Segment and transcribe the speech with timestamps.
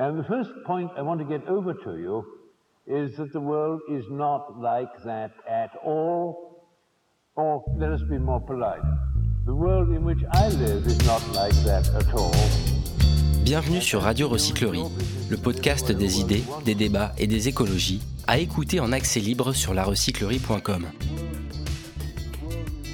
[0.00, 2.24] And the first point I want to get over to you
[2.86, 6.62] is that the world is not like that at all.
[7.34, 8.82] Or let us be more polite.
[9.44, 11.88] The world in which I live is not like that
[15.30, 18.92] le podcast des idées, des débats et des écologies, à écouter en.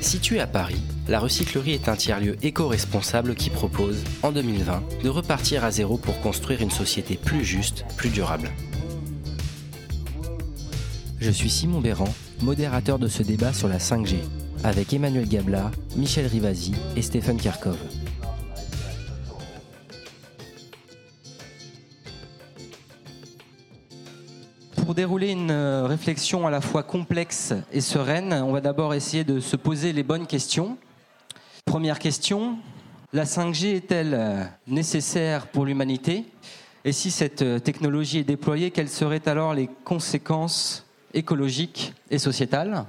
[0.04, 5.64] Située à Paris, la recyclerie est un tiers-lieu éco-responsable qui propose, en 2020, de repartir
[5.64, 8.50] à zéro pour construire une société plus juste, plus durable.
[11.20, 14.16] Je suis Simon Béran, modérateur de ce débat sur la 5G,
[14.62, 17.78] avec Emmanuel Gabla, Michel Rivasi et Stéphane Karkov.
[24.94, 29.24] Pour dérouler une euh, réflexion à la fois complexe et sereine, on va d'abord essayer
[29.24, 30.78] de se poser les bonnes questions.
[31.64, 32.58] Première question,
[33.12, 36.26] la 5G est-elle euh, nécessaire pour l'humanité?
[36.84, 42.84] Et si cette euh, technologie est déployée, quelles seraient alors les conséquences écologiques et sociétales?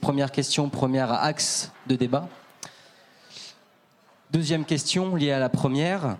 [0.00, 2.30] Première question, premier axe de débat.
[4.30, 6.16] Deuxième question liée à la première.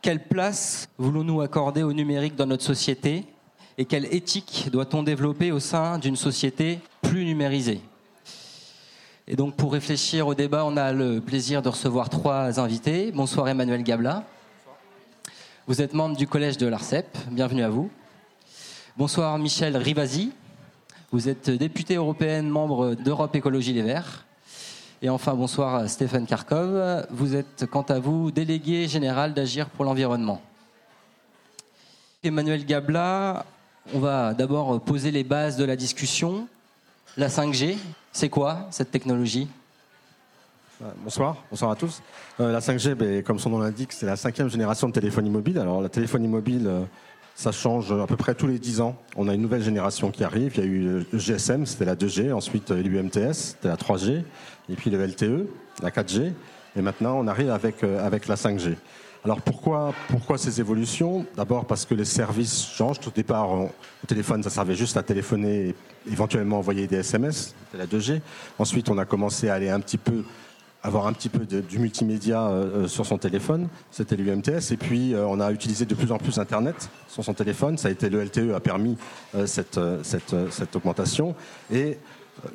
[0.00, 3.26] Quelle place voulons-nous accorder au numérique dans notre société?
[3.78, 7.80] Et quelle éthique doit-on développer au sein d'une société plus numérisée
[9.28, 13.12] Et donc pour réfléchir au débat, on a le plaisir de recevoir trois invités.
[13.12, 14.24] Bonsoir Emmanuel Gabla.
[15.68, 17.88] Vous êtes membre du collège de l'ARCEP, bienvenue à vous.
[18.96, 20.32] Bonsoir Michel Rivasi.
[21.12, 24.26] Vous êtes député européenne, membre d'Europe Écologie Les Verts.
[25.02, 27.06] Et enfin, bonsoir Stéphane Karkov.
[27.10, 30.42] Vous êtes, quant à vous, délégué général d'Agir pour l'environnement.
[32.24, 33.46] Emmanuel Gabla,
[33.94, 36.46] on va d'abord poser les bases de la discussion.
[37.16, 37.76] La 5G,
[38.12, 39.48] c'est quoi cette technologie?
[41.02, 42.02] Bonsoir, bonsoir à tous.
[42.38, 45.58] Euh, la 5G, ben, comme son nom l'indique, c'est la cinquième génération de téléphonie mobile.
[45.58, 46.82] Alors la téléphonie mobile, euh,
[47.34, 48.96] ça change à peu près tous les 10 ans.
[49.16, 50.52] On a une nouvelle génération qui arrive.
[50.56, 52.32] Il y a eu le GSM, c'était la 2G.
[52.32, 54.22] Ensuite, euh, l'UMTS, c'était la 3G.
[54.70, 55.48] Et puis le LTE,
[55.82, 56.32] la 4G.
[56.76, 58.76] Et maintenant, on arrive avec, avec la 5G.
[59.28, 61.26] Alors pourquoi, ces évolutions?
[61.36, 62.96] D'abord parce que les services changent.
[63.06, 63.68] Au départ, au
[64.06, 65.74] téléphone, ça servait juste à téléphoner
[66.10, 68.22] éventuellement envoyer des SMS, c'était la 2G.
[68.58, 70.24] Ensuite, on a commencé à aller un petit peu
[70.82, 75.26] avoir un petit peu du multimédia euh, sur son téléphone, c'était l'UMTS, et puis euh,
[75.26, 78.22] on a utilisé de plus en plus Internet sur son téléphone, ça a été le
[78.22, 78.96] LTE a permis
[79.34, 81.34] euh, cette, cette, cette, augmentation,
[81.72, 81.98] et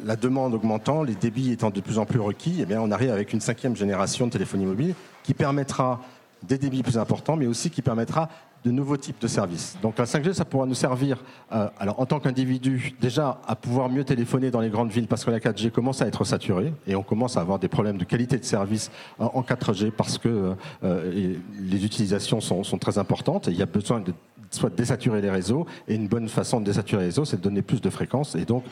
[0.06, 3.12] la demande augmentant, les débits étant de plus en plus requis, eh bien on arrive
[3.12, 6.00] avec une cinquième génération de téléphonie mobile qui permettra
[6.48, 8.30] des débits plus importants, mais aussi qui permettra
[8.64, 9.78] de nouveaux types de services.
[9.82, 11.22] Donc la 5G, ça pourra nous servir,
[11.52, 15.26] euh, alors en tant qu'individu, déjà à pouvoir mieux téléphoner dans les grandes villes, parce
[15.26, 18.06] que la 4G commence à être saturée et on commence à avoir des problèmes de
[18.06, 18.90] qualité de service
[19.20, 23.66] en, 4G parce que euh, les utilisations sont, sont, très importantes et il y a
[23.66, 24.14] besoin de
[24.50, 27.42] soit de désaturer les réseaux et une bonne façon de désaturer les réseaux, c'est de
[27.42, 28.64] donner plus de fréquences et donc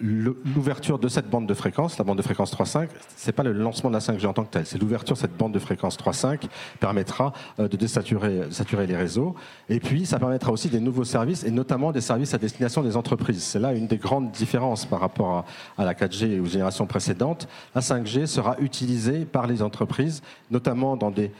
[0.00, 3.90] l'ouverture de cette bande de fréquence, la bande de fréquence 3.5, c'est pas le lancement
[3.90, 6.48] de la 5G en tant que tel, c'est l'ouverture de cette bande de fréquence 3.5
[6.78, 9.34] permettra euh, de désaturer saturer les réseaux.
[9.68, 12.96] Et puis, ça permettra aussi des nouveaux services, et notamment des services à destination des
[12.96, 13.42] entreprises.
[13.42, 15.44] C'est là une des grandes différences par rapport
[15.76, 17.48] à, la 4G et aux générations précédentes.
[17.74, 21.32] La 5G sera utilisée par les entreprises, notamment dans des...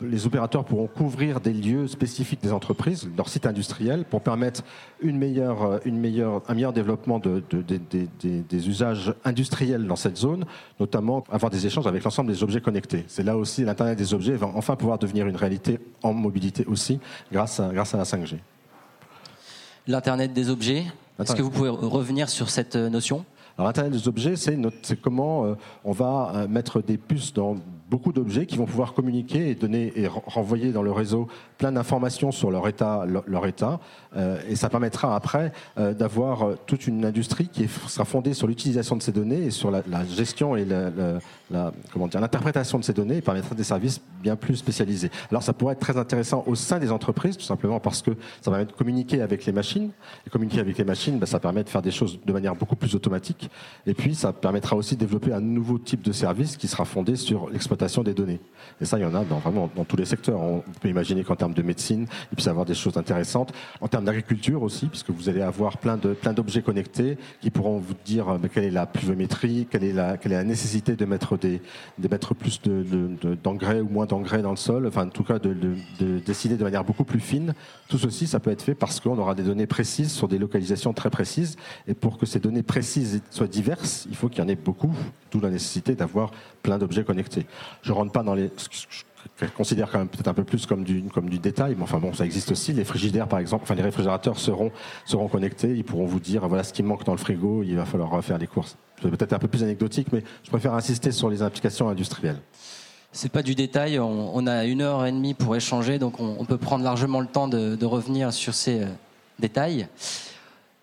[0.00, 4.62] les opérateurs pourront couvrir des lieux spécifiques des entreprises, leur site industriel, pour permettre
[5.04, 5.08] euh,
[5.84, 10.44] une meilleure, un meilleur développement de, de des, usages industriels dans cette zone,
[10.78, 13.04] notamment avoir des échanges avec l'ensemble des objets connectés.
[13.08, 17.00] C'est là aussi l'Internet des objets va enfin pouvoir devenir une réalité en mobilité aussi
[17.32, 18.36] grâce à, grâce à la 5G.
[19.86, 20.84] L'Internet des objets,
[21.18, 23.24] est-ce que vous pouvez revenir sur cette euh, notion?
[23.58, 27.56] Alors, Internet des objets, c'est comment euh, on va euh, mettre des puces dans
[27.90, 31.26] beaucoup d'objets qui vont pouvoir communiquer et donner et renvoyer dans le réseau
[31.58, 33.80] plein d'informations sur leur état, leur, état,
[34.16, 38.46] euh, et ça permettra après euh, d'avoir euh, toute une industrie qui sera fondée sur
[38.46, 40.90] l'utilisation de ces données et sur la, gestion et la,
[41.92, 45.10] comment dire l'interprétation de ces données et permettra des services bien plus spécialisés.
[45.30, 48.50] Alors ça pourrait être très intéressant au sein des entreprises, tout simplement parce que ça
[48.50, 49.90] permet de communiquer avec les machines.
[50.26, 52.76] Et communiquer avec les machines, ben, ça permet de faire des choses de manière beaucoup
[52.76, 53.50] plus automatique.
[53.86, 57.16] Et puis ça permettra aussi de développer un nouveau type de service qui sera fondé
[57.16, 58.40] sur l'exploitation des données.
[58.80, 60.40] Et ça, il y en a dans, vraiment dans tous les secteurs.
[60.40, 63.52] On peut imaginer qu'en termes de médecine, il puisse y avoir des choses intéressantes.
[63.80, 67.78] En termes d'agriculture aussi, puisque vous allez avoir plein de plein d'objets connectés qui pourront
[67.78, 71.04] vous dire euh, quelle est la pluviométrie, quelle est la quelle est la nécessité de
[71.04, 71.60] mettre des
[71.98, 72.84] de mettre plus de,
[73.42, 74.86] d'engrais ou moins d'engrais dans le sol.
[74.86, 77.54] Enfin, en tout cas, de, de, décider de manière beaucoup plus fine.
[77.88, 80.92] Tout ceci, ça peut être fait parce qu'on aura des données précises sur des localisations
[80.92, 81.56] très précises.
[81.86, 84.94] Et pour que ces données précises soient diverses, il faut qu'il y en ait beaucoup.
[85.30, 86.32] D'où la nécessité d'avoir
[86.62, 87.46] plein d'objets connectés.
[87.82, 88.50] Je rentre pas dans les,
[89.40, 91.02] qu'elle considère quand même peut-être un peu plus comme du,
[91.38, 92.72] détail, mais enfin bon, ça existe aussi.
[92.72, 94.70] Les frigidaires, par exemple, enfin les réfrigérateurs seront,
[95.06, 97.86] seront connectés, ils pourront vous dire voilà ce qui manque dans le frigo, il va
[97.86, 98.76] falloir faire les courses.
[99.02, 102.40] C'est peut-être un peu plus anecdotique, mais je préfère insister sur les implications industrielles.
[103.12, 106.58] C'est pas du détail, on, a une heure et demie pour échanger, donc on, peut
[106.58, 108.88] prendre largement le temps de, de revenir sur ces euh,
[109.40, 109.88] détails.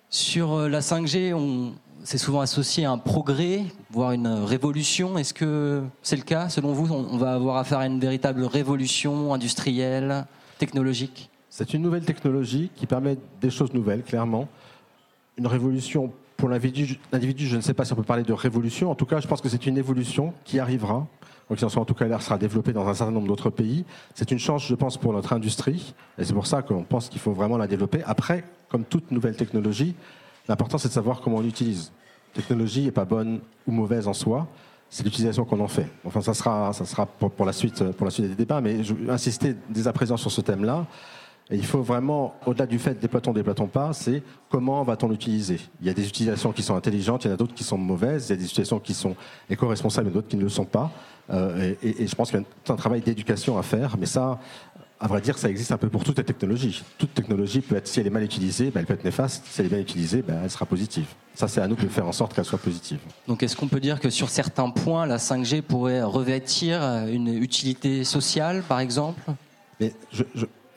[0.09, 5.17] Sur euh, la 5G, on, c'est souvent associé à un progrès, voire une révolution.
[5.17, 9.33] Est-ce que c'est le cas selon vous On va avoir affaire à une véritable révolution
[9.33, 10.25] industrielle,
[10.57, 14.47] technologique C'est une nouvelle technologie qui permet des choses nouvelles, clairement.
[15.37, 18.91] Une révolution pour l'individu, je ne sais pas si on peut parler de révolution.
[18.91, 21.07] En tout cas, je pense que c'est une évolution qui arrivera.
[21.49, 23.85] En tout cas, elle sera développée dans un certain nombre d'autres pays.
[24.13, 25.95] C'est une chance, je pense, pour notre industrie.
[26.19, 28.03] Et c'est pour ça qu'on pense qu'il faut vraiment la développer.
[28.05, 29.95] Après, comme toute nouvelle technologie,
[30.47, 31.91] L'important, c'est de savoir comment on l'utilise.
[32.35, 34.47] La technologie n'est pas bonne ou mauvaise en soi,
[34.89, 35.87] c'est l'utilisation qu'on en fait.
[36.05, 38.93] Enfin, ça sera, ça sera pour, la suite, pour la suite des débats, mais je
[38.93, 40.85] veux insister dès à présent sur ce thème-là.
[41.49, 45.59] Il faut vraiment, au-delà du fait déploie-t-on, déploie-t-on pas, c'est comment va-t-on l'utiliser?
[45.79, 47.77] Il y a des utilisations qui sont intelligentes, il y en a d'autres qui sont
[47.77, 49.15] mauvaises, il y a des utilisations qui sont
[49.49, 50.91] éco-responsables et d'autres qui ne le sont pas.
[51.29, 54.39] Euh, et, et, je pense qu'il y a un travail d'éducation à faire, mais ça,
[54.99, 56.83] à vrai dire, ça existe un peu pour toutes les technologies.
[56.97, 59.45] Toute technologie peut être, si elle est mal utilisée, ben, elle peut être néfaste.
[59.45, 61.05] Si elle est bien utilisée, ben, elle sera positive.
[61.35, 62.99] Ça, c'est à nous de faire en sorte qu'elle soit positive.
[63.27, 68.03] Donc, est-ce qu'on peut dire que sur certains points, la 5G pourrait revêtir une utilité
[68.03, 69.21] sociale, par exemple?
[69.79, 69.93] Mais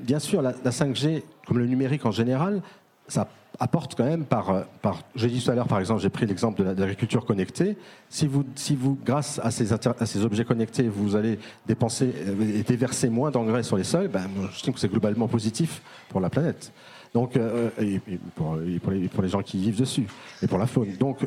[0.00, 2.62] Bien sûr, la, la 5G, comme le numérique en général,
[3.06, 3.28] ça
[3.60, 6.26] apporte quand même par, euh, par j'ai dit tout à l'heure par exemple, j'ai pris
[6.26, 7.76] l'exemple de l'agriculture connectée.
[8.08, 13.10] Si vous, si vous, grâce à ces, objets connectés, vous allez dépenser euh, et déverser
[13.10, 16.72] moins d'engrais sur les sols, ben, je trouve que c'est globalement positif pour la planète.
[17.12, 18.00] Donc, euh, et,
[18.34, 20.06] pour, les, gens qui vivent dessus
[20.42, 20.96] et pour la faune.
[20.98, 21.18] Donc,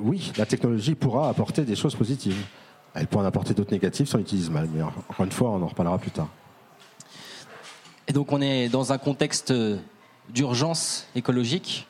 [0.00, 2.42] oui, la technologie pourra apporter des choses positives.
[2.94, 4.66] Elle pourra en apporter d'autres négatives si on l'utilise mal.
[4.74, 6.28] Mais encore une fois, on en reparlera plus tard.
[8.08, 9.52] Et donc, on est dans un contexte
[10.30, 11.86] d'urgence écologique.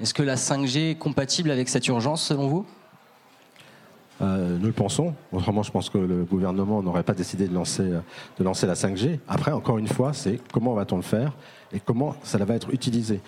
[0.00, 2.66] Est-ce que la 5G est compatible avec cette urgence selon vous?
[4.22, 5.14] Euh, nous le pensons.
[5.32, 7.82] Autrement, je pense que le gouvernement n'aurait pas décidé de lancer,
[8.38, 9.18] la 5G.
[9.28, 11.32] Après, encore une fois, c'est comment va-t-on le faire
[11.72, 13.20] et comment ça va être utilisé?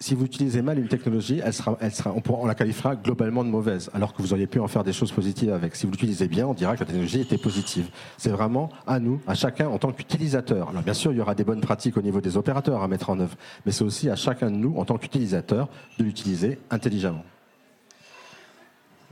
[0.00, 3.42] Si vous utilisez mal une technologie, elle sera, elle sera, on, pourra, la qualifiera globalement
[3.42, 5.74] de mauvaise, alors que vous auriez pu en faire des choses positives avec.
[5.74, 7.88] Si vous l'utilisez bien, on dira que la technologie était positive.
[8.16, 10.68] C'est vraiment à nous, à chacun en tant qu'utilisateur.
[10.68, 13.10] Alors bien sûr, il y aura des bonnes pratiques au niveau des opérateurs à mettre
[13.10, 13.36] en œuvre,
[13.66, 15.68] mais c'est aussi à chacun de nous, en tant qu'utilisateur,
[15.98, 17.24] de l'utiliser intelligemment.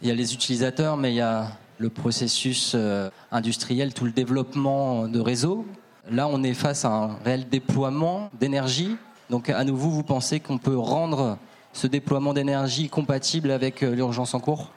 [0.03, 4.12] Il y a les utilisateurs, mais il y a le processus euh, industriel, tout le
[4.12, 5.67] développement de réseaux.
[6.11, 8.97] Là, on est face à un réel déploiement d'énergie
[9.31, 11.38] donc à nouveau, vous pensez qu'on peut rendre
[11.73, 14.70] ce déploiement d'énergie compatible avec euh, l'urgence en cours?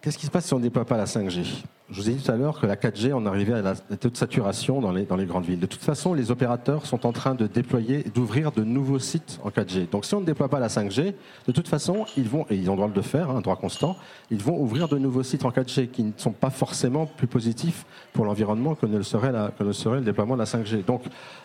[0.00, 1.44] Qu'est-ce qui se passe si on ne déploie pas la 5G
[1.90, 4.10] Je vous ai dit tout à l'heure que la 4G, on arrivait à la taux
[4.10, 5.58] de saturation dans les, grandes villes.
[5.58, 9.50] De toute façon, les opérateurs sont en train de déployer, d'ouvrir de nouveaux sites en
[9.50, 9.90] 4G.
[9.90, 11.14] Donc si on ne déploie pas la 5G,
[11.48, 13.40] de toute façon, ils vont, et ils ont le droit de le faire, un hein,
[13.40, 13.96] droit constant,
[14.30, 17.84] ils vont ouvrir de nouveaux sites en 4G qui ne sont pas forcément plus positifs
[18.12, 20.84] pour l'environnement que, ne le serait le déploiement de la 5G.
[20.84, 21.02] Donc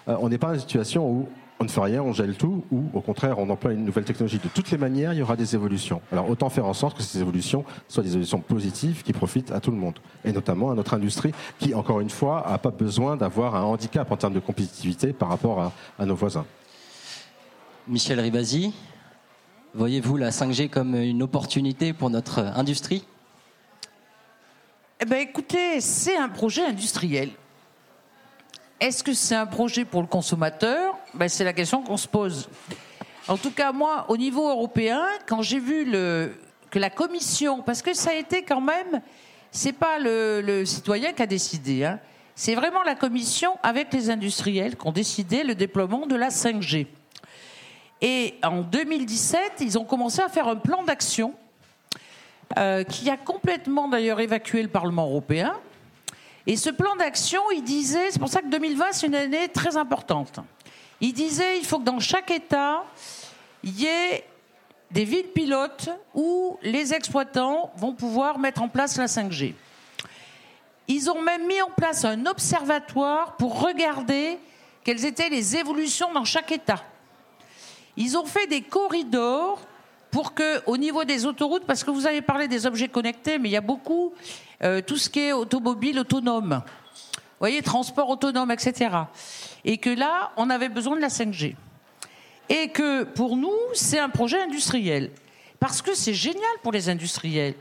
[0.08, 1.28] euh, on n'est pas dans une situation où
[1.64, 4.38] on ne fait rien, on gèle tout, ou au contraire, on emploie une nouvelle technologie.
[4.38, 6.02] De toutes les manières, il y aura des évolutions.
[6.12, 9.62] Alors autant faire en sorte que ces évolutions soient des évolutions positives qui profitent à
[9.62, 13.16] tout le monde, et notamment à notre industrie, qui, encore une fois, n'a pas besoin
[13.16, 16.46] d'avoir un handicap en termes de compétitivité par rapport à, nos voisins.
[17.88, 18.74] Michel Ribasi,
[19.74, 23.06] voyez-vous la 5G comme une opportunité pour notre industrie?
[25.00, 27.30] Eh ben, écoutez, c'est un projet industriel.
[28.84, 30.98] Est-ce que c'est un projet pour le consommateur?
[31.14, 32.50] Ben, C'est la question qu'on se pose.
[33.30, 35.90] En tout cas, moi, au niveau européen, quand j'ai vu
[36.70, 39.02] que la Commission, parce que ça a été quand même,
[39.52, 41.98] c'est pas le, citoyen qui a décidé, hein,
[42.36, 46.88] c'est vraiment la Commission avec les industriels qui ont décidé le déploiement de la 5G.
[48.02, 51.34] Et en 2017, ils ont commencé à faire un plan d'action
[52.58, 55.56] euh, qui a complètement d'ailleurs évacué le Parlement européen
[56.46, 59.78] et ce plan d'action, il disait, c'est pour ça que 2020, c'est une année très
[59.78, 60.40] importante.
[61.00, 62.84] Il disait, il faut que dans chaque État,
[63.64, 64.26] il y ait
[64.92, 69.54] des villes pilotes où les exploitants vont pouvoir mettre en place la 5G.
[70.88, 74.38] Ils ont même mis en place un observatoire pour regarder
[74.84, 76.84] quelles étaient les évolutions dans chaque État.
[77.96, 79.62] Ils ont fait des corridors
[80.14, 83.50] pour que, au niveau des autoroutes, parce que vous avez parlé des objets connectés, mais
[83.50, 84.14] il y a beaucoup
[84.64, 86.62] euh, tout ce qui est automobile autonome.
[86.64, 88.92] Vous voyez, transport autonome, etc.
[89.66, 91.56] Et que là, on avait besoin de la 5G.
[92.48, 95.10] Et que pour nous, c'est un projet industriel.
[95.60, 97.56] Parce que c'est génial pour les industriels.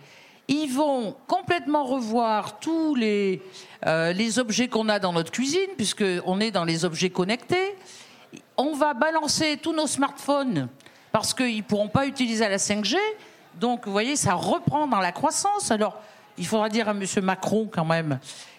[0.46, 3.40] Ils vont complètement revoir tous les,
[3.86, 7.76] euh, les objets qu'on a dans notre cuisine, puisqu'on est dans les objets connectés.
[8.58, 10.68] On va balancer tous nos smartphones
[11.12, 12.96] parce qu'ils ne pourront pas utiliser la 5G.
[13.54, 15.70] Donc, vous voyez, ça reprend dans la croissance.
[15.70, 16.00] Alors,
[16.38, 17.04] il faudra dire à M.
[17.22, 18.18] Macron, quand même,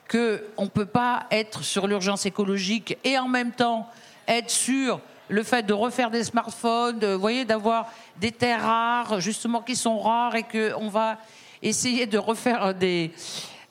[0.10, 3.90] qu'on ne peut pas être sur l'urgence écologique et en même temps
[4.28, 9.76] être sur le fait de refaire des smartphones, de, d'avoir des terres rares, justement, qui
[9.76, 11.18] sont rares et qu'on va
[11.64, 12.76] essayer de refaire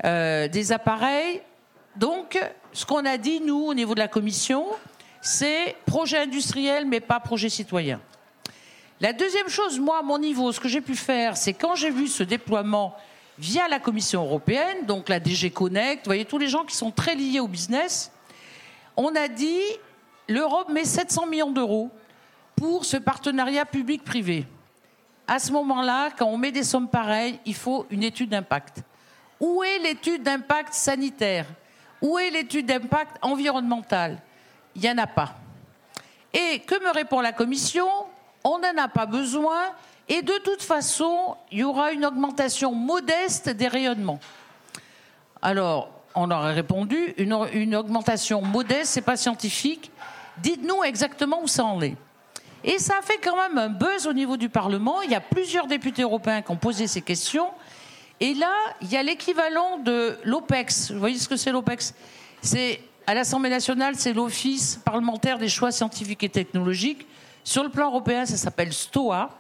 [0.05, 1.41] euh, des appareils.
[1.95, 2.39] Donc,
[2.73, 4.67] ce qu'on a dit, nous, au niveau de la commission,
[5.21, 8.01] c'est projet industriel, mais pas projet citoyen.
[9.03, 11.91] La deuxième chose, moi, à mon niveau, ce que j'ai pu faire, c'est quand j'ai
[11.91, 12.95] vu ce déploiement
[13.37, 16.93] via la Commission européenne, donc la DG Connect, vous voyez, tous les gens qui sont
[16.93, 18.13] très liés au business,
[18.97, 19.61] on a dit
[20.29, 21.91] l'Europe met 700 millions d'euros
[22.55, 24.47] pour ce partenariat public-privé.
[25.27, 28.85] À ce moment-là, quand on met des sommes pareilles, il faut une étude d'impact.
[29.41, 31.47] Où est l'étude d'impact sanitaire?
[32.01, 34.23] Où est l'étude d'impact environnemental?
[34.77, 35.35] Il n'y en a pas.
[36.33, 37.89] Et que me répond la Commission?
[38.45, 39.61] On n'en a pas besoin.
[40.09, 44.21] Et de toute façon, il y aura une augmentation modeste des rayonnements.
[45.41, 49.91] Alors, on aurait répondu, une, augmentation modeste, c'est pas scientifique.
[50.39, 51.97] Dites-nous exactement où ça en est.
[52.65, 55.03] Et ça a fait quand même un buzz au niveau du Parlement.
[55.03, 57.49] Il y a plusieurs députés européens qui ont posé ces questions.
[58.21, 60.93] Et là, il y a l'équivalent de l'OPEX.
[60.93, 61.95] Vous voyez ce que c'est l'OPEX
[62.41, 67.07] C'est à l'Assemblée nationale, c'est l'Office parlementaire des choix scientifiques et technologiques.
[67.45, 69.31] Sur le plan européen, ça s'appelle STOA.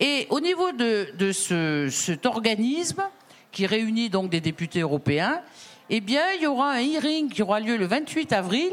[0.00, 3.02] Et au niveau de, ce, cet organisme
[3.50, 5.42] qui réunit donc des députés européens,
[5.90, 8.72] eh bien, il y aura un hearing qui aura lieu le 28 avril.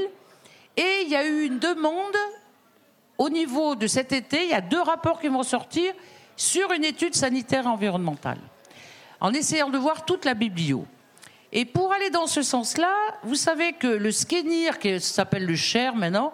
[0.77, 2.15] Et il y a eu une demande
[3.17, 5.93] au niveau de cet été, il y a deux rapports qui vont sortir
[6.37, 8.39] sur une étude sanitaire environnementale,
[9.19, 10.85] en essayant de voir toute la biblio.
[11.51, 12.93] Et pour aller dans ce sens-là,
[13.23, 16.31] vous savez que le SKENIR, qui s'appelle le CHER maintenant,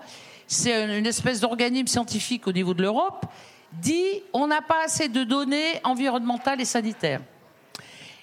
[0.47, 3.25] c'est une espèce d'organisme scientifique au niveau de l'Europe,
[3.73, 7.21] dit on n'a pas assez de données environnementales et sanitaires.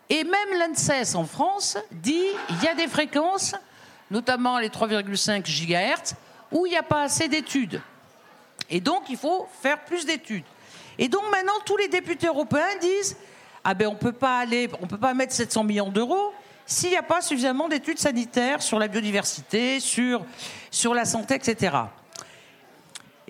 [0.09, 3.55] Et même l'ANSES en France dit il y a des fréquences,
[4.11, 6.15] notamment les 3,5 GHz,
[6.51, 7.81] où il n'y a pas assez d'études.
[8.71, 10.45] Et donc, il faut faire plus d'études.
[10.99, 13.17] Et donc, maintenant, tous les députés européens disent
[13.65, 16.33] Ah ben, on peut pas aller, on peut pas mettre 700 millions d'euros
[16.65, 20.25] s'il n'y a pas suffisamment d'études sanitaires sur la biodiversité, sur,
[20.71, 21.77] sur la santé, etc.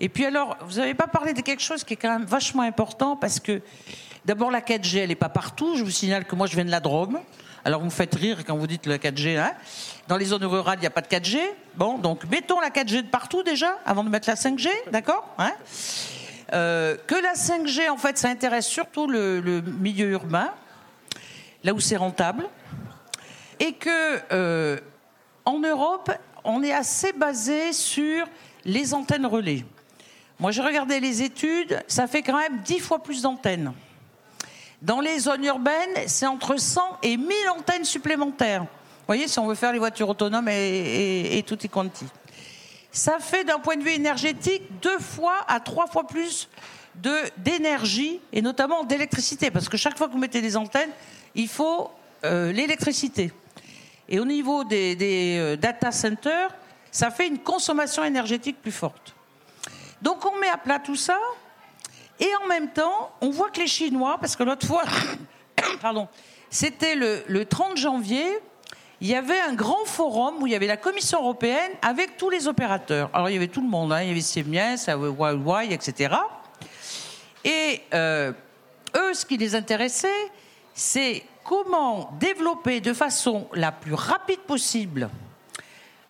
[0.03, 2.63] Et puis alors, vous n'avez pas parlé de quelque chose qui est quand même vachement
[2.63, 3.61] important parce que
[4.25, 5.77] d'abord la 4G, elle n'est pas partout.
[5.77, 7.21] Je vous signale que moi je viens de la Drôme.
[7.63, 9.37] Alors vous me faites rire quand vous dites la 4G.
[9.37, 9.53] Hein
[10.09, 11.39] Dans les zones rurales, il n'y a pas de 4G.
[11.75, 15.53] Bon, donc mettons la 4G de partout déjà, avant de mettre la 5G, d'accord hein
[16.51, 20.49] euh, Que la 5G, en fait, ça intéresse surtout le, milieu urbain,
[21.63, 22.49] là où c'est rentable.
[23.61, 24.81] Et que euh,
[25.45, 26.11] en Europe,
[26.43, 28.27] on est assez basé sur
[28.65, 29.63] les antennes relais.
[30.43, 33.71] Moi, j'ai regardé les études, ça fait quand même 10 fois plus d'antennes.
[34.81, 38.63] Dans les zones urbaines, c'est entre 100 et 1000 antennes supplémentaires.
[38.63, 42.07] Vous voyez, si on veut faire les voitures autonomes et, tout y quanti.
[42.91, 46.49] Ça fait d'un point de vue énergétique deux fois à trois fois plus
[47.37, 49.49] d'énergie et notamment d'électricité.
[49.49, 50.91] Parce que chaque fois que vous mettez des antennes,
[51.35, 51.89] il faut
[52.25, 53.31] euh, l'électricité.
[54.09, 56.53] Et au niveau des, des euh, data centers,
[56.91, 59.15] ça fait une consommation énergétique plus forte.
[60.03, 61.17] Donc on met à plat tout ça,
[62.19, 64.83] et en même temps, on voit que les Chinois, parce que l'autre fois,
[65.81, 66.09] pardon,
[66.49, 68.25] c'était le, 30 janvier,
[68.99, 72.29] il y avait un grand forum où il y avait la Commission européenne avec tous
[72.29, 73.09] les opérateurs.
[73.13, 74.01] Alors il y avait tout le monde, hein.
[74.01, 76.15] il y avait Siemens, Huawei, etc.
[77.45, 78.33] Et euh,
[78.97, 80.31] eux, ce qui les intéressait,
[80.73, 85.09] c'est comment développer de façon la plus rapide possible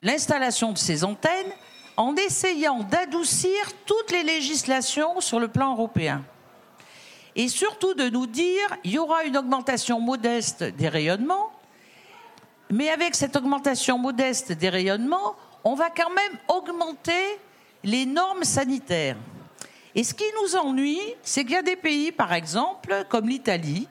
[0.02, 1.52] l'installation de ces antennes
[1.98, 3.52] en essayant d'adoucir
[3.86, 6.24] toutes les législations sur le plan européen.
[7.36, 11.52] Et surtout de nous dire, il y aura une augmentation modeste des rayonnements,
[12.70, 17.40] mais avec cette augmentation modeste des rayonnements, on va quand même augmenter
[17.84, 19.18] les normes sanitaires.
[19.96, 23.88] Et ce qui nous ennuie, c'est qu'il y a des pays, par exemple, comme l'Italie,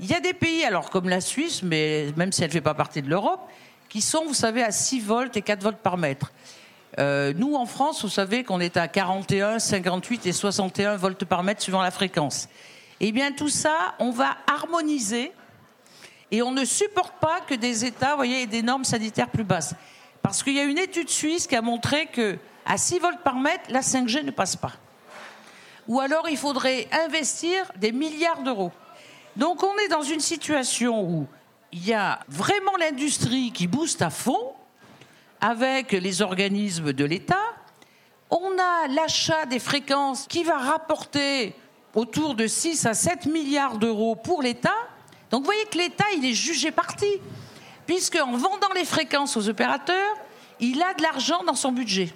[0.00, 2.60] il y a des pays, alors comme la Suisse, mais même si elle ne fait
[2.60, 3.40] pas partie de l'Europe,
[3.88, 6.32] qui sont, vous savez, à 6 volts et 4 volts par mètre.
[6.98, 11.42] Euh, nous, en France, vous savez qu'on est à 41, 58 et 61 volts par
[11.42, 12.48] mètre suivant la fréquence.
[13.00, 15.32] Eh bien, tout ça, on va harmoniser
[16.30, 19.74] et on ne supporte pas que des États, aient des normes sanitaires plus basses.
[20.22, 23.36] Parce qu'il y a une étude suisse qui a montré que à 6 volts par
[23.36, 24.72] mètre, la 5G ne passe pas.
[25.86, 28.72] Ou alors, il faudrait investir des milliards d'euros.
[29.36, 31.26] Donc on est dans une situation où
[31.72, 34.54] il y a vraiment l'industrie qui booste à fond
[35.40, 37.36] avec les organismes de l'État.
[38.30, 41.54] On a l'achat des fréquences qui va rapporter
[41.94, 44.74] autour de 6 à 7 milliards d'euros pour l'État.
[45.30, 47.06] Donc vous voyez que l'État, il est jugé parti,
[47.86, 50.16] puisque en vendant les fréquences aux opérateurs,
[50.60, 52.12] il a de l'argent dans son budget.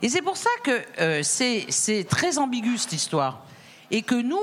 [0.00, 3.44] Et c'est pour ça que euh, c'est très ambigu cette histoire.
[3.90, 4.38] Et que nous,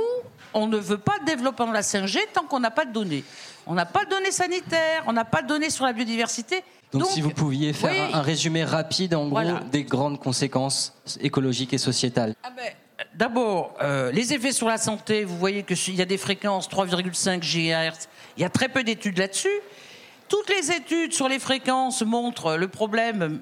[0.54, 3.24] on ne veut pas de développement de la 5G tant qu'on n'a pas de données.
[3.68, 6.64] On n'a pas de données sanitaires, on n'a pas de données sur la biodiversité.
[7.00, 11.78] Donc, si vous pouviez faire un, résumé rapide, en gros, des grandes conséquences écologiques et
[11.78, 12.36] sociétales.
[12.44, 12.72] Ah ben,
[13.14, 17.40] D'abord, euh, les effets sur la santé, vous voyez qu'il y a des fréquences 3,5
[17.40, 19.48] GHz, il y a très peu d'études là-dessus.
[20.28, 23.42] Toutes les études sur les fréquences montrent le problème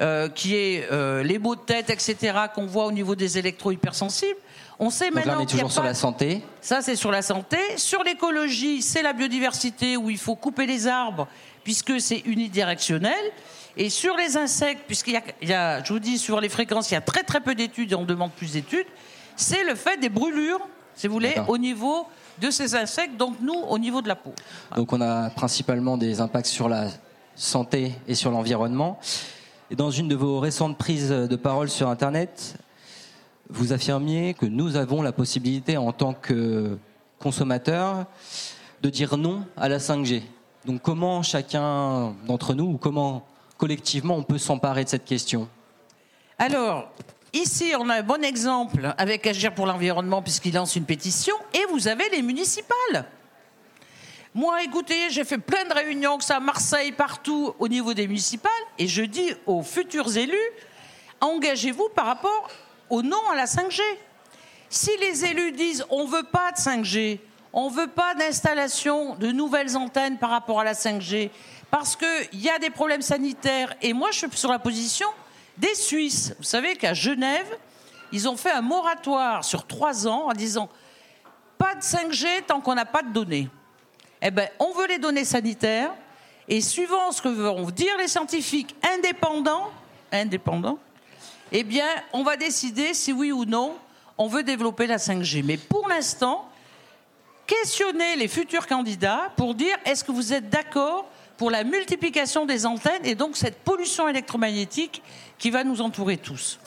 [0.00, 4.38] euh, qui est euh, les maux de tête, etc., qu'on voit au niveau des électro-hypersensibles.
[4.78, 5.32] On sait Donc maintenant.
[5.34, 6.42] Là, on est toujours sur la santé.
[6.60, 7.58] Ça, c'est sur la santé.
[7.76, 11.28] Sur l'écologie, c'est la biodiversité où il faut couper les arbres
[11.64, 13.32] puisque c'est unidirectionnel.
[13.76, 16.96] Et sur les insectes, puisqu'il y, a, je vous dis, sur les fréquences, il y
[16.96, 18.86] a très très peu d'études et on demande plus d'études,
[19.36, 20.60] c'est le fait des brûlures,
[20.94, 22.06] si vous voulez, au niveau
[22.40, 24.34] de ces insectes, donc nous, au niveau de la peau.
[24.76, 26.88] Donc on a principalement des impacts sur la
[27.34, 29.00] santé et sur l'environnement.
[29.70, 32.56] Et dans une de vos récentes prises de parole sur Internet,
[33.48, 36.78] vous affirmiez que nous avons la possibilité en tant que
[37.18, 38.06] consommateurs
[38.82, 40.22] de dire non à la 5G.
[40.64, 43.26] Donc comment chacun d'entre nous, ou comment
[43.56, 45.48] collectivement on peut s'emparer de cette question?
[46.38, 46.88] Alors,
[47.32, 51.64] ici on a un bon exemple avec Agir pour l'environnement puisqu'il lance une pétition, et
[51.70, 53.06] vous avez les municipales.
[54.34, 58.06] Moi, écoutez, j'ai fait plein de réunions, que ça à Marseille, partout, au niveau des
[58.06, 60.36] municipales, et je dis aux futurs élus,
[61.20, 62.48] engagez-vous par rapport
[62.88, 63.80] au non à la 5G.
[64.70, 67.18] Si les élus disent on ne veut pas de 5G,
[67.52, 71.30] on ne veut pas d'installation de nouvelles antennes par rapport à la 5G
[71.70, 73.74] parce qu'il y a des problèmes sanitaires.
[73.80, 75.08] Et moi, je suis sur la position
[75.56, 76.34] des Suisses.
[76.38, 77.46] Vous savez qu'à Genève,
[78.10, 80.68] ils ont fait un moratoire sur trois ans en disant
[81.58, 83.48] pas de 5G tant qu'on n'a pas de données.
[84.20, 85.92] Eh bien, on veut les données sanitaires
[86.48, 89.70] et suivant ce que vont dire les scientifiques indépendants,
[91.52, 93.74] eh bien, on va décider si oui ou non
[94.18, 95.42] on veut développer la 5G.
[95.42, 96.48] Mais pour l'instant,
[97.60, 102.66] questionner les futurs candidats pour dire est-ce que vous êtes d'accord pour la multiplication des
[102.66, 105.02] antennes et donc cette pollution électromagnétique
[105.38, 106.58] qui va nous entourer tous.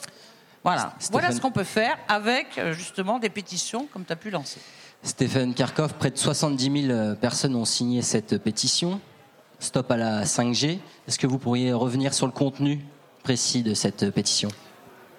[0.62, 4.30] Voilà, voilà ce qu'on peut faire avec euh, justement des pétitions comme tu as pu
[4.30, 4.60] lancer.
[5.02, 9.00] Stéphane Karkov, près de 70 000 euh, personnes ont signé cette pétition.
[9.60, 10.78] Stop à la 5G.
[11.06, 12.84] Est-ce que vous pourriez revenir sur le contenu
[13.22, 14.50] précis de cette pétition?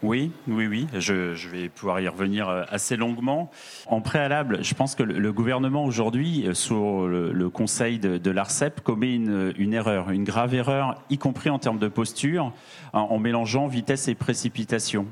[0.04, 3.50] Oui, oui, oui, je, vais pouvoir y revenir euh, assez longuement.
[3.88, 9.16] En préalable, je pense que le, gouvernement aujourd'hui, euh, sous le, conseil de, l'ARCEP, commet
[9.16, 12.54] une, erreur, une grave erreur, y compris en termes de posture,
[12.94, 15.08] en, mélangeant vitesse et précipitation.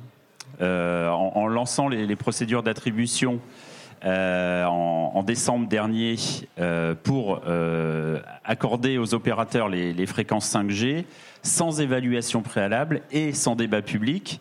[0.62, 3.39] Euh, en, lançant les, procédures d'attribution
[4.04, 6.15] en, décembre dernier
[7.04, 7.41] pour
[8.43, 11.06] accorder aux opérateurs les, les, fréquences 5G
[11.41, 14.39] sans évaluation préalable et sans débat public.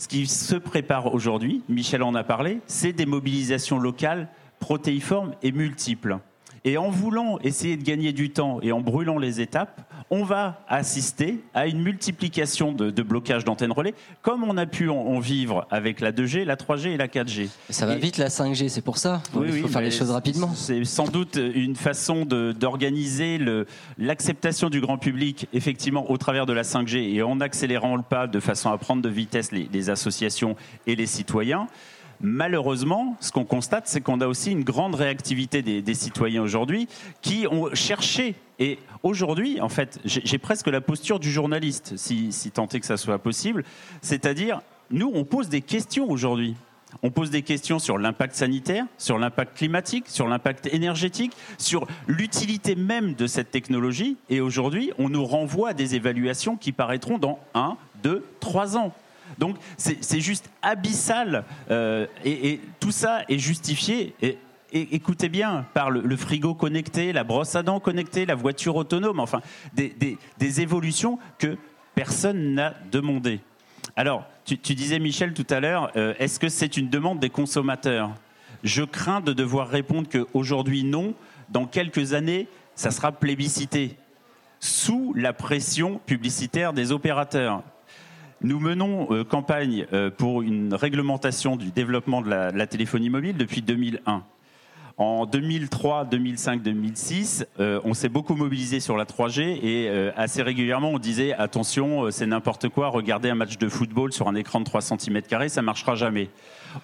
[0.00, 5.52] Ce qui se prépare aujourd'hui, Michel en a parlé, c'est des mobilisations locales protéiformes et
[5.52, 6.20] multiples.
[6.64, 10.64] Et en voulant essayer de gagner du temps et en brûlant les étapes, on va
[10.68, 16.00] assister à une multiplication de, blocages d'antennes relais, comme on a pu en, vivre avec
[16.00, 17.48] la 2G, la 3G et la 4G.
[17.70, 19.22] Ça va vite la 5G, c'est pour ça.
[19.34, 20.52] Il faut faire les choses rapidement.
[20.54, 23.38] C'est sans doute une façon d'organiser
[23.98, 28.26] l'acceptation du grand public, effectivement, au travers de la 5G et en accélérant le pas
[28.26, 31.68] de façon à prendre de vitesse les associations et les citoyens.
[32.22, 36.86] Malheureusement, ce qu'on constate, c'est qu'on a aussi une grande réactivité des, citoyens aujourd'hui
[37.22, 38.34] qui ont cherché.
[38.58, 42.86] Et aujourd'hui, en fait, j'ai presque la posture du journaliste, si, si tant est que
[42.86, 43.64] ça soit possible.
[44.02, 46.56] C'est-à-dire, nous, on pose des questions aujourd'hui.
[47.02, 52.74] On pose des questions sur l'impact sanitaire, sur l'impact climatique, sur l'impact énergétique, sur l'utilité
[52.74, 54.16] même de cette technologie.
[54.28, 58.92] Et aujourd'hui, on nous renvoie à des évaluations qui paraîtront dans un, deux, trois ans.
[59.38, 64.14] Donc c'est juste abyssal euh, et, tout ça est justifié.
[64.22, 64.38] Et,
[64.72, 69.40] écoutez bien, par le, frigo connecté, la brosse à dents connectée, la voiture autonome, enfin,
[69.74, 71.56] des, évolutions que
[71.94, 73.40] personne n'a demandé.
[73.96, 78.14] Alors, tu, disais, Michel, tout à l'heure, euh, est-ce que c'est une demande des consommateurs?
[78.62, 81.14] Je crains de devoir répondre qu'aujourd'hui, non.
[81.48, 83.96] Dans quelques années, ça sera plébiscité,
[84.60, 87.62] sous la pression publicitaire des opérateurs.
[88.42, 93.60] Nous menons euh, campagne euh, pour une réglementation du développement de la, téléphonie mobile depuis
[93.60, 94.22] 2001.
[94.96, 100.90] En 2003, 2005, 2006, on s'est beaucoup mobilisé sur la 3G et euh, assez régulièrement
[100.90, 104.64] on disait attention, c'est n'importe quoi, regardez un match de football sur un écran de
[104.66, 106.28] 3 cm, ça marchera jamais.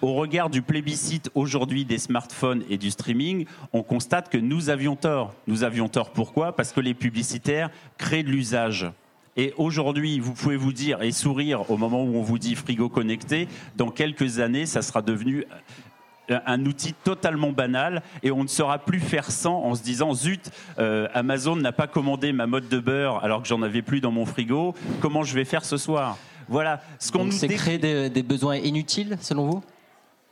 [0.01, 4.95] Au regard du plébiscite aujourd'hui des smartphones et du streaming, on constate que nous avions
[4.95, 5.33] tort.
[5.47, 6.55] Nous avions tort pourquoi?
[6.55, 8.87] Parce que les publicitaires créent de l'usage.
[9.37, 12.89] Et aujourd'hui, vous pouvez vous dire et sourire au moment où on vous dit frigo
[12.89, 13.47] connecté.
[13.75, 15.45] Dans quelques années, ça sera devenu
[16.29, 20.51] un outil totalement banal et on ne saura plus faire sans en se disant zut,
[20.79, 24.11] euh, Amazon n'a pas commandé ma mode de beurre alors que j'en avais plus dans
[24.11, 24.75] mon frigo.
[24.99, 26.17] Comment je vais faire ce soir?
[26.49, 26.81] Voilà.
[26.99, 29.63] Ce qu'on c'est créer des, besoins inutiles selon vous?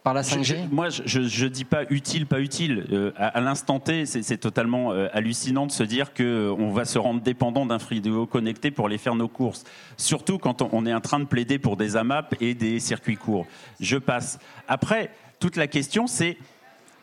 [0.06, 2.86] Par la 5G Moi, je ne dis pas utile, pas utile.
[2.91, 7.22] Euh, à, l'instant T, c'est totalement euh, hallucinant de se dire qu'on va se rendre
[7.22, 9.63] dépendant d'un frigo connecté pour aller faire nos courses.
[9.98, 13.18] Surtout quand on, on est en train de plaider pour des AMAP et des circuits
[13.18, 13.48] courts.
[13.80, 14.38] Je passe.
[14.68, 16.38] Après, toute la question, c'est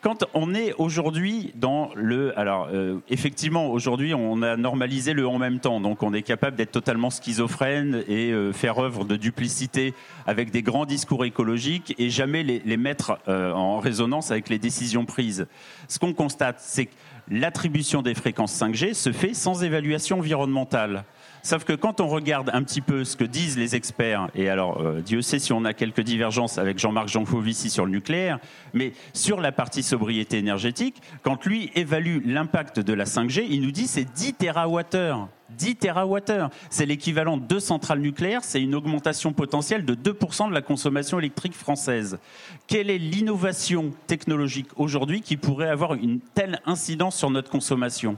[0.03, 2.37] quand on est aujourd'hui dans le...
[2.37, 5.79] Alors, euh, effectivement, aujourd'hui, on a normalisé le en même temps.
[5.79, 9.93] Donc, on est capable d'être totalement schizophrène et euh, faire œuvre de duplicité
[10.27, 15.05] avec des grands discours écologiques et jamais les, mettre euh, en résonance avec les décisions
[15.05, 15.47] prises.
[15.87, 16.93] Ce qu'on constate, c'est que
[17.29, 21.05] l'attribution des fréquences 5G se fait sans évaluation environnementale.
[21.45, 24.79] Sauf que quand on regarde un petit peu ce que disent les experts, et alors
[24.79, 28.39] euh, Dieu sait si on a quelques divergences avec Jean-Marc Jancovici sur le nucléaire,
[28.73, 33.71] mais sur la partie sobriété énergétique, quand lui évalue l'impact de la 5G, il nous
[33.71, 35.27] dit c'est 10 TWh.
[35.49, 36.47] 10 TWh.
[36.69, 41.19] C'est l'équivalent de deux centrales nucléaires, c'est une augmentation potentielle de 2% de la consommation
[41.19, 42.19] électrique française.
[42.67, 48.17] Quelle est l'innovation technologique aujourd'hui qui pourrait avoir une telle incidence sur notre consommation?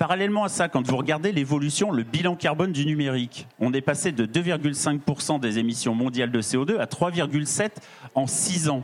[0.00, 4.12] Parallèlement à ça, quand vous regardez l'évolution, le bilan carbone du numérique, on est passé
[4.12, 7.68] de 2,5% des émissions mondiales de CO2 à 3,7%
[8.14, 8.82] en 6 ans.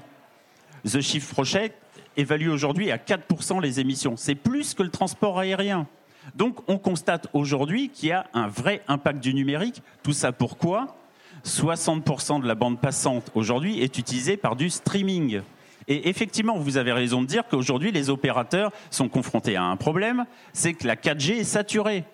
[0.84, 1.74] The Shift Project
[2.18, 4.18] évalue aujourd'hui à 4% les émissions.
[4.18, 5.86] C'est plus que le transport aérien.
[6.34, 9.82] Donc on constate aujourd'hui qu'il y a un vrai impact du numérique.
[10.02, 10.98] Tout ça pourquoi?
[11.46, 15.40] 60% de la bande passante aujourd'hui est utilisée par du streaming.
[15.88, 20.24] Et effectivement, vous avez raison de dire qu'aujourd'hui, les opérateurs sont confrontés à un problème,
[20.52, 22.04] c'est que la 4G est saturée.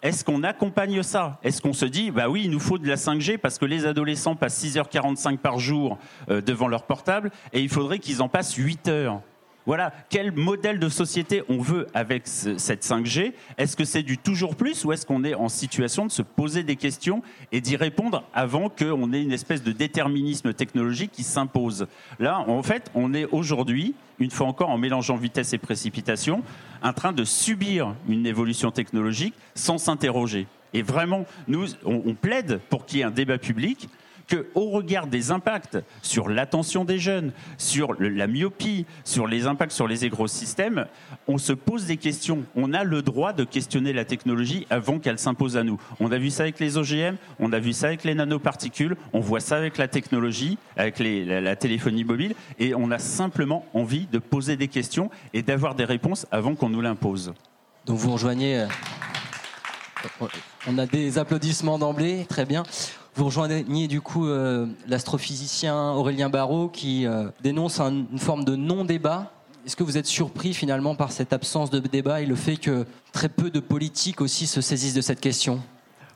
[0.00, 1.38] Est-ce qu'on accompagne ça?
[1.42, 3.84] Est-ce qu'on se dit, bah oui, il nous faut de la 5G parce que les
[3.84, 5.98] adolescents passent 6h45 par jour
[6.30, 9.20] euh, devant leur portable et il faudrait qu'ils en passent 8 heures?
[9.66, 14.56] Voilà, quel modèle de société on veut avec cette 5G Est-ce que c'est du toujours
[14.56, 17.22] plus ou est-ce qu'on est en situation de se poser des questions
[17.52, 21.86] et d'y répondre avant qu'on ait une espèce de déterminisme technologique qui s'impose?
[22.18, 26.42] Là, en fait, on est aujourd'hui, une fois encore en mélangeant vitesse et précipitation,
[26.82, 30.46] en train de subir une évolution technologique sans s'interroger.
[30.74, 33.88] Et vraiment, nous, on plaide pour qu'il y ait un débat public
[34.28, 39.88] qu'au regard des impacts sur l'attention des jeunes, sur la myopie, sur les impacts sur
[39.88, 40.86] les écosystèmes,
[41.28, 42.44] on se pose des questions.
[42.56, 45.80] On a le droit de questionner la technologie avant qu'elle s'impose à nous.
[46.00, 49.20] On a vu ça avec les OGM, on a vu ça avec les nanoparticules, on
[49.20, 54.18] voit ça avec la technologie, avec la, téléphonie mobile, et on a simplement envie de
[54.18, 57.32] poser des questions et d'avoir des réponses avant qu'on nous l'impose.
[57.86, 58.60] Donc vous rejoignez.
[58.60, 60.26] Euh,
[60.66, 62.64] on a des applaudissements d'emblée, très bien.
[63.14, 69.30] Vous rejoignez du coup euh, l'astrophysicien Aurélien Barraud qui euh, dénonce une forme de non-débat.
[69.66, 72.86] Est-ce que vous êtes surpris finalement par cette absence de débat et le fait que
[73.12, 75.60] très peu de politiques aussi se saisissent de cette question?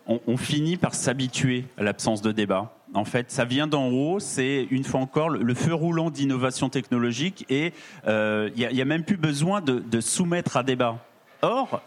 [0.08, 2.72] On, finit par s'habituer à l'absence de débat.
[2.94, 7.44] En fait, ça vient d'en haut, c'est une fois encore le, feu roulant d'innovation technologique
[7.48, 7.72] et
[8.06, 11.04] euh, il n'y a, même plus besoin de, de soumettre à débat.
[11.42, 11.82] Or,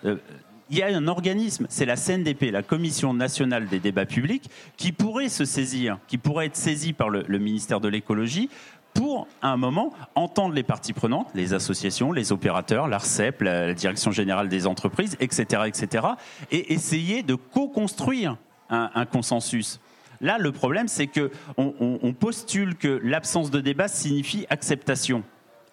[0.69, 4.91] il y a un organisme, c'est la CNDP, la Commission nationale des débats publics, qui
[4.91, 8.49] pourrait se saisir, qui pourrait être saisie par le, ministère de l'écologie
[8.93, 14.11] pour, à un moment, entendre les parties prenantes, les associations, les opérateurs, l'ARCEP, la, Direction
[14.11, 16.07] générale des entreprises, etc., etc.,
[16.51, 18.37] et essayer de co-construire
[18.69, 19.79] un, consensus.
[20.21, 25.23] Là, le problème, c'est que on postule que l'absence de débat signifie acceptation.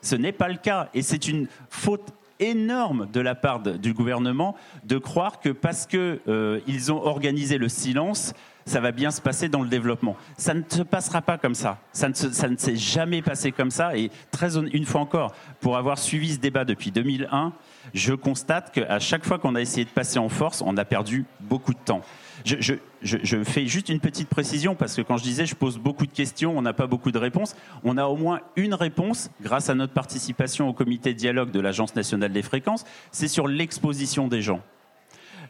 [0.00, 4.56] Ce n'est pas le cas, et c'est une faute énorme de la part du gouvernement
[4.84, 8.34] de croire que parce qu'ils euh, ont organisé le silence,
[8.66, 10.16] ça va bien se passer dans le développement.
[10.36, 11.78] Ça ne se passera pas comme ça.
[11.92, 12.14] Ça ne,
[12.56, 13.96] s'est jamais passé comme ça.
[13.96, 17.52] Et très une fois encore, pour avoir suivi ce débat depuis 2001,
[17.94, 21.24] je constate qu'à chaque fois qu'on a essayé de passer en force, on a perdu
[21.40, 22.02] beaucoup de temps.
[22.46, 26.12] Je, fais juste une petite précision parce que quand je disais je pose beaucoup de
[26.12, 27.56] questions, on n'a pas beaucoup de réponses.
[27.82, 31.58] On a au moins une réponse grâce à notre participation au comité de dialogue de
[31.58, 34.60] l'Agence nationale des fréquences, c'est sur l'exposition des gens.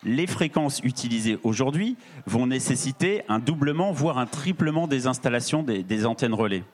[0.05, 6.07] Les fréquences utilisées aujourd'hui vont nécessiter un doublement, voire un triplement des installations des, des
[6.07, 6.65] antennes relais.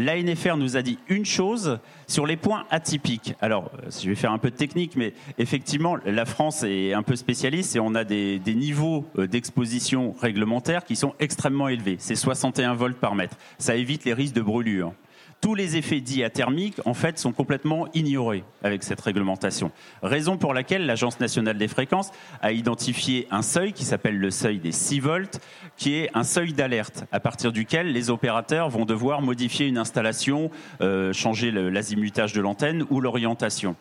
[0.00, 3.34] l'ANFR nous a dit une chose sur les points atypiques.
[3.40, 7.02] Alors, euh, je vais faire un peu de technique, mais effectivement, la France est un
[7.02, 11.96] peu spécialiste et on a des, niveaux euh, d'exposition réglementaires qui sont extrêmement élevés.
[11.98, 13.36] C'est 61 volts par mètre.
[13.58, 14.94] Ça évite les risques de brûlure
[15.40, 19.70] tous les effets dits thermiques, en fait, sont complètement ignorés avec cette réglementation.
[20.02, 22.10] Raison pour laquelle l'Agence nationale des fréquences
[22.42, 25.40] a identifié un seuil qui s'appelle le seuil des 6 volts,
[25.76, 30.50] qui est un seuil d'alerte à partir duquel les opérateurs vont devoir modifier une installation,
[30.82, 33.76] euh, changer l'azimutage de l'antenne ou l'orientation.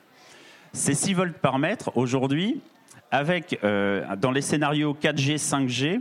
[0.72, 2.62] Ces 6 volts par mètre, aujourd'hui,
[3.12, 6.00] avec euh, dans les scénarios 4G, 5G,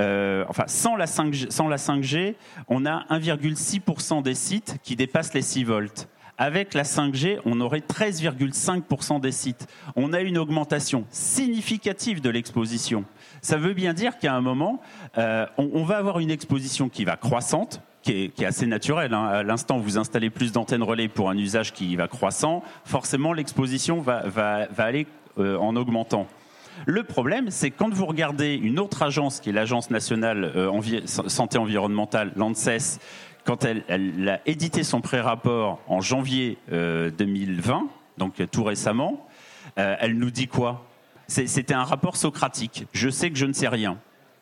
[0.00, 2.34] euh, enfin, sans la, 5G, sans la 5G,
[2.68, 6.08] on a 1,6% des sites qui dépassent les 6 volts.
[6.40, 9.66] Avec la 5G, on aurait 13,5% des sites.
[9.96, 13.04] On a une augmentation significative de l'exposition.
[13.42, 14.80] Ça veut bien dire qu'à un moment,
[15.18, 19.14] euh, on, va avoir une exposition qui va croissante, qui est, assez naturelle.
[19.14, 19.26] Hein.
[19.26, 24.00] À l'instant vous installez plus d'antennes relais pour un usage qui va croissant, forcément l'exposition
[24.00, 24.22] va,
[24.78, 25.08] aller
[25.38, 26.28] euh, en augmentant.
[26.86, 31.58] Le problème, c'est quand vous regardez une autre agence, qui est l'Agence nationale euh, santé
[31.58, 32.98] environnementale, l'ANSES,
[33.44, 37.80] quand elle, a édité son pré-rapport en janvier 2020, euh,
[38.18, 39.26] donc tout récemment,
[39.78, 40.84] euh, elle nous dit quoi?
[41.28, 42.86] C'était un rapport socratique.
[42.92, 43.98] Je sais que je ne sais rien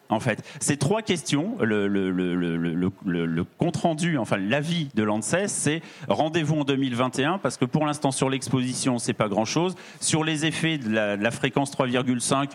[0.09, 0.42] en fait.
[0.61, 7.57] Ces trois questions, le, compte rendu, enfin l'avis de l'ANSES, c'est rendez-vous en 2021 parce
[7.57, 9.75] que pour l'instant sur l'exposition c'est pas grand-chose.
[10.01, 12.51] Sur les effets de la, fréquence 3,5,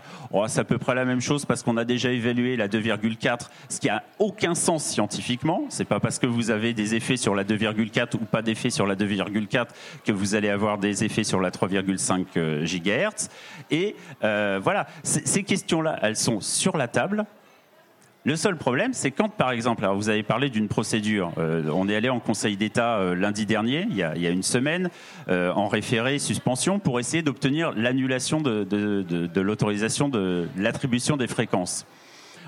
[0.47, 3.79] c'est à peu près la même chose parce qu'on a déjà évalué la 2,4, ce
[3.79, 5.65] qui a aucun sens scientifiquement.
[5.69, 8.87] C'est pas parce que vous avez des effets sur la 2,4 ou pas d'effets sur
[8.87, 9.67] la 2,4
[10.05, 13.29] que vous allez avoir des effets sur la 3,5 euh, GHz.
[13.69, 17.25] Et euh, voilà, ces questions-là, elles sont sur la table.
[18.23, 21.31] Le seul problème, c'est quand, par exemple, alors vous avez parlé d'une procédure.
[21.39, 24.91] Euh, on est allé en Conseil d'État euh, lundi dernier, il y, a, une semaine,
[25.27, 31.87] euh, en référé suspension pour essayer d'obtenir l'annulation de, l'autorisation de l'attribution des fréquences.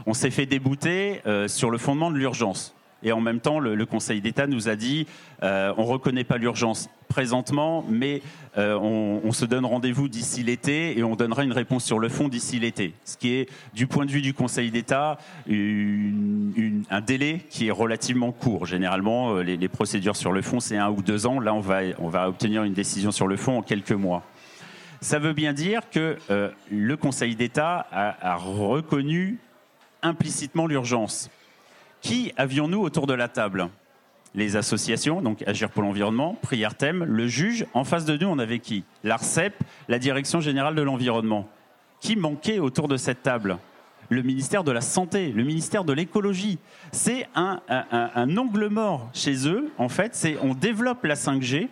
[0.05, 2.75] On s'est fait débouter sur le fondement de l'urgence.
[3.03, 5.05] Et en même temps, le, Conseil d'État nous a dit
[5.43, 8.21] euh, on ne reconnaît pas l'urgence présentement, mais
[8.57, 12.27] euh, on, se donne rendez-vous d'ici l'été et on donnera une réponse sur le fond
[12.27, 12.93] d'ici l'été.
[13.03, 18.31] Ce qui est, du point de vue du Conseil d'État, un délai qui est relativement
[18.31, 18.65] court.
[18.65, 21.39] Généralement, euh, les, procédures sur le fond, c'est un ou deux ans.
[21.39, 24.23] Là, on va, on va obtenir une décision sur le fond en quelques mois.
[25.01, 26.17] Ça veut bien dire que
[26.71, 29.37] le Conseil d'État a reconnu
[30.01, 31.29] implicitement l'urgence.
[32.03, 33.69] Qui avions-nous autour de la table?
[34.35, 37.65] Les associations, donc Agir pour l'environnement, Prière Thème, le juge.
[37.73, 38.83] En face de nous, on avait qui?
[39.05, 39.53] L'ARCEP,
[39.87, 41.47] la Direction générale de l'environnement.
[42.01, 43.57] Qui manquait autour de cette table?
[44.09, 46.59] Le ministère de la Santé, le ministère de l'écologie.
[46.91, 49.71] C'est un, un, angle mort chez eux.
[49.77, 51.69] En fait, c'est on développe la 5G,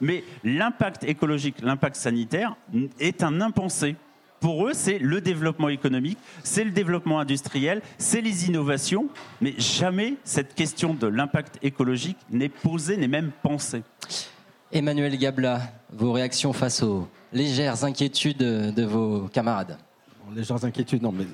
[0.00, 2.56] mais l'impact écologique, l'impact sanitaire
[2.98, 3.94] est un impensé.
[4.40, 9.08] Pour eux, c'est le développement économique, c'est le développement industriel, c'est les innovations,
[9.40, 13.82] mais jamais cette question de l'impact écologique n'est posée, n'est même pensée.
[14.72, 15.60] Emmanuel Gabla,
[15.92, 19.78] vos réactions face aux légères inquiétudes de vos camarades?
[20.34, 21.24] Légères inquiétudes, non, mais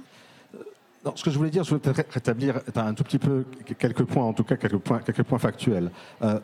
[0.55, 3.45] euh, ce que je voulais dire, je voulais peut-être rétablir un tout petit peu
[3.79, 5.91] quelques points, en tout cas quelques points, quelques points factuels.
[6.23, 6.39] Euh,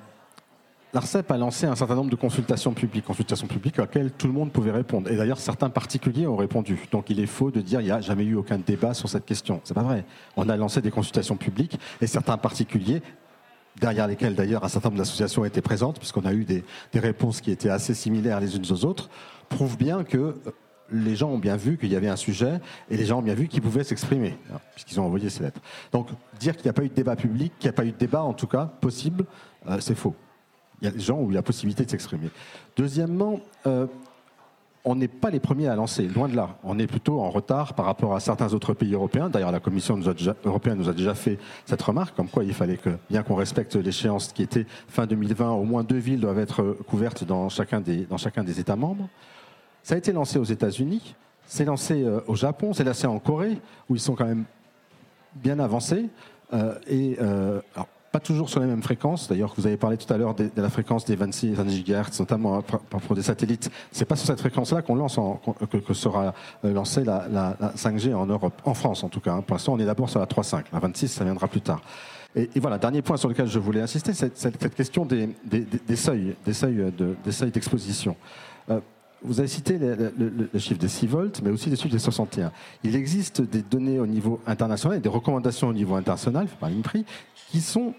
[0.95, 4.51] L'ARCEP a lancé un certain nombre de consultations publiques, consultations publiques auxquelles tout le monde
[4.51, 5.11] pouvait répondre.
[5.11, 6.81] Et d'ailleurs, certains particuliers ont répondu.
[6.91, 9.27] Donc il est faux de dire qu'il n'y a jamais eu aucun débat sur cette
[9.27, 9.61] question.
[9.65, 10.07] C'est pas vrai.
[10.37, 13.03] On a lancé des consultations publiques et certains particuliers,
[13.79, 17.51] derrière lesquels d'ailleurs un certain nombre d'associations étaient présentes, puisqu'on a eu des, réponses qui
[17.51, 19.11] étaient assez similaires les unes aux autres,
[19.51, 20.37] prouvent bien que
[20.91, 23.35] les gens ont bien vu qu'il y avait un sujet et les gens ont bien
[23.35, 25.61] vu qu'ils pouvaient s'exprimer, hein, puisqu'ils ont envoyé ces lettres.
[25.93, 26.09] Donc
[26.41, 27.99] dire qu'il n'y a pas eu de débat public, qu'il n'y a pas eu de
[27.99, 29.27] débat en tout cas possible,
[29.69, 30.15] euh, c'est faux.
[30.81, 32.31] Il y a des gens où il y a possibilité de s'exprimer.
[32.77, 33.87] Deuxièmement, euh,
[34.85, 36.57] on n'est pas les premiers à lancer, loin de là.
[36.63, 39.29] On est plutôt en retard par rapport à certains autres pays européens.
[39.29, 40.01] D'ailleurs, la Commission
[40.45, 43.75] européenne nous a déjà fait cette remarque, comme quoi il fallait que, bien qu'on respecte
[43.75, 48.07] l'échéance qui était fin 2020, au moins deux villes doivent être couvertes dans chacun des,
[48.61, 49.09] États membres.
[49.83, 51.15] Ça a été lancé aux États-Unis,
[51.47, 54.45] c'est lancé euh, au Japon, c'est lancé en Corée, où ils sont quand même
[55.35, 56.09] bien avancés.
[56.55, 57.19] Euh, et
[58.13, 59.29] pas toujours sur les mêmes fréquences.
[59.29, 62.63] D'ailleurs, vous avez parlé tout à l'heure de, la fréquence des 26 GHz, notamment hein,
[63.07, 63.71] pour des satellites.
[63.93, 65.19] C'est pas sur cette fréquence-là qu'on lance,
[65.71, 69.35] que, sera euh, lancée la, 5G en Europe, en France en tout cas.
[69.35, 69.43] Hein.
[69.43, 70.65] Pour l'instant, on est d'abord sur la 3.5.
[70.73, 71.83] La 26, ça viendra plus tard.
[72.35, 75.35] Et, voilà, dernier point sur lequel je voulais insister, c'est cette, question des,
[75.97, 78.17] seuils, des seuils d'exposition.
[78.71, 78.81] Euh,
[79.23, 82.53] vous avez cité le, chiffre des 6 volts, mais aussi le chiffre des 61.
[82.85, 87.05] Il existe des données au niveau international et des recommandations au niveau international, par l'INPRI,
[87.51, 87.95] qui sont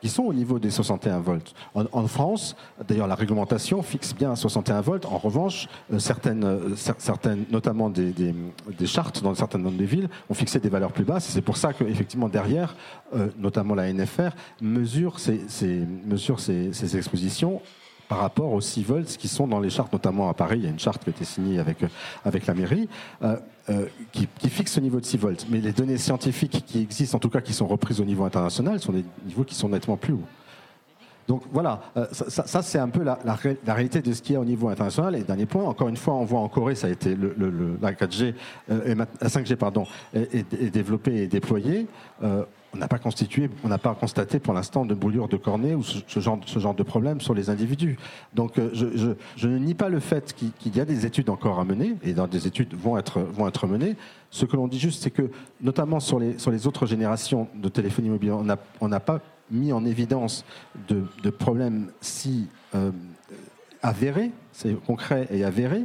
[0.00, 1.54] qui sont au niveau des 61 volts.
[1.74, 2.56] En, France,
[2.88, 5.06] d'ailleurs, la réglementation fixe bien 61 volts.
[5.06, 10.08] En revanche, euh, certaines, euh, certaines notamment des, des, chartes dans certaines zones des villes,
[10.28, 11.26] ont fixé des valeurs plus basses.
[11.26, 12.74] C'est pour ça qu'effectivement, derrière,
[13.14, 14.30] euh, notamment la NFR,
[14.60, 15.18] mesure
[16.02, 17.62] mesure ces expositions
[18.12, 20.58] par rapport aux 6 volts qui sont dans les chartes, notamment à Paris.
[20.58, 21.88] Il y a une charte qui a été signée avec, euh,
[22.26, 22.86] avec la mairie.
[23.22, 23.36] Euh,
[23.70, 25.46] euh, qui, fixe ce niveau de 6 volts.
[25.48, 28.80] Mais les données scientifiques qui existent, en tout cas qui sont reprises au niveau international,
[28.80, 30.28] sont des niveaux qui sont nettement plus hauts.
[31.26, 33.18] Donc voilà, ça, c'est un peu la,
[33.66, 35.14] réalité de ce qu'il y a au niveau international.
[35.14, 37.34] Et dernier point, encore une fois, on voit en Corée, ça a été le,
[37.80, 38.34] la 4G,
[38.68, 41.86] la 5G pardon, est, est développée et déployée
[42.74, 45.82] on n'a pas constitué, on n'a pas constaté pour l'instant de brûlure de cornée ou
[45.82, 47.98] ce, genre, de problème sur les individus.
[48.34, 51.64] Donc euh, je, ne nie pas le fait qu'il y a des études encore à
[51.64, 53.96] mener et dans des études vont être, menées.
[54.30, 55.30] Ce que l'on dit juste, c'est que
[55.60, 58.32] notamment sur les, sur les autres générations de téléphonie mobile,
[58.80, 60.44] on n'a pas mis en évidence
[60.88, 62.90] de, problèmes si euh,
[63.82, 65.84] avérés, c'est concret et avéré,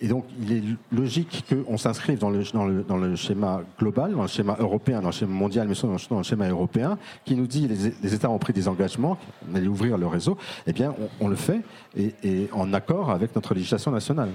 [0.00, 2.42] et donc, il est logique qu'on s'inscrive dans le,
[2.82, 6.18] dans, le, schéma global, dans le schéma européen, dans le schéma mondial, mais surtout dans
[6.18, 9.16] le schéma européen, qui nous dit les, les États ont pris des engagements,
[9.50, 10.36] on allait ouvrir le réseau.
[10.66, 11.62] Eh bien, on, le fait,
[11.96, 14.30] et, en accord avec notre législation nationale.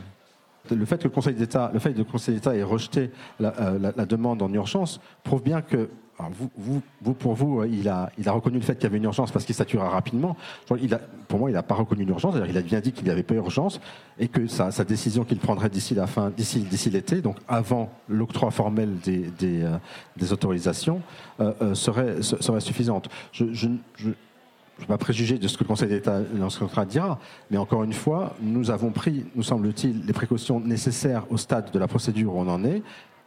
[0.70, 4.06] Le fait que le Conseil d'État, le le Conseil d'État ait rejeté la, euh, la,
[4.06, 5.90] demande en urgence prouve bien que
[6.30, 9.46] vous, pour vous, euh, il a, reconnu le fait qu'il y avait une urgence parce
[9.46, 10.36] qu'il satura rapidement.
[11.28, 12.36] Pour moi, il n'a pas reconnu l'urgence.
[12.48, 13.80] Il a bien dit qu'il n'y avait pas urgence
[14.20, 18.98] et que sa, décision qu'il prendrait d'ici la fin, d'ici, l'été, donc avant l'octroi formel
[19.00, 19.32] des,
[19.64, 19.78] euh,
[20.32, 21.02] autorisations,
[21.40, 22.22] euh, serait,
[22.60, 23.10] suffisante.
[23.32, 23.78] Je, ne
[24.80, 28.36] vais pas préjuger de ce que le Conseil d'État en dira, mais encore une fois,
[28.42, 32.48] nous avons pris, nous semble-t-il, les précautions nécessaires au stade de la procédure où on
[32.48, 32.82] en est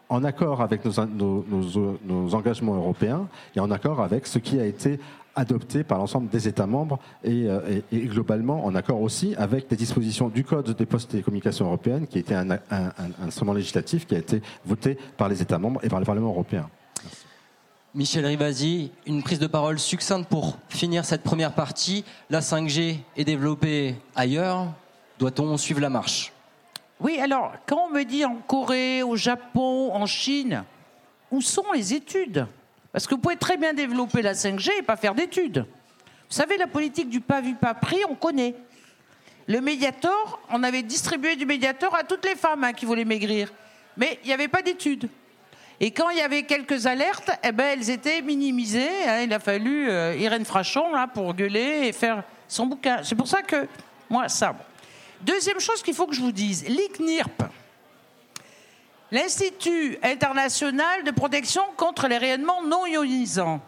[0.08, 4.98] en accord avec nos, engagements européens et en accord avec ce qui a été
[5.36, 10.28] adopté par l'ensemble des États membres euh, et, globalement en accord aussi avec les dispositions
[10.28, 12.58] du Code des postes et communications européennes qui était un,
[13.20, 16.68] instrument législatif qui a été voté par les États membres et par le Parlement européen.
[17.94, 22.04] Michel Rivasi, une prise de parole succincte pour finir cette première partie.
[22.28, 24.72] La 5G est développée ailleurs.
[25.20, 26.33] Doit-on suivre la marche?
[27.00, 30.64] Oui, alors, quand on me dit en Corée, au Japon, en Chine,
[31.30, 32.46] où sont les études?
[32.92, 35.66] Parce que vous pouvez très bien développer la 5G et pas faire d'études.
[36.28, 38.54] Vous savez, la politique du pas vu, pas pris, on connaît.
[39.46, 43.52] Le Mediator, on avait distribué du Mediator à toutes les femmes hein, qui voulaient maigrir.
[43.96, 45.08] Mais il n'y avait pas d'études.
[45.80, 48.88] Et quand il y avait quelques alertes, eh ben, elles étaient minimisées.
[49.06, 49.22] Hein.
[49.22, 53.02] il a fallu euh, Irène Frachon là, pour gueuler et faire son bouquin.
[53.02, 53.66] C'est pour ça que,
[54.08, 54.54] moi, ça.
[55.24, 57.44] Deuxième chose qu'il faut que je vous dise, l'ICNIRP,
[59.10, 63.62] l'Institut international de protection contre les rayonnements non ionisants,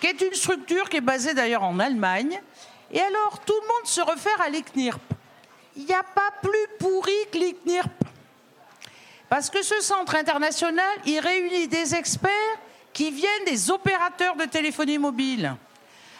[0.00, 2.42] qui est une structure qui est basée d'ailleurs en Allemagne.
[2.90, 5.00] Et alors, tout le monde se réfère à l'ICNIRP.
[5.76, 7.92] Il n'y a pas plus pourri que l'ICNIRP.
[9.28, 12.58] Parce que ce centre international, il réunit des experts
[12.92, 15.54] qui viennent des opérateurs de téléphonie mobile.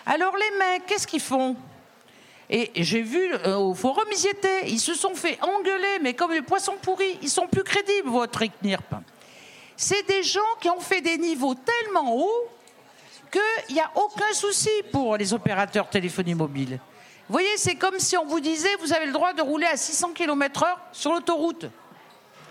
[0.05, 1.57] Alors les mecs, qu'est-ce qu'ils font?
[2.49, 4.69] Et j'ai vu euh, au forum, ils y étaient.
[4.69, 7.19] Ils se sont fait engueuler, mais comme des poissons pourris.
[7.23, 8.95] Ils sont plus crédibles, votre ICNIRP.
[9.77, 12.49] C'est des gens qui ont fait des niveaux tellement hauts
[13.31, 16.79] qu'il n'y a aucun souci pour les opérateurs téléphonie mobile.
[17.29, 19.77] Vous voyez, c'est comme si on vous disait vous avez le droit de rouler à
[19.77, 21.67] 600 km/h sur l'autoroute.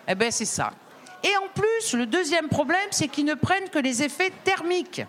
[0.07, 0.73] Eh bien, c'est ça.
[1.23, 5.01] Et en plus, le deuxième problème, c'est qu'ils ne prennent que les effets thermiques.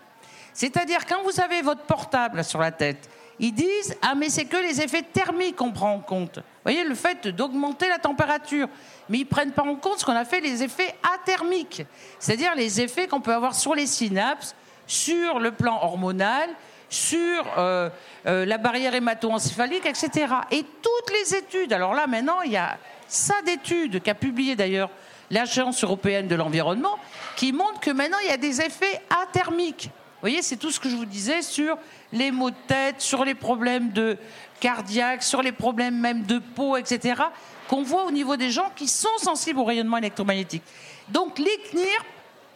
[0.55, 4.57] C'est-à-dire, quand vous avez votre portable sur la tête, ils disent Ah, mais c'est que
[4.57, 6.39] les effets thermiques qu'on prend en compte.
[6.39, 8.69] Vous voyez, le fait d'augmenter la température.
[9.09, 11.85] Mais ils ne prennent pas en compte ce qu'on a fait les effets athermiques,
[12.19, 16.51] c'est-à-dire les effets qu'on peut avoir sur les synapses, sur le plan hormonal,
[16.89, 17.89] sur euh,
[18.27, 20.35] euh, la barrière hémato-encéphalique, etc.
[20.51, 24.91] Et toutes les études, alors là maintenant, il y a ça d'études qu'a publié d'ailleurs
[25.31, 26.99] l'Agence européenne de l'environnement,
[27.37, 29.91] qui montre que maintenant il y a des effets athermiques.
[30.17, 31.77] Vous voyez, c'est tout ce que je vous disais sur
[32.11, 34.17] les maux de tête, sur les problèmes de
[34.61, 37.23] cardiaque, sur les problèmes même de peau, etc.,
[37.69, 40.63] qu'on voit au niveau des gens qui sont sensibles au rayonnement électromagnétique.
[41.09, 42.05] Donc l'ICNIR,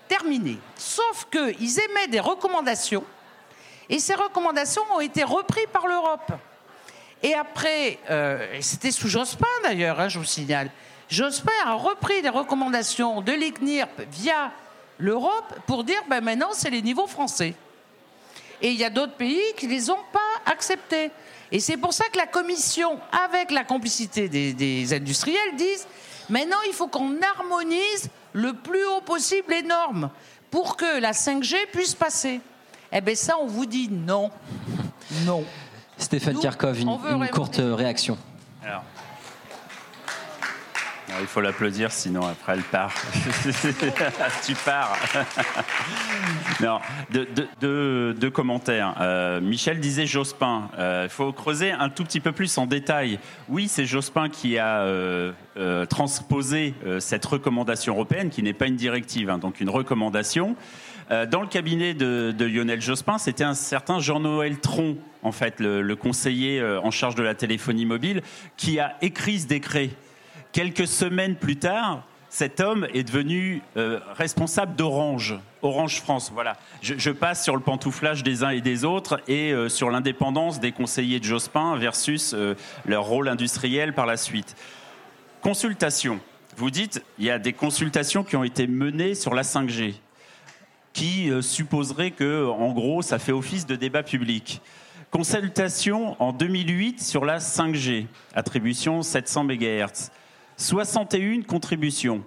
[0.08, 0.58] terminé.
[0.76, 3.04] Sauf qu'ils émettent des recommandations,
[3.90, 6.32] et ces recommandations ont été reprises par l'Europe.
[7.22, 10.70] Et après, euh, c'était sous Jospin d'ailleurs, hein, je vous signale,
[11.10, 14.52] Jospin a repris les recommandations de l'ICNIRP via
[15.00, 17.54] l'Europe pour dire ben maintenant c'est les niveaux français.
[18.62, 21.10] Et il y a d'autres pays qui ne les ont pas acceptés.
[21.50, 25.86] Et c'est pour ça que la Commission, avec la complicité des, industriels, disent
[26.28, 30.10] maintenant il faut qu'on harmonise le plus haut possible les normes
[30.50, 32.40] pour que la 5G puisse passer.
[32.92, 34.30] Eh bien ça, on vous dit non.
[35.24, 35.44] Non.
[35.96, 38.16] Stéphane Nous, Kirkov, une, une courte réaction.
[38.64, 38.82] Alors.
[41.10, 42.94] Alors, il faut l'applaudir, sinon après elle part.
[44.46, 44.96] tu pars.
[46.60, 46.78] non,
[47.60, 48.94] deux, commentaires.
[49.00, 50.70] Euh, Michel disait Jospin.
[50.78, 53.18] Euh, Il faut creuser un tout petit peu plus en détail.
[53.48, 55.32] Oui, c'est Jospin qui a euh,
[55.86, 60.54] transposé cette recommandation européenne, qui n'est pas une directive, hein, donc une recommandation.
[61.10, 65.96] Dans le cabinet de, Lionel Jospin, c'était un certain Jean-Noël Tron, en fait, le, le
[65.96, 68.22] conseiller en charge de la téléphonie mobile,
[68.56, 69.90] qui a écrit ce décret.
[70.52, 76.30] Quelques semaines plus tard, cet homme est devenu euh, responsable d'Orange, Orange France.
[76.32, 76.56] Voilà.
[76.82, 80.72] Je, passe sur le pantouflage des uns et des autres et euh, sur l'indépendance des
[80.72, 84.56] conseillers de Jospin versus euh, leur rôle industriel par la suite.
[85.40, 86.18] Consultation.
[86.56, 89.94] Vous dites, il y a des consultations qui ont été menées sur la 5G
[90.92, 94.60] qui supposerait que, en gros, ça fait office de débat public.
[95.12, 100.10] Consultation en 2008 sur la 5G, attribution 700 MHz.
[100.64, 102.22] 61 contributions,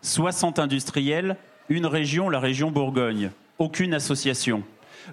[0.00, 1.36] 60 industriels,
[1.68, 4.62] une région, la région Bourgogne, aucune association.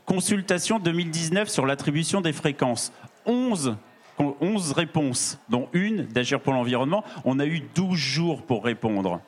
[0.05, 2.93] Consultation 2019 sur l'attribution des fréquences,
[3.25, 3.77] 11
[4.15, 7.03] con- 11 réponses, dont une d'Agir pour l'environnement.
[7.25, 9.21] On a eu 12 jours pour répondre.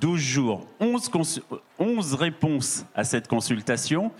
[0.00, 1.40] 12 jours, 11, cons-
[1.78, 4.12] 11 réponses à cette consultation.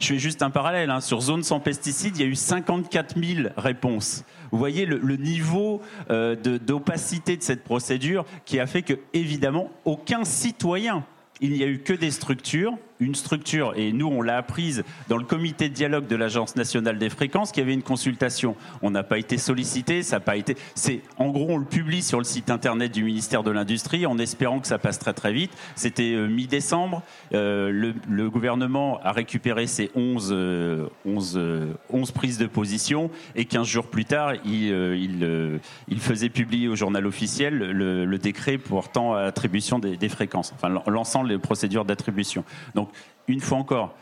[0.00, 0.90] Je fais juste un parallèle.
[0.90, 1.00] hein.
[1.00, 4.24] Sur zone sans pesticides, il y a eu 54 000 réponses.
[4.50, 5.80] Vous voyez le, niveau
[6.10, 11.04] euh, de- d'opacité de cette procédure qui a fait que, évidemment, aucun citoyen,
[11.40, 12.74] il n'y a eu que des structures,
[13.04, 16.98] une structure, et nous on l'a apprise dans le comité de dialogue de l'Agence nationale
[16.98, 18.56] des fréquences, qu'il y avait une consultation.
[18.82, 20.56] On n'a pas été sollicité, ça n'a pas été.
[20.74, 24.18] C'est en gros on le publie sur le site internet du ministère de l'Industrie en
[24.18, 25.52] espérant que ça passe très très vite.
[25.76, 27.02] C'était euh, mi-décembre.
[27.32, 33.44] Euh, le, gouvernement a récupéré ces 11, euh, 11, euh, 11 prises de position et
[33.44, 35.60] 15 jours plus tard, il,
[35.98, 41.38] faisait publier au journal officiel le, décret portant attribution des, des fréquences, enfin l'ensemble des
[41.38, 42.44] procédures d'attribution.
[42.74, 42.88] Donc,
[43.28, 43.94] une fois encore,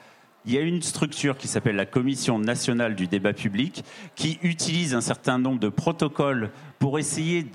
[0.45, 3.85] il y a une structure qui s'appelle la Commission nationale du débat public
[4.17, 6.51] qui utilise un certain nombre de protocoles
[6.81, 7.47] pour essayer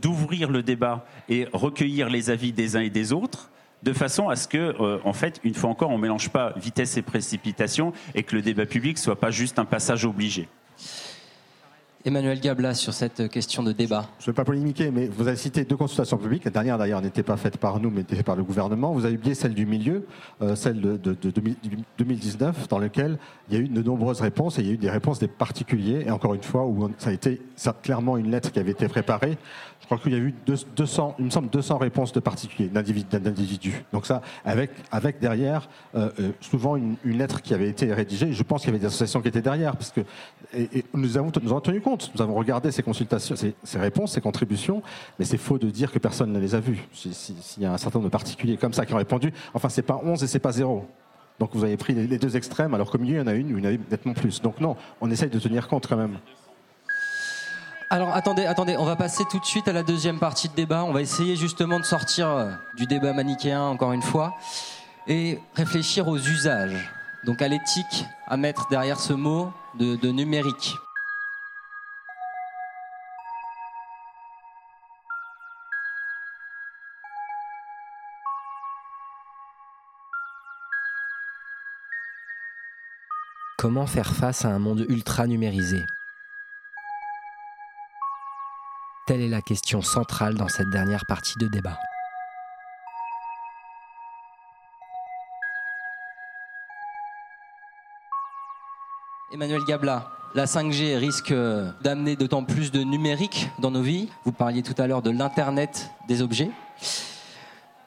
[0.00, 3.50] d'ouvrir le débat et recueillir les avis des uns et des autres
[3.82, 6.52] de façon à ce que, euh, en fait, une fois encore, on ne mélange pas
[6.56, 10.48] vitesse et précipitation et que le débat public soit pas juste un passage obligé.
[12.06, 14.06] Emmanuel Gabla sur cette question de débat.
[14.20, 16.44] Je ne vais pas polémiquer, mais vous avez cité deux consultations publiques.
[16.44, 18.92] La dernière, d'ailleurs, n'était pas faite par nous, mais était par le gouvernement.
[18.92, 20.06] Vous avez oublié celle du milieu,
[20.40, 21.56] euh, celle de, de- de 2000
[21.98, 23.18] 2019, dans laquelle
[23.50, 25.26] il y a eu de nombreuses réponses, et il y a eu des réponses des
[25.26, 26.64] particuliers, et encore une fois,
[26.98, 27.42] ça a été
[27.82, 29.36] clairement une lettre qui avait été préparée.
[29.88, 32.68] Je crois qu'il y a eu deux- 200, il me semble 200 réponses de particuliers,
[32.68, 33.84] d'individus.
[33.92, 38.32] Donc ça, avec, avec derrière, euh, euh, souvent une, une lettre qui avait été rédigée.
[38.32, 40.00] Je pense qu'il y avait des associations qui étaient derrière, parce que
[40.52, 42.10] et, et nous, avons, nous avons tenu compte.
[42.16, 44.82] Nous avons regardé ces consultations, ces, ces réponses, ces contributions,
[45.20, 46.82] mais c'est faux de dire que personne ne les a vues.
[46.92, 49.32] Si- si- S'il y a un certain nombre de particuliers comme ça qui ont répondu,
[49.54, 50.84] enfin, c'est pas 11 et c'est pas 0.
[51.38, 53.34] Donc vous avez pris les, les deux extrêmes, alors qu'au milieu, il y en a
[53.34, 54.42] une où il y en a nettement plus.
[54.42, 56.18] Donc non, on essaye de tenir compte quand même.
[57.88, 60.82] Alors attendez, attendez, on va passer tout de suite à la deuxième partie de débat.
[60.82, 64.36] On va essayer justement de sortir euh, du débat manichéen encore une fois
[65.06, 66.92] et réfléchir aux usages,
[67.24, 70.74] donc à l'éthique à mettre derrière ce mot de, de numérique.
[83.56, 85.86] Comment faire face à un monde ultra numérisé?
[89.46, 91.78] Question centrale dans cette dernière partie de débat.
[99.32, 101.32] Emmanuel Gabla, la 5G risque
[101.82, 104.08] d'amener d'autant plus de numérique dans nos vies.
[104.24, 106.50] Vous parliez tout à l'heure de l'Internet des objets.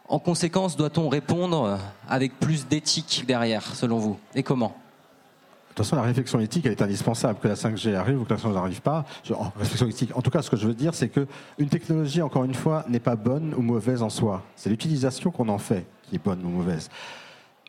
[0.07, 4.17] En conséquence, doit-on répondre avec plus d'éthique derrière, selon vous?
[4.33, 4.75] Et comment?
[5.79, 7.39] Toute façon, la réflexion éthique, elle est indispensable.
[7.39, 9.05] Que la 5G arrive ou que la 5G n'arrive pas.
[9.31, 10.15] En, réflexion éthique.
[10.15, 11.25] en tout cas, ce que je veux dire, c'est que
[11.57, 14.43] une technologie, encore une fois, n'est pas bonne ou mauvaise en soi.
[14.55, 16.89] C'est l'utilisation qu'on en fait qui est bonne ou mauvaise.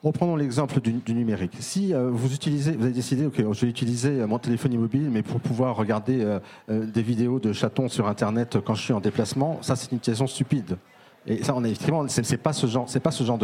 [0.03, 1.53] Reprenons l'exemple du, numérique.
[1.61, 5.11] Si euh, vous utilisez, vous avez décidé, ok, je vais utiliser euh, mon téléphone mobile,
[5.11, 9.01] mais pour pouvoir regarder euh, des vidéos de chatons sur Internet quand je suis en
[9.01, 10.79] déplacement, ça c'est une utilisation stupide.
[11.27, 13.39] Et ça, on est effectivement, c'est pas ce genre, c'est pas ce genre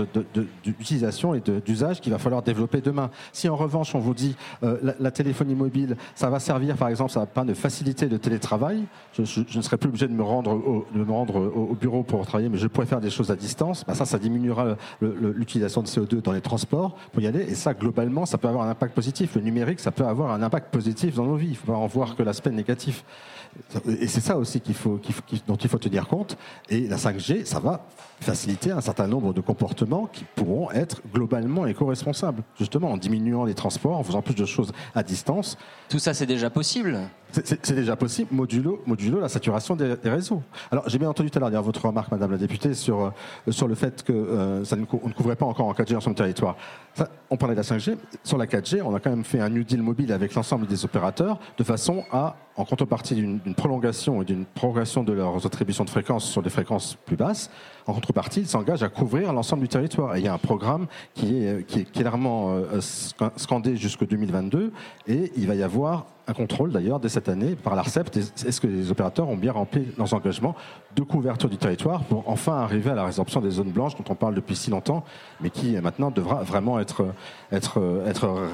[0.65, 3.11] d'utilisation et d'usage qu'il va falloir développer demain.
[3.33, 7.11] Si en revanche on vous dit euh, la, téléphonie mobile, ça va servir, par exemple,
[7.11, 8.85] ça va pas de faciliter le télétravail.
[9.13, 12.03] Je, ne serai plus obligé de me rendre au, de me rendre au, au bureau
[12.03, 13.85] pour travailler, mais je pourrais faire des choses à distance.
[13.87, 17.43] Bah, ça, ça diminuera l'utilisation de CO2 dans les transports pour y aller.
[17.43, 19.35] Et ça, globalement, ça peut avoir un impact positif.
[19.35, 21.49] Le numérique, ça peut avoir un impact positif dans nos vies.
[21.49, 23.05] Il ne faut pas en voir que l'aspect négatif.
[23.87, 26.37] Et c'est ça aussi qu'il faut, qu'il faut- dont il faut tenir compte.
[26.69, 27.81] Et la 5G, ça va love.
[28.21, 32.43] Faciliter un certain nombre de comportements qui pourront être globalement éco-responsables.
[32.59, 35.57] Justement, en diminuant les transports, en faisant plus de choses à distance.
[35.89, 36.99] Tout ça, c'est déjà possible.
[37.33, 40.43] C'est- déjà possible, modulo, modulo la saturation des, des réseaux.
[40.71, 43.01] Alors, j'ai bien entendu tout à l'heure votre remarque, Madame la députée, sur,
[43.47, 45.73] euh, sur le fait que euh, ça ne, cou- on ne couvrait pas encore en
[45.75, 46.57] 4G dans son territoire.
[46.95, 47.97] Ça, on parlait de la 5G.
[48.25, 50.85] Sur la 4G, on a quand même fait un New Deal mobile avec l'ensemble des
[50.85, 55.91] opérateurs de façon à, en contrepartie d'une prolongation et d'une progression de leurs attributions de
[55.91, 57.51] fréquences sur des fréquences plus basses,
[57.87, 60.17] en contrepartie, ils s'engagent à couvrir l'ensemble du territoire.
[60.17, 64.07] Et il y a un programme qui est, qui est clairement euh, sc- scandé jusqu'en
[64.07, 64.73] 2022
[65.07, 68.17] et il va y avoir un contrôle d'ailleurs dès cette année par l'ARCEP.
[68.17, 70.55] Est-ce que les opérateurs ont bien rempli leurs engagements
[70.97, 74.15] de couverture du territoire pour enfin arriver à la résorption des zones blanches dont on
[74.15, 75.05] parle depuis si longtemps,
[75.41, 77.05] mais qui maintenant devra vraiment être,
[77.77, 78.49] euh,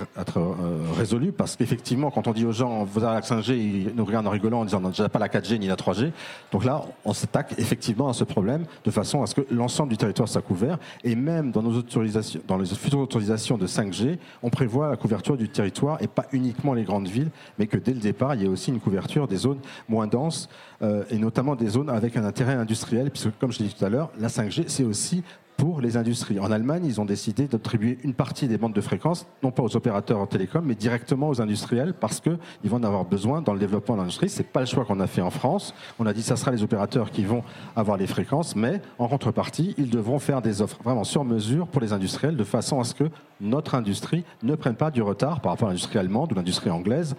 [0.97, 1.33] résolu?
[1.33, 4.31] Parce qu'effectivement, quand on dit aux gens vous avez la 5G, ils nous regardent en
[4.31, 6.12] rigolant en disant on n'a déjà pas la 4G ni la 3G.
[6.51, 9.97] Donc là, on s'attaque effectivement à ce problème de façon à ce que l'ensemble du
[9.97, 14.51] territoire soit couvert et même dans nos autorisations, dans les futures autorisations de 5G, on
[14.51, 18.01] prévoit la couverture du territoire et pas uniquement les grandes villes, mais que dès le
[18.01, 19.59] départ, il y ait aussi une couverture des zones
[19.89, 20.49] moins denses
[20.83, 23.85] euh, et notamment des zones avec un intérêt industriel, puisque comme je l'ai dit tout
[23.85, 25.23] à l'heure, la 5G, c'est aussi
[25.57, 26.41] pour les industries.
[26.41, 29.77] En Allemagne, ils ont décidé d'attribuer une partie des bandes de fréquences, non pas aux
[29.77, 33.61] opérateurs en télécom, mais directement aux industriels, parce qu'ils vont en avoir besoin dans le
[33.61, 34.29] développement de l'industrie.
[34.29, 35.73] C'est pas le choix qu'on a fait en France.
[36.01, 37.45] On a dit que ça sera les opérateurs qui vont
[37.77, 41.81] avoir les fréquences, mais en contrepartie, ils devront faire des offres vraiment sur mesure pour
[41.81, 43.09] les industriels, de façon à ce que
[43.41, 47.15] notre industrie ne prenne pas du retard par rapport à l'industrie allemande ou l'industrie anglaise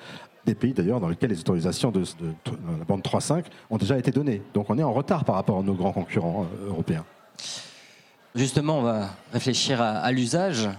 [0.45, 2.05] des pays d'ailleurs dans lesquels les autorisations de, de-
[2.45, 4.41] de la bande 3.5 ont déjà été données.
[4.53, 7.05] Donc on est en retard par rapport à nos grands concurrents euh, européens.
[8.35, 10.69] Justement, on va réfléchir à, à l'usage.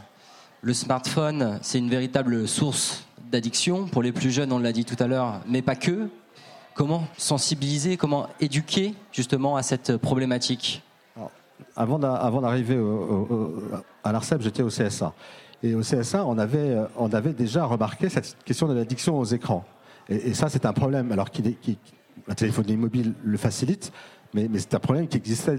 [0.63, 4.97] Le smartphone, c'est une véritable source d'addiction pour les plus jeunes, on l'a dit tout
[5.03, 6.09] à l'heure, mais pas que.
[6.75, 10.83] Comment sensibiliser, comment éduquer justement à cette problématique?
[11.77, 12.77] Avant d'a- avant d'arriver
[14.03, 15.13] à l'ARCEP, j'étais au CSA.
[15.65, 19.25] Et au CSA, on avait, euh, on avait déjà remarqué cette question de l'addiction aux
[19.25, 19.65] écrans.
[20.11, 21.11] Et, ça, c'est un problème.
[21.11, 21.79] Alors, qui-
[22.29, 23.91] la téléphonie mobile le facilite,
[24.35, 25.51] mais, c'est un problème qui, existe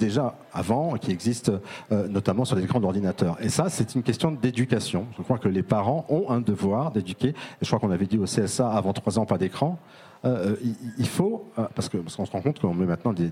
[0.00, 1.50] déjà avant, et qui existe
[1.92, 3.38] euh, notamment sur les écrans d'ordinateur.
[3.40, 5.06] Et ça, c'est une question d'éducation.
[5.16, 7.28] Je crois que les parents ont un devoir d'éduquer.
[7.28, 9.78] Et je crois qu'on avait dit au CSA avant trois ans, pas d'écran.
[10.26, 10.56] Euh,
[10.98, 11.44] il, faut,
[11.74, 13.30] parce que- parce qu'on se rend compte qu'on met maintenant des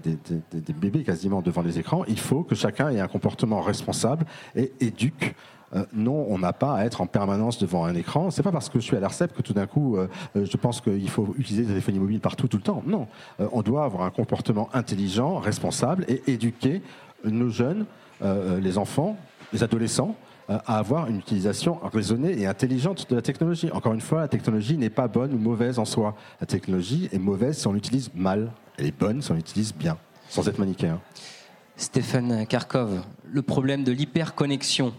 [0.80, 4.24] bébés quasiment devant les écrans, il faut que chacun ait un comportement responsable
[4.57, 5.35] et éduque.
[5.75, 8.31] Euh, non, on n'a pas à être en permanence devant un écran.
[8.31, 10.57] C'est pas parce que je suis à l'ARCEP que tout d'un coup, euh, euh, je
[10.57, 12.83] pense qu'il faut utiliser la téléphonie mobile partout, tout le temps.
[12.87, 13.07] Non,
[13.39, 16.83] on doit avoir un comportement intelligent, responsable et éduquer
[17.25, 17.87] nos jeunes,
[18.61, 19.16] les enfants,
[19.53, 20.14] les adolescents,
[20.49, 23.70] à avoir une utilisation raisonnée et intelligente de la technologie.
[23.73, 26.14] Encore une fois, la technologie n'est pas bonne ou mauvaise en soi.
[26.41, 28.53] La technologie est mauvaise si on l'utilise mal.
[28.77, 29.97] Elle est bonne si on l'utilise bien,
[30.29, 31.01] sans être manichéen.
[31.77, 34.93] Stéphane Karkov, le problème de l'hyperconnexion,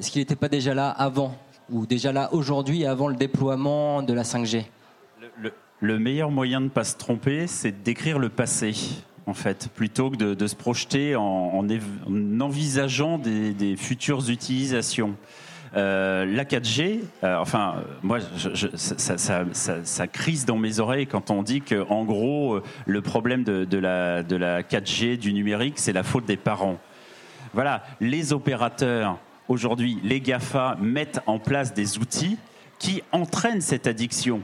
[0.00, 1.36] est-ce qu'il n'était pas déjà là avant
[1.70, 4.64] ou déjà là aujourd'hui avant le déploiement de la 5G
[5.20, 8.74] Le, le- le meilleur moyen de ne pas se tromper, c'est d'écrire le passé,
[9.26, 11.66] en fait, plutôt que de, se projeter en,
[12.40, 15.14] envisageant des, futures utilisations.
[15.76, 18.18] Euh, la 4G, euh, enfin, moi,
[18.76, 19.44] ça,
[19.84, 23.78] ça- crise dans mes oreilles quand on dit que, en gros, euh, le problème de
[23.78, 26.76] la 4G, du numérique, c'est la faute des parents.
[27.54, 29.18] Voilà, les opérateurs,
[29.54, 32.38] aujourd'hui, les GAFA, mettent en place des outils
[32.78, 34.40] qui entraînent cette addiction.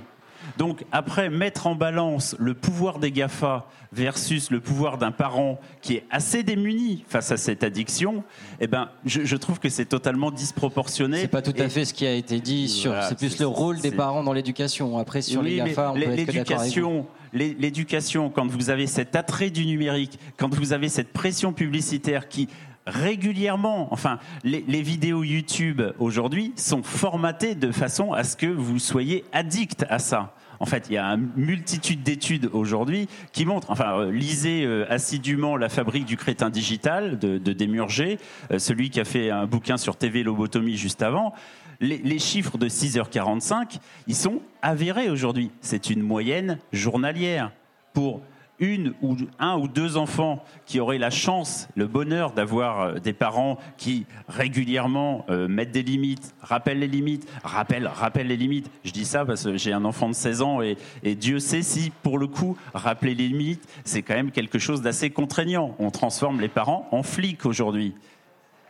[0.59, 5.95] Donc, après, mettre en balance le pouvoir des GAFA versus le pouvoir d'un parent qui
[5.95, 8.23] est assez démuni face à cette addiction,
[8.61, 11.21] eh ben, je, je trouve que c'est totalement disproportionné.
[11.23, 12.91] C'est pas tout à Et- fait ce qui a été dit sur.
[12.93, 14.99] Voilà, c'est plus le rôle des parents dans l'éducation.
[14.99, 19.17] Après, sur Oui, les GAFA, on peut être l'éducation, l'é- l'éducation, quand vous avez cet
[19.17, 22.49] attrait du numérique, quand vous avez cette pression publicitaire qui
[22.87, 29.25] régulièrement, enfin, les, vidéos YouTube aujourd'hui sont formatées de façon à ce que vous soyez
[29.33, 30.35] addict à ça.
[30.59, 34.91] En fait, il y a une multitude d'études aujourd'hui qui montrent, enfin, euh, lisez euh,
[34.91, 38.19] assidûment La fabrique du crétin digital de, de Desmurger,
[38.51, 41.35] euh, celui qui a fait un bouquin sur TV lobotomie juste avant.
[41.81, 45.51] Les, les chiffres de 6h45, ils sont avérés aujourd'hui.
[45.61, 47.53] C'est une moyenne journalière
[47.93, 48.23] pour
[48.59, 53.13] une ou un ou deux enfants qui auraient la chance, le bonheur d'avoir euh, des
[53.13, 58.71] parents qui régulièrement euh, mettent des limites, rappellent les limites, rappellent, rappellent les limites.
[58.85, 61.63] Je dis ça parce que j'ai un enfant de 16 ans et, et Dieu sait
[61.63, 65.75] si, pour le coup, rappeler les limites, c'est quand même quelque chose d'assez contraignant.
[65.79, 67.95] On transforme les parents en flics aujourd'hui.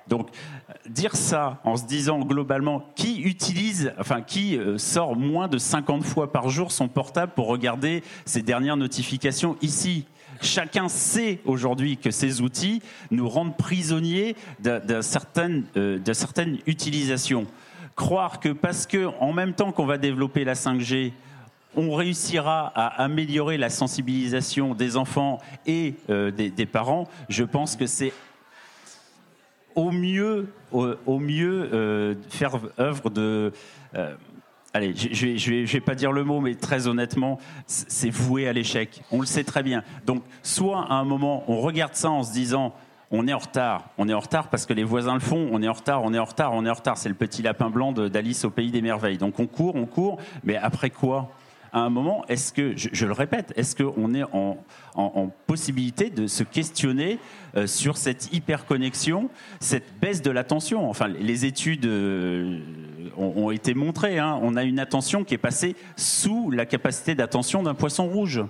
[0.09, 0.29] Donc,
[0.89, 6.05] dire ça en se disant globalement qui utilise, enfin qui euh, sort moins de 50
[6.05, 10.07] fois par jour son portable pour regarder ses dernières notifications ici?
[10.43, 17.47] Chacun sait aujourd'hui que ces outils nous rendent prisonniers de, certaines, euh, de certaines utilisations.
[17.95, 21.13] Croire que parce que en même temps qu'on va développer la 5G,
[21.77, 27.87] on réussira à améliorer la sensibilisation des enfants et euh, des, parents, je pense que
[27.87, 28.13] c'est
[29.77, 33.53] au mieux, au, mieux euh, faire œuvre de.
[33.95, 34.15] Euh,
[34.75, 39.03] allez, je ne vais, pas dire le mot, mais très honnêtement, c'est voué à l'échec.
[39.13, 39.85] On le sait très bien.
[40.07, 42.75] Donc, soit à un moment, on regarde ça en se disant
[43.11, 43.91] on est en retard.
[43.99, 45.49] On est en retard parce que les voisins le font.
[45.53, 46.97] On est en retard, on est en retard, on est en retard.
[46.97, 49.19] C'est le petit lapin blanc d'Alice au pays des merveilles.
[49.19, 51.31] Donc on court, on court, mais après quoi?
[51.73, 54.57] À un moment, est-ce que, je, le répète, est-ce qu'on est en,
[55.47, 57.19] possibilité de se questionner
[57.57, 59.31] euh, sur cette hyperconnexion,
[59.61, 62.61] cette baisse de l'attention Enfin, les études euh,
[63.17, 64.19] ont, été montrées.
[64.19, 64.39] Hein.
[64.43, 68.43] On a une attention qui est passée sous la capacité d'attention d'un poisson rouge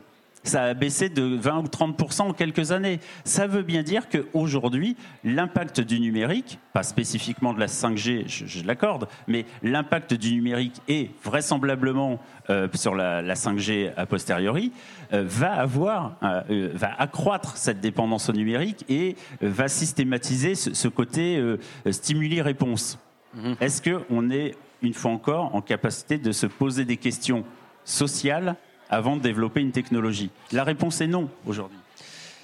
[0.49, 3.01] ça a baissé de 20 ou 30 en quelques années.
[3.25, 9.09] Ça veut bien dire qu'aujourd'hui, l'impact du numérique, pas spécifiquement de la 5G, je, l'accorde,
[9.27, 12.21] mais l'impact du numérique est vraisemblablement
[12.51, 14.73] euh, sur la, 5G a posteriori,
[15.13, 21.43] euh, va avoir, euh, va accroître cette dépendance au numérique et va systématiser ce, côté
[21.91, 22.99] stimuli-réponse.
[23.35, 23.57] Mhm.
[23.61, 27.45] Est-ce qu'on est, une fois encore, en capacité de se poser des questions
[27.85, 28.57] sociales
[28.91, 31.79] avant de développer une technologie La réponse est non aujourd'hui.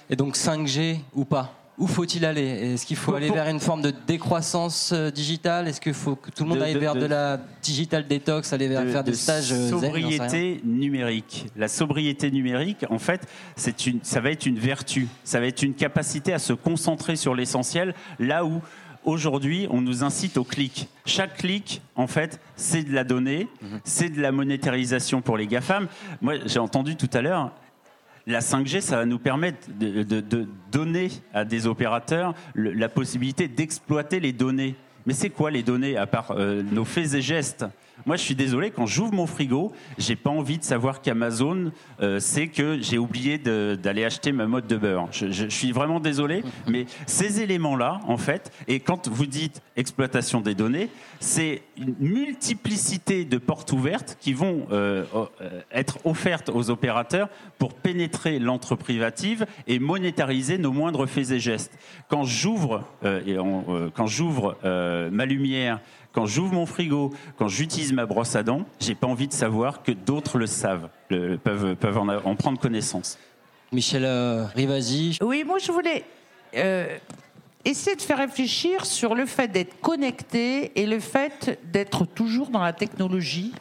[0.09, 1.53] Et donc 5G ou pas?
[1.79, 2.43] Où faut-il aller?
[2.43, 5.67] Est-ce qu'il faut aller vers une forme de décroissance euh, digitale?
[5.67, 8.85] Est-ce qu'il faut que tout le monde aille vers de, la digital détox, aller vers
[8.85, 11.47] faire des stages euh, sobriété numérique.
[11.55, 15.07] La sobriété numérique, en fait, c'est une, ça va être une vertu.
[15.23, 18.61] Ça va être une capacité à se concentrer sur l'essentiel, là où
[19.05, 20.87] aujourd'hui, on nous incite au clic.
[21.05, 23.47] Chaque clic, en fait, c'est de la donnée,
[23.83, 25.87] c'est de la monétarisation pour les GAFAM.
[26.21, 27.51] Moi, j'ai entendu tout à l'heure,
[28.25, 34.31] la 5G, ça va nous permettre de, donner à des opérateurs la possibilité d'exploiter les
[34.31, 34.75] données.
[35.05, 37.65] Mais c'est quoi les données, à part euh, nos faits et gestes?
[38.05, 42.19] Moi, je suis désolé, quand j'ouvre mon frigo, j'ai pas envie de savoir qu'Amazon euh,
[42.19, 45.07] sait que j'ai oublié d'aller acheter ma mode de beurre.
[45.11, 50.55] Je, suis vraiment désolé, mais ces éléments-là, en fait, et quand vous dites exploitation des
[50.55, 50.89] données,
[51.19, 57.73] c'est une multiplicité de portes ouvertes qui vont euh, euh, être offertes aux opérateurs pour
[57.73, 61.77] pénétrer l'entre privative et monétariser nos moindres faits et gestes.
[62.09, 65.79] Quand j'ouvre, quand j'ouvre ma lumière,
[66.13, 69.81] quand j'ouvre mon frigo, quand j'utilise ma brosse à dents, j'ai pas envie de savoir
[69.83, 73.17] que d'autres le savent, peuvent, peuvent en, prendre connaissance.
[73.71, 75.17] Michel euh, Rivasi.
[75.21, 76.05] Oui, moi je voulais
[76.55, 76.97] euh,
[77.65, 82.61] essayer de faire réfléchir sur le fait d'être connecté et le fait d'être toujours dans
[82.61, 83.51] la technologie.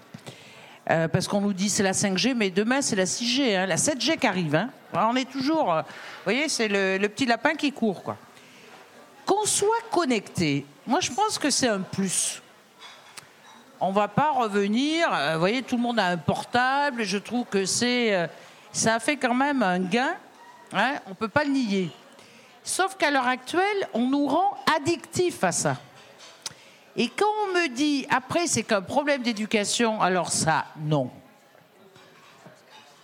[0.90, 3.76] Euh, parce qu'on nous dit c'est la 5G, mais demain c'est la 6G, hein, la
[3.76, 4.56] 7G qui arrive.
[4.56, 4.68] Hein.
[4.92, 5.82] on est toujours, vous
[6.24, 8.02] voyez, c'est le, le, petit lapin qui court.
[8.02, 8.18] quoi.
[9.24, 12.42] Qu'on soit connecté, moi je pense que c'est un plus
[13.84, 15.12] on va pas revenir.
[15.12, 17.02] Euh, vous voyez, tout le monde a un portable.
[17.02, 18.26] Je trouve que c'est, euh,
[18.72, 20.14] ça a fait quand même un gain.
[20.72, 21.90] Hein, on peut pas le nier.
[22.62, 25.76] Sauf qu'à l'heure actuelle, on nous rend addictifs à ça.
[26.94, 31.10] Et quand on me dit après c'est qu'un problème d'éducation, alors ça, non.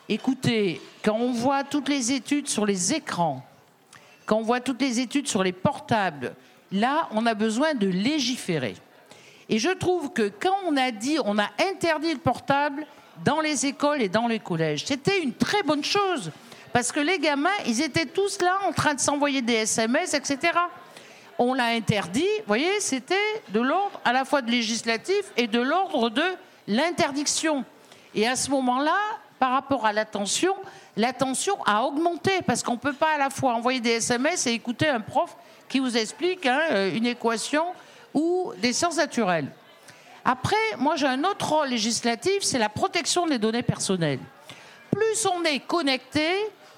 [0.08, 3.44] Écoutez, quand on voit toutes les études sur les écrans,
[4.26, 6.34] quand on voit toutes les études sur les portables,
[6.72, 8.74] là, on a besoin de légiférer.
[9.48, 12.86] Et je trouve que quand on a dit, on a interdit le portable
[13.24, 16.30] dans les écoles et dans les collèges, c'était une très bonne chose.
[16.72, 20.52] Parce que les gamins, ils étaient tous là en train de s'envoyer des SMS, etc.
[21.38, 23.16] On l'a interdit, vous voyez, c'était
[23.50, 26.24] de l'ordre à la fois de législatif et de l'ordre de
[26.66, 27.64] l'interdiction.
[28.14, 28.96] Et à ce moment-là,
[29.38, 30.54] par rapport à l'attention,
[30.96, 34.52] l'attention a augmenté parce qu'on ne peut pas à la fois envoyer des SMS et
[34.52, 35.36] écouter un prof
[35.68, 37.64] qui vous explique hein, une équation
[38.14, 39.50] ou des sciences naturelles.
[40.24, 44.20] Après, moi j'ai un autre rôle législatif, c'est la protection des données personnelles.
[44.90, 46.28] Plus on est connecté,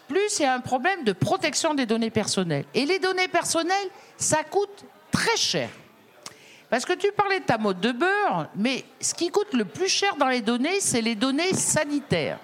[0.08, 2.64] plus il y a un problème de protection des données personnelles.
[2.74, 5.70] Et les données personnelles, ça coûte très cher.
[6.68, 9.88] Parce que tu parlais de ta mode de beurre, mais ce qui coûte le plus
[9.88, 12.38] cher dans les données, c'est les données sanitaires.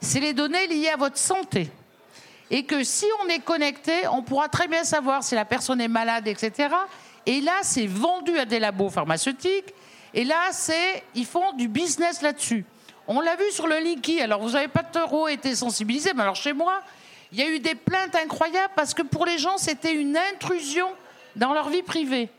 [0.00, 1.70] C'est les données liées à votre santé.
[2.50, 5.88] Et que si on est connecté, on pourra très bien savoir si la personne est
[5.88, 6.68] malade, etc.
[7.26, 9.74] Et là, c'est vendu à des labos pharmaceutiques.
[10.14, 12.64] Et là, c'est ils font du business là-dessus.
[13.06, 14.20] On l'a vu sur le Linky.
[14.20, 16.82] Alors, vous n'avez pas trop été sensibilisé, mais alors chez moi,
[17.32, 20.88] il y a eu des plaintes incroyables parce que pour les gens, c'était une intrusion
[21.36, 22.30] dans leur vie privée.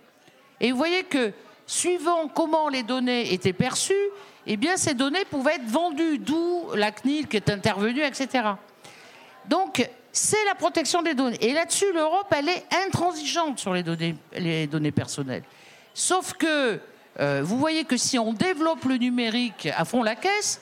[0.59, 1.31] Et vous voyez que,
[1.67, 3.93] suivant comment les données étaient perçues,
[4.47, 8.49] eh bien, ces données pouvaient être vendues, d'où la CNIL qui est intervenue, etc.
[9.47, 11.37] Donc, c'est la protection des données.
[11.41, 15.43] Et là-dessus, l'Europe, elle est intransigeante sur les données, les données personnelles.
[15.93, 16.79] Sauf que,
[17.19, 20.61] euh, vous voyez que si on développe le numérique à fond la caisse,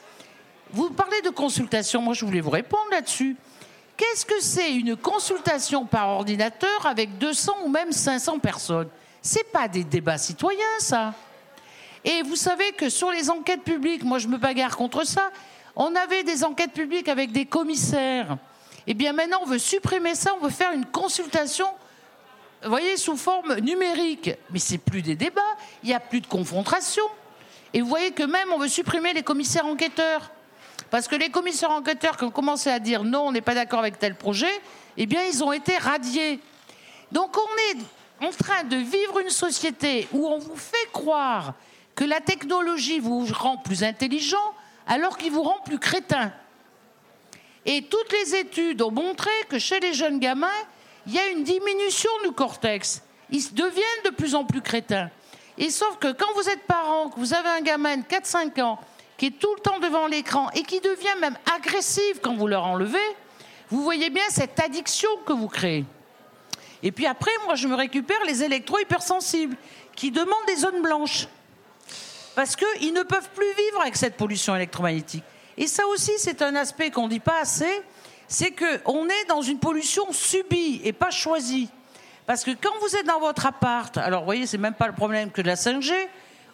[0.71, 3.37] vous parlez de consultation, moi je voulais vous répondre là-dessus.
[3.95, 8.89] Qu'est-ce que c'est une consultation par ordinateur avec 200 ou même 500 personnes?
[9.21, 11.13] C'est pas des débats citoyens, ça.
[12.03, 15.31] Et vous savez que sur les enquêtes publiques, moi je me bagarre contre ça,
[15.75, 18.37] on avait des enquêtes publiques avec des commissaires.
[18.87, 21.67] Eh bien maintenant, on veut supprimer ça, on veut faire une consultation,
[22.63, 24.31] vous voyez, sous forme numérique.
[24.49, 25.41] Mais c'est plus des débats,
[25.83, 27.03] il n'y a plus de confrontation.
[27.73, 30.31] Et vous voyez que même on veut supprimer les commissaires enquêteurs.
[30.89, 33.79] Parce que les commissaires enquêteurs qui ont commencé à dire non, on n'est pas d'accord
[33.79, 34.51] avec tel projet,
[34.95, 36.39] eh bien, ils ont été radiés.
[37.11, 41.53] Donc, on est en train de vivre une société où on vous fait croire
[41.93, 44.53] que la technologie vous rend plus intelligent
[44.87, 46.31] alors qu'il vous rend plus crétin.
[47.67, 50.47] Et toutes les études ont montré que chez les jeunes gamins,
[51.05, 53.03] il y a une diminution du cortex.
[53.29, 55.09] Ils deviennent de plus en plus crétins.
[55.57, 58.79] Et sauf que quand vous êtes parent, que vous avez un gamin de 4-5 ans
[59.17, 62.63] qui est tout le temps devant l'écran et qui devient même agressif quand vous leur
[62.63, 62.99] enlevez,
[63.69, 65.83] vous voyez bien cette addiction que vous créez.
[66.83, 69.57] Et puis après, moi, je me récupère les électro-hypersensibles
[69.95, 71.27] qui demandent des zones blanches.
[72.35, 75.23] Parce qu'ils ne peuvent plus vivre avec cette pollution électromagnétique.
[75.57, 77.81] Et ça aussi, c'est un aspect qu'on ne dit pas assez,
[78.27, 81.69] c'est qu'on est dans une pollution subie et pas choisie.
[82.25, 84.93] Parce que quand vous êtes dans votre appart, alors vous voyez, c'est même pas le
[84.93, 85.93] problème que de la 5G,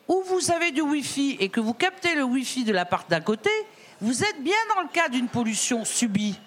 [0.07, 3.49] où vous avez du Wi-Fi et que vous captez le Wi-Fi de l'appart d'à côté,
[3.99, 6.39] vous êtes bien dans le cas d'une pollution subie.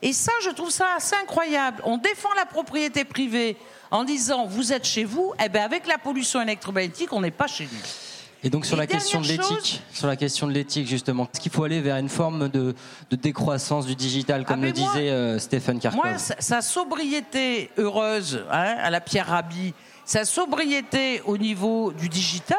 [0.00, 1.82] Et ça, je trouve ça assez incroyable.
[1.84, 3.56] On défend la propriété privée
[3.90, 7.30] en disant vous êtes chez vous, et eh bien avec la pollution électromagnétique, on n'est
[7.30, 8.07] pas chez nous.
[8.44, 11.50] Et donc sur la question de l'éthique, sur la question de l'éthique justement, est-ce qu'il
[11.50, 12.74] faut aller vers une forme de,
[13.10, 18.76] décroissance du digital, comme ah, le disait euh, Stéphane Karkov Moi, sa, sobriété heureuse hein,
[18.80, 19.74] à la Pierre Rabhi,
[20.04, 22.58] sa sobriété au niveau du digital,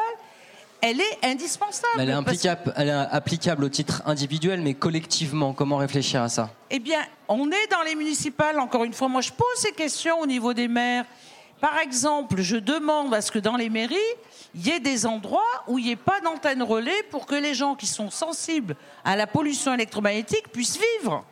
[0.82, 1.94] elle est indispensable.
[1.98, 6.50] elle, est elle est applicable au titre individuel, mais collectivement, comment réfléchir à ça?
[6.70, 10.20] Eh bien, on est dans les municipales, encore une fois, moi je pose ces questions
[10.20, 11.04] au niveau des maires.
[11.60, 13.96] Par exemple, je demande à ce que dans les mairies,
[14.54, 17.54] il y ait des endroits où il n'y ait pas d'antenne relais pour que les
[17.54, 21.24] gens qui sont sensibles à la pollution électromagnétique puissent vivre.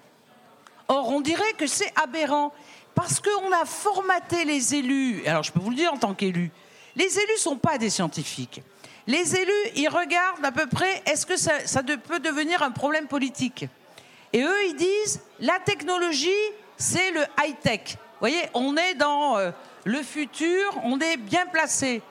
[0.88, 2.52] Or, on dirait que c'est aberrant.
[2.94, 6.50] Parce qu'on a formaté les élus, alors je peux vous le dire en tant qu'élu,
[6.96, 8.60] les élus ne sont pas des scientifiques.
[9.06, 13.66] Les élus, ils regardent à peu près, est-ce que ça, peut devenir un problème politique?
[14.32, 16.28] Et eux, ils disent, la technologie,
[16.76, 17.82] c'est le high-tech.
[17.92, 19.52] Vous voyez, on est dans euh,
[19.84, 22.02] le futur, on est bien placé.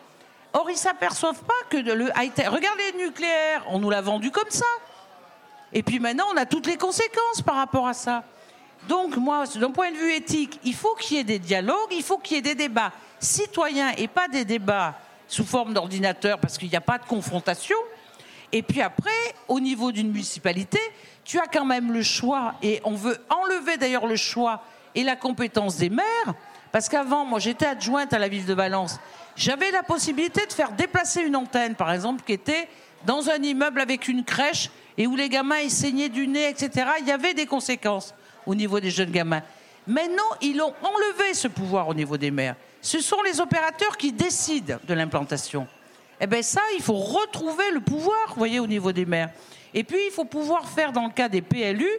[0.54, 2.48] Or, ils ne s'aperçoivent pas que le high-tech...
[2.48, 4.66] Regardez le nucléaire, on nous l'a vendu comme ça.
[5.74, 8.24] Et puis maintenant, on a toutes les conséquences par rapport à ça.
[8.88, 12.04] Donc, moi, d'un point de vue éthique, il faut qu'il y ait des dialogues, il
[12.04, 14.96] faut qu'il y ait des débats citoyens et pas des débats
[15.28, 17.78] sous forme d'ordinateur parce qu'il n'y a pas de confrontation.
[18.52, 19.12] Et puis après,
[19.48, 20.80] au niveau d'une municipalité,
[21.26, 24.64] tu as quand même le choix, et on veut enlever d'ailleurs le choix
[24.96, 26.34] et la compétence des maires,
[26.78, 29.00] parce qu'avant, moi j'étais adjointe à la ville de Valence,
[29.36, 32.70] j'avais la possibilité de faire déplacer une antenne, par exemple, qui était
[33.04, 36.86] dans un immeuble avec une crèche et où les gamins saignaient du nez, etc.
[37.00, 38.14] Il y avait des conséquences
[38.46, 39.42] au niveau des jeunes gamins.
[39.88, 42.56] Maintenant, ils ont enlevé ce pouvoir au niveau des maires.
[42.80, 45.66] Ce sont les opérateurs qui décident de l'implantation.
[46.22, 49.32] Eh bien ça, il faut retrouver le pouvoir, voyez, au niveau des maires.
[49.74, 51.90] Et puis, il faut pouvoir faire, dans le cas des PLU,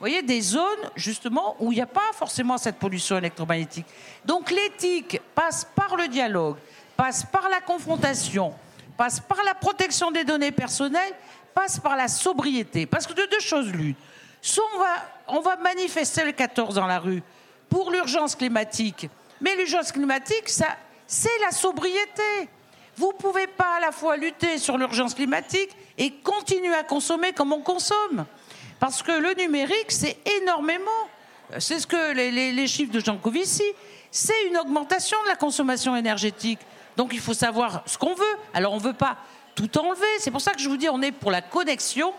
[0.00, 3.86] voyez, des zones, justement, où il n'y a pas forcément cette pollution électromagnétique.
[4.24, 6.56] Donc, l'éthique passe par le dialogue,
[6.96, 8.54] passe par la confrontation,
[8.96, 11.14] passe par la protection des données personnelles,
[11.54, 12.86] passe par la sobriété.
[12.86, 13.94] Parce que de deux choses l'une.
[14.40, 17.22] Soit on va, on va manifester le 14 dans la rue
[17.68, 19.08] pour l'urgence climatique,
[19.40, 22.48] mais l'urgence climatique, c'est la sobriété.
[22.96, 27.32] Vous ne pouvez pas à la fois lutter sur l'urgence climatique et continuer à consommer
[27.32, 28.26] comme on consomme.
[28.80, 31.08] Parce que le numérique, c'est énormément.
[31.58, 33.64] C'est ce que les, chiffres de Jean Covici,
[34.10, 36.60] c'est une augmentation de la consommation énergétique.
[36.96, 38.38] Donc il faut savoir ce qu'on veut.
[38.54, 39.16] Alors on ne veut pas
[39.54, 40.06] tout enlever.
[40.18, 42.12] C'est pour ça que je vous dis, on est pour la connexion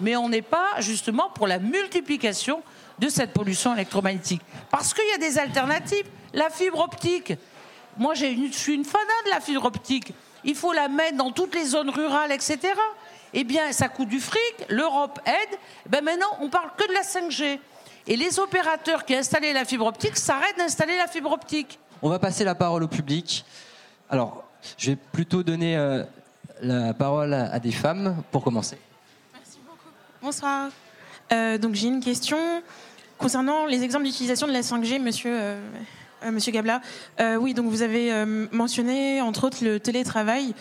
[0.00, 2.62] mais on n'est pas justement pour la multiplication
[2.98, 4.42] de cette pollution électromagnétique.
[4.70, 6.06] Parce qu'il y a des alternatives.
[6.32, 7.34] La fibre optique.
[7.98, 10.12] Moi, je suis une fanat de la fibre optique.
[10.44, 12.58] Il faut la mettre dans toutes les zones rurales, etc.
[13.32, 14.66] Eh bien, ça coûte du fric.
[14.68, 15.58] L'Europe aide.
[15.88, 17.58] Ben maintenant, on parle que de la 5G.
[18.06, 21.78] Et les opérateurs qui installé la fibre optique s'arrêtent d'installer la fibre optique.
[22.02, 23.44] On va passer la parole au public.
[24.08, 24.42] Alors,
[24.76, 26.02] je vais plutôt donner euh,
[26.62, 28.78] la parole à, des femmes pour commencer.
[29.32, 29.94] Merci beaucoup.
[30.22, 30.70] Bonsoir.
[31.32, 32.38] Euh, donc j'ai une question
[33.18, 35.60] concernant les exemples d'utilisation de la 5G, monsieur, euh,
[36.32, 36.80] monsieur Gabla.
[37.38, 40.54] oui, donc vous avez mentionné entre autres le télétravail.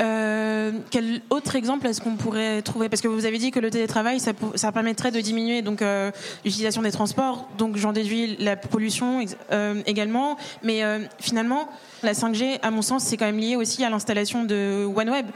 [0.00, 2.88] Euh, quel autre exemple est-ce qu'on pourrait trouver?
[2.88, 6.12] Parce que vous avez dit que le télétravail, ça, permettrait de diminuer donc euh,
[6.44, 10.36] l'utilisation des transports, donc j'en déduis la pollution euh, également.
[10.62, 10.82] Mais
[11.18, 11.68] finalement,
[12.02, 15.26] la 5G, à mon sens, c'est quand même lié aussi à l'installation de OneWeb,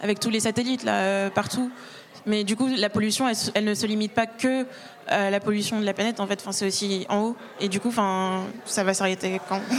[0.00, 0.86] avec tous les satellites
[1.34, 1.70] partout.
[2.26, 4.66] Mais du coup, la pollution, elle, ne se limite pas que
[5.06, 6.44] à la pollution de la planète, en fait.
[6.50, 7.36] C'est aussi en haut.
[7.60, 9.60] Et du coup, ça va s'arrêter quand?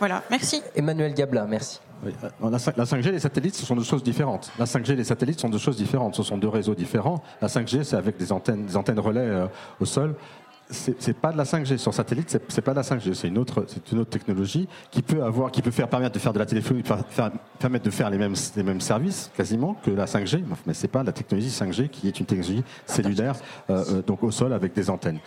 [0.00, 0.60] Voilà, merci.
[0.74, 1.78] Emmanuel Gabla, merci.
[2.06, 4.52] Euh, la, 5G et les satellites, ce sont deux choses différentes.
[4.58, 6.14] La 5G et les satellites sont deux choses différentes.
[6.14, 7.22] Ce sont deux réseaux différents.
[7.40, 9.46] La 5G, c'est avec des antennes, des antennes relais euh,
[9.80, 10.14] au sol.
[10.70, 13.66] C'est pas de la 5G sur satellite, c'est pas de la 5G, c'est une autre,
[14.06, 16.82] technologie qui peut avoir, qui peut faire permettre de faire de la téléphonie,
[17.58, 21.02] permettre de faire les mêmes, les mêmes services quasiment que la 5G, mais c'est pas
[21.02, 23.36] la technologie 5G qui est une technologie cellulaire,
[23.68, 25.18] euh, donc au sol avec des antennes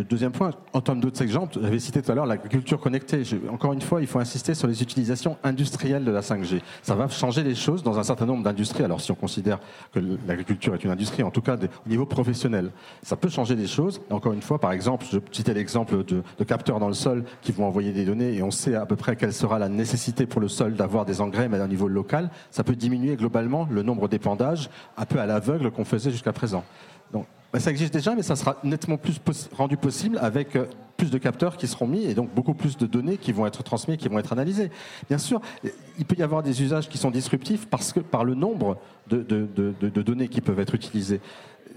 [0.00, 3.22] deuxième point, en termes d'autres exemples, j'avais cité tout à l'heure l'agriculture connectée.
[3.50, 6.60] encore une fois, il faut insister sur les utilisations industrielles de la 5G.
[6.82, 8.84] Ça va changer les choses dans un certain nombre d'industries.
[8.84, 9.58] Alors, si on considère
[9.92, 12.70] que l'agriculture est une industrie, en tout cas au niveau professionnel,
[13.02, 14.00] ça peut changer les choses.
[14.10, 17.52] encore une fois, par exemple, je citais l'exemple de, de, capteurs dans le sol qui
[17.52, 20.40] vont envoyer des données et on sait à peu près quelle sera la nécessité pour
[20.40, 22.30] le sol d'avoir des engrais, mais à un niveau local.
[22.50, 26.64] Ça peut diminuer globalement le nombre d'épandages un peu à l'aveugle qu'on faisait jusqu'à présent.
[27.12, 27.26] Donc,
[27.60, 29.20] ça existe déjà, mais ça sera nettement plus
[29.54, 30.64] rendu possible avec euh,
[30.96, 33.62] plus de capteurs qui seront mis et donc beaucoup plus de données qui vont être
[33.62, 34.70] transmises, qui vont être analysées.
[35.08, 35.40] Bien sûr,
[35.98, 38.78] il peut y avoir des usages qui sont disruptifs parce que par le nombre
[39.08, 39.22] de,
[40.02, 41.20] données qui peuvent être utilisées.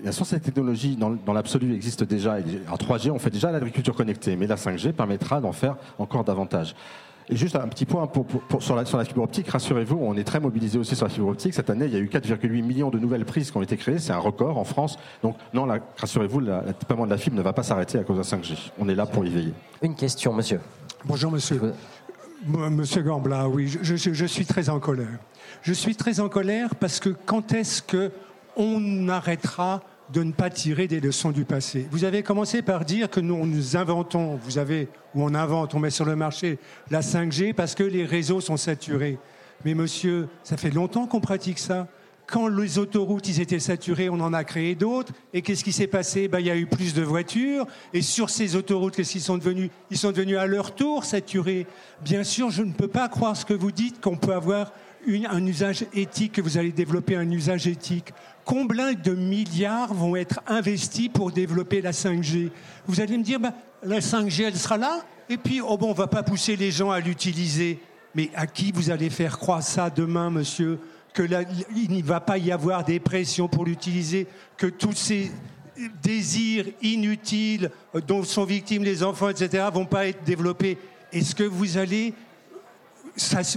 [0.01, 2.37] Bien sûr, cette technologie, dans, dans l'absolu, existe déjà.
[2.69, 6.75] En 3G, on fait déjà l'agriculture connectée, mais la 5G permettra d'en faire encore davantage.
[7.27, 8.27] Et juste un petit point pour,
[8.61, 11.29] sur, la, sur, la, fibre optique, rassurez-vous, on est très mobilisé aussi sur la fibre
[11.29, 11.53] optique.
[11.53, 13.97] Cette année, il y a eu 4,8 millions de nouvelles prises qui ont été créées.
[13.97, 14.97] C'est un record en France.
[15.23, 15.67] Donc non,
[15.97, 18.71] rassurez-vous, le déploiement de la fibre ne va pas s'arrêter à cause de 5G.
[18.77, 19.53] On est là pour y veiller.
[19.81, 20.59] Une question, monsieur.
[21.03, 21.73] Bonjour, monsieur.
[22.45, 25.17] Monsieur Gambla, oui, je, je, suis très en colère.
[25.63, 28.11] Je suis très en colère parce que quand est-ce que
[28.55, 29.81] on arrêtera
[30.13, 31.87] de ne pas tirer des leçons du passé.
[31.91, 35.79] Vous avez commencé par dire que nous, nous inventons, vous avez, ou on invente, on
[35.79, 36.59] met sur le marché
[36.91, 39.17] la 5G parce que les réseaux sont saturés.
[39.63, 41.87] Mais monsieur, ça fait longtemps qu'on pratique ça.
[42.27, 45.13] Quand les autoroutes ils étaient saturées, on en a créé d'autres.
[45.33, 46.27] Et qu'est-ce qui s'est passé?
[46.27, 47.67] Ben, Il y a eu plus de voitures.
[47.93, 49.69] Et sur ces autoroutes, qu'est-ce qu'ils sont devenus?
[49.91, 51.67] Ils sont devenus à leur tour saturés.
[52.03, 54.71] Bien sûr, je ne peux pas croire ce que vous dites, qu'on peut avoir
[55.29, 58.11] un usage éthique, que vous allez développer un usage éthique.
[58.45, 62.51] Combien de milliards vont être investis pour développer la 5G
[62.85, 65.93] Vous allez me dire, bah, la 5G, elle sera là, et puis, oh bon, on
[65.93, 67.79] va pas pousser les gens à l'utiliser.
[68.13, 70.79] Mais à qui vous allez faire croire ça demain, monsieur
[71.13, 71.23] Que
[71.75, 74.27] il n'y va pas y avoir des pressions pour l'utiliser,
[74.57, 75.31] que tous ces
[76.01, 77.71] désirs inutiles
[78.07, 80.77] dont sont victimes les enfants, etc., vont pas être développés?
[81.11, 82.13] Est-ce que vous allez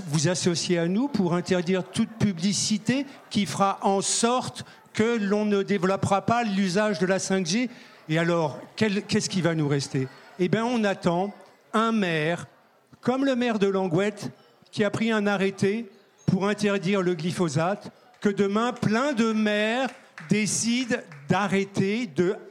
[0.06, 5.62] vous associer à nous pour interdire toute publicité qui fera en sorte que l'on ne
[5.62, 7.68] développera pas l'usage de la 5G.
[8.08, 10.08] Et alors, qu'est-ce qui va nous rester?
[10.38, 11.32] Eh bien, on attend
[11.72, 12.46] un maire,
[13.00, 14.30] comme le maire de Langouette,
[14.70, 15.90] qui a pris un arrêté
[16.26, 17.90] pour interdire le glyphosate,
[18.20, 19.88] que demain, plein de maires
[20.28, 20.96] décident
[21.28, 22.08] d'arrêter,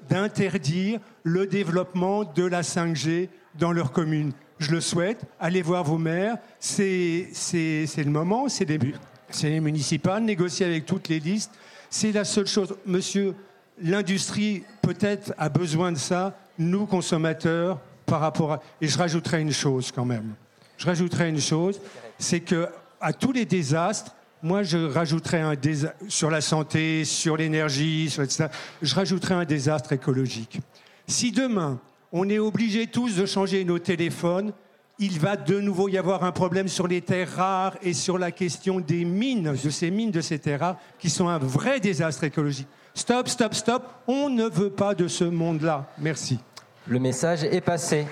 [0.10, 3.30] d'interdire le développement de la 5G
[3.60, 4.32] dans leur commune.
[4.60, 5.22] Je le souhaite.
[5.40, 6.38] Allez voir vos maires.
[6.60, 8.48] C'est le moment.
[8.50, 10.24] C'est les municipales.
[10.24, 11.52] Négocier avec toutes les listes.
[11.90, 12.76] C'est la seule chose.
[12.86, 13.36] Monsieur,
[13.82, 16.38] l'industrie peut-être a besoin de ça.
[16.58, 18.62] Nous, consommateurs, par rapport à...
[18.82, 20.34] Et je rajouterai une chose quand même.
[20.78, 21.82] Je rajouterai une chose,
[22.20, 22.68] c'est que
[23.02, 28.22] à tous les désastres, moi, je rajouterais un désastre sur la santé, sur l'énergie, sur
[28.24, 28.48] etc.
[28.82, 30.60] Je rajouterais un désastre écologique.
[31.08, 31.80] Si demain,
[32.12, 34.54] on est obligés tous de changer nos téléphones,
[35.00, 38.32] il va de nouveau y avoir un problème sur les terres rares et sur la
[38.32, 42.24] question des mines, de ces mines, de ces terres rares, qui sont un vrai désastre
[42.24, 42.68] écologique.
[42.96, 45.86] Stop, stop, stop, on ne veut pas de ce monde-là.
[46.00, 46.40] Merci.
[46.88, 48.08] Le message est passé.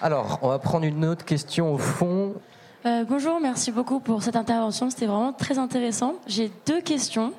[0.00, 2.34] Alors, on va prendre une autre question au fond.
[2.84, 4.90] Euh, bonjour, merci beaucoup pour cette intervention.
[4.90, 6.16] C'était vraiment très intéressant.
[6.26, 7.32] J'ai deux questions.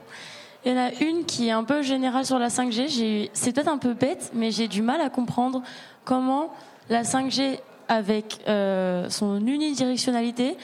[0.66, 3.30] Il y en a une qui est un peu générale sur la 5G.
[3.34, 5.62] C'est peut-être un peu bête, mais j'ai du mal à comprendre
[6.06, 6.52] comment
[6.90, 10.58] la 5G, avec euh, son unidirectionnalité,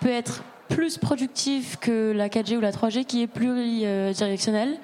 [0.00, 4.78] peut être plus productive que la 4G ou la 3G qui est pluridirectionnelle.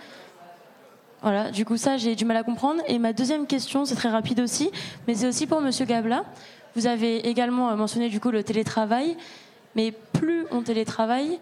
[1.23, 2.83] Voilà, du coup ça j'ai du mal à comprendre.
[2.89, 4.73] Et ma deuxième question, c'est très rapide aussi,
[5.07, 6.25] mais c'est aussi pour Monsieur Gabla.
[6.75, 9.17] Vous avez également mentionné du coup le télétravail,
[9.77, 11.39] mais plus on télétravaille,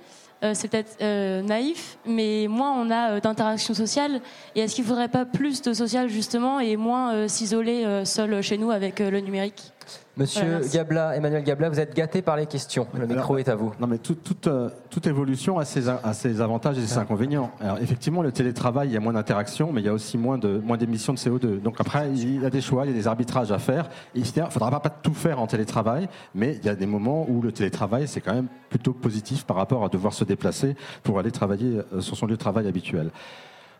[0.54, 4.20] c'est peut-être euh, naïf, mais moins on a euh, d'interactions sociales.
[4.54, 8.58] Et est-ce qu'il ne faudrait pas plus de social justement et moins s'isoler seul chez
[8.58, 9.71] nous avec le numérique?
[10.18, 12.86] Monsieur Gabla, Emmanuel Gabla, vous êtes gâté par les questions.
[12.98, 13.72] Le micro est à vous.
[13.80, 14.48] Non, mais toute,
[14.90, 17.50] toute évolution a ses, a ses, avantages et ses inconvénients.
[17.60, 20.36] Alors, effectivement, le télétravail, il y a moins d'interactions, mais il y a aussi moins
[20.36, 21.62] de moins d'émissions de CO2.
[21.62, 23.88] Donc après, il y a des choix, il y a des arbitrages à faire.
[24.14, 27.40] Il ne faudra pas tout faire en télétravail, mais il y a des moments où
[27.40, 31.30] le télétravail, c'est quand même plutôt positif par rapport à devoir se déplacer pour aller
[31.30, 33.10] travailler sur son lieu de travail habituel.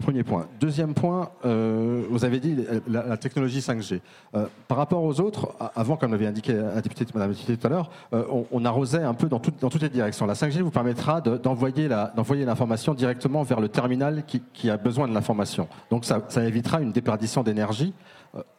[0.03, 0.49] Premier point.
[0.59, 2.57] Deuxième point, euh, vous avez dit
[2.89, 4.01] la, technologie 5G.
[4.35, 7.71] Euh, par rapport aux autres, avant, comme l'avait indiqué la députée, Madame la tout à
[7.71, 10.27] l'heure, euh, on, arrosait un peu dans, toutes les directions.
[10.27, 15.69] La 5G vous permettra d'envoyer l'information directement vers le terminal qui, a besoin de l'information.
[15.91, 17.95] Donc ça, évitera une déperdition d'énergie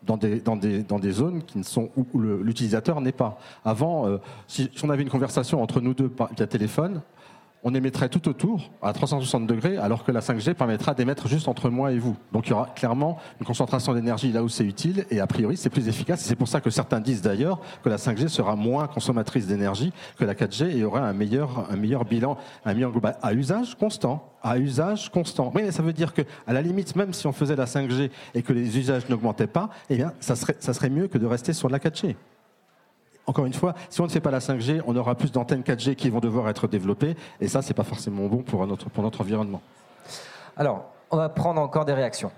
[0.04, 3.38] dans des, zones qui ne sont, où l'utilisateur n'est pas.
[3.66, 4.08] Avant,
[4.48, 7.02] si, on avait une conversation entre nous deux via téléphone,
[7.64, 11.70] on émettrait tout autour à 360 degrés, alors que la 5G permettra d'émettre juste entre
[11.70, 12.16] moi et vous.
[12.32, 15.56] Donc il y aura clairement une concentration d'énergie là où c'est utile, et a priori
[15.56, 16.22] c'est plus efficace.
[16.22, 20.26] c'est pour ça que certains disent d'ailleurs que la 5G sera moins consommatrice d'énergie que
[20.26, 24.30] la 4G et aura un meilleur, un meilleur bilan, un meilleur global à usage constant.
[24.44, 25.52] À usage constant.
[25.56, 28.10] Oui, mais ça veut dire que, à la limite, même si on faisait la 5G
[28.36, 31.26] et que les usages n'augmentaient pas, eh bien, ça serait, ça serait mieux que de
[31.26, 32.16] rester sur la 4G
[33.26, 35.96] encore une fois, si on ne fait pas la 5G, on aura plus d'antennes 4G
[35.96, 39.22] qui vont devoir être développées, et ça, c'est pas forcément bon pour notre, pour notre
[39.22, 39.62] environnement.
[40.58, 42.32] Alors, on va prendre encore des réactions.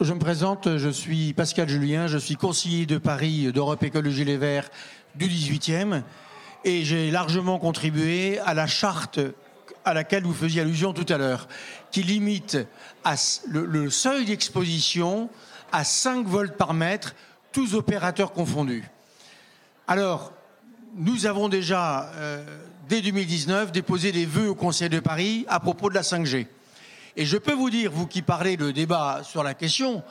[0.00, 4.36] Je me présente, je suis Pascal Julien, je suis conseiller de Paris d'Europe Écologie Les
[4.36, 4.70] Verts
[5.14, 6.02] du 18e,
[6.64, 9.20] et j'ai largement contribué à la charte
[9.84, 11.46] à laquelle vous faisiez allusion tout à l'heure,
[11.92, 12.58] qui limite
[13.46, 15.28] le, le seuil d'exposition
[15.70, 17.14] à 5 volts par mètre,
[17.52, 18.90] tous opérateurs confondus.
[19.86, 20.32] Alors,
[20.94, 22.42] nous avons déjà, euh,
[22.88, 26.46] dès 2019, déposé des vœux au Conseil de Paris à propos de la 5G.
[27.16, 30.02] Et je peux vous dire, vous qui parlez le débat sur la question,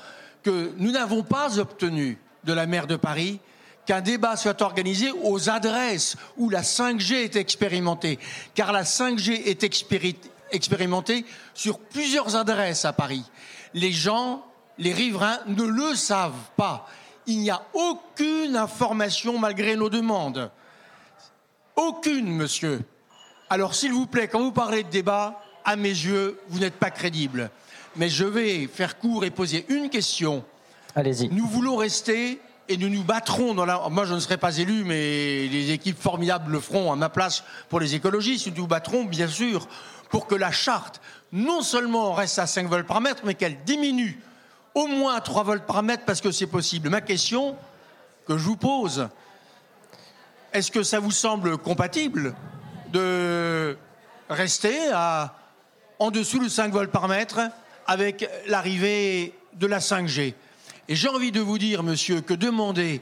[0.44, 3.40] que nous n'avons pas obtenu de la maire de Paris
[3.88, 8.20] qu'un débat soit organisé aux adresses où la 5G est expérimentée.
[8.54, 9.64] Car la 5G est
[10.52, 13.24] expérimentée sur plusieurs adresses à Paris.
[13.74, 14.46] Les gens,
[14.78, 16.88] les riverains ne le savent pas
[17.28, 20.52] il n'y a aucune information malgré nos demandes.
[21.76, 22.82] Aucune, monsieur.
[23.50, 26.92] Alors, s'il vous plaît, quand vous parlez de débat, à mes yeux, vous n'êtes pas
[26.92, 27.50] crédible.
[27.96, 30.44] Mais je vais faire court et poser une question.
[30.96, 31.30] Allez-y.
[31.30, 33.90] Nous voulons rester et nous nous battrons dans la.
[33.90, 37.44] Moi, je ne serai pas élu, mais les équipes formidables le feront à ma place
[37.70, 38.48] pour les écologistes.
[38.48, 39.68] Nous nous battrons, bien sûr,
[40.10, 41.02] pour que la charte,
[41.32, 44.20] non seulement reste à 5 volts par mètre, mais qu'elle diminue
[44.76, 46.90] au moins 3 volts par mètre parce que c'est possible.
[46.90, 47.56] Ma question
[48.28, 49.08] que je vous pose,
[50.54, 52.36] est-ce que ça vous semble compatible
[52.92, 53.78] de
[54.30, 54.78] rester
[56.00, 57.40] en dessous de 5 volts par mètre
[57.88, 60.34] avec l'arrivée de la 5G
[60.88, 63.02] Et j'ai envie de vous dire, monsieur, que demander,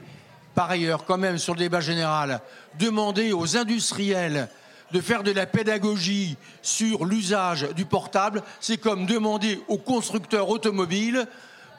[0.54, 2.40] par ailleurs, quand même sur le débat général,
[2.78, 4.48] demander aux industriels
[4.92, 11.26] de faire de la pédagogie sur l'usage du portable, c'est comme demander aux constructeurs automobiles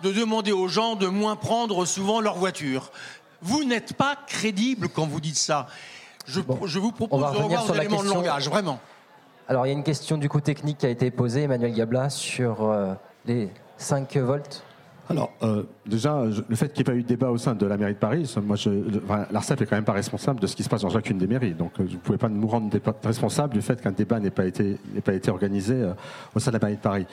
[0.04, 2.92] de demander aux gens de moins prendre souvent leur voiture.
[3.42, 5.68] Vous n'êtes pas crédible quand vous dites ça.
[6.26, 8.80] Je, vous propose de revoir vos éléments de langage, vraiment.
[9.48, 12.10] Alors, il y a une question du coup technique qui a été posée, Emmanuel Gabla,
[12.10, 12.94] sur euh,
[13.26, 14.64] les 5 volts.
[15.10, 17.66] Alors, euh, déjà, le fait qu'il n'y ait pas eu de débat au sein de
[17.66, 18.56] la mairie de Paris, moi,
[19.32, 21.54] l'ARCEP n'est quand même pas responsable de ce qui se passe dans chacune des mairies.
[21.54, 22.74] Donc, euh, vous ne pouvez pas nous rendre
[23.04, 25.92] responsable du fait qu'un débat n'ait pas été, pas été organisé
[26.34, 27.06] au sein de la mairie de Paris.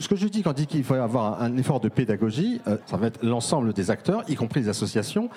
[0.00, 2.76] Ce que je dis quand je dis qu'il faut avoir un effort de pédagogie, euh,
[2.86, 5.30] ça va être l'ensemble des acteurs, y compris les associations.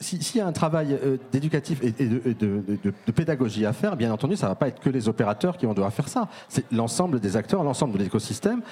[0.00, 4.46] S'il y a un travail euh, d'éducatif et, de, pédagogie à faire, bien entendu, ça
[4.46, 6.28] ne va pas être que les opérateurs qui vont devoir faire ça.
[6.48, 8.62] C'est l'ensemble des acteurs, l'ensemble de l'écosystème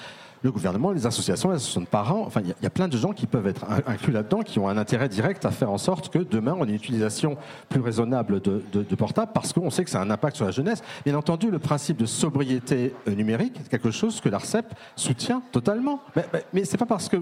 [0.43, 3.13] le gouvernement, les associations, les associations de parents, enfin, il y, a plein de gens
[3.13, 6.19] qui peuvent être inclus là-dedans, qui ont un intérêt direct à faire en sorte que
[6.19, 7.37] demain, on ait une utilisation
[7.69, 10.51] plus raisonnable de, de, portables, parce qu'on sait que ça a un impact sur la
[10.51, 10.81] jeunesse.
[11.05, 14.65] Bien entendu, le principe de sobriété euh, numérique est quelque chose que l'ARCEP
[14.95, 16.01] soutient totalement.
[16.15, 17.17] Mais, mais, mais pas parce que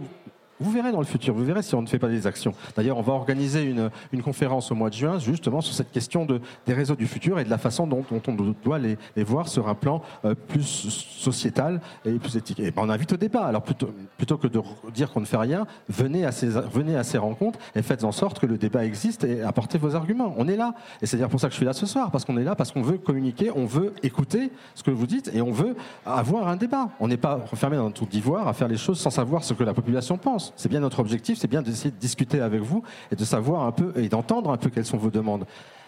[0.59, 2.53] Vous verrez dans le futur, vous verrez si on ne fait pas des actions.
[2.75, 6.25] D'ailleurs, on va organiser une, une conférence au mois de juin justement sur cette question
[6.25, 8.33] de, des réseaux du futur et de la façon dont, on
[8.63, 12.59] doit les, les, voir sur un plan euh, plus sociétal et plus éthique.
[12.59, 13.45] Et ben, on invite au débat.
[13.45, 14.61] Alors plutôt, plutôt que de
[14.93, 18.11] dire qu'on ne fait rien, venez à, ces, venez à ces rencontres et faites en
[18.11, 20.33] sorte que le débat existe et apportez vos arguments.
[20.37, 20.73] On est là.
[21.01, 22.55] Et c'est dire pour ça que je suis là ce soir, parce qu'on est là,
[22.55, 26.47] parce qu'on veut communiquer, on veut écouter ce que vous dites et on veut avoir
[26.47, 26.89] un débat.
[26.99, 29.53] On n'est pas refermé dans un tour d'ivoire à faire les choses sans savoir ce
[29.53, 30.48] que la population pense.
[30.55, 33.71] C'est bien notre objectif, c'est bien d'essayer de discuter avec vous et de savoir un
[33.71, 35.45] peu et d'entendre un peu quelles sont vos demandes.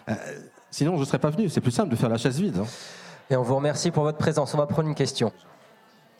[0.08, 0.14] Euh,
[0.70, 1.48] sinon, je ne serais pas venu.
[1.48, 2.58] C'est plus simple de faire la chaise vide.
[2.58, 2.66] Hein.
[3.30, 4.54] Et on vous remercie pour votre présence.
[4.54, 5.32] On va prendre une question.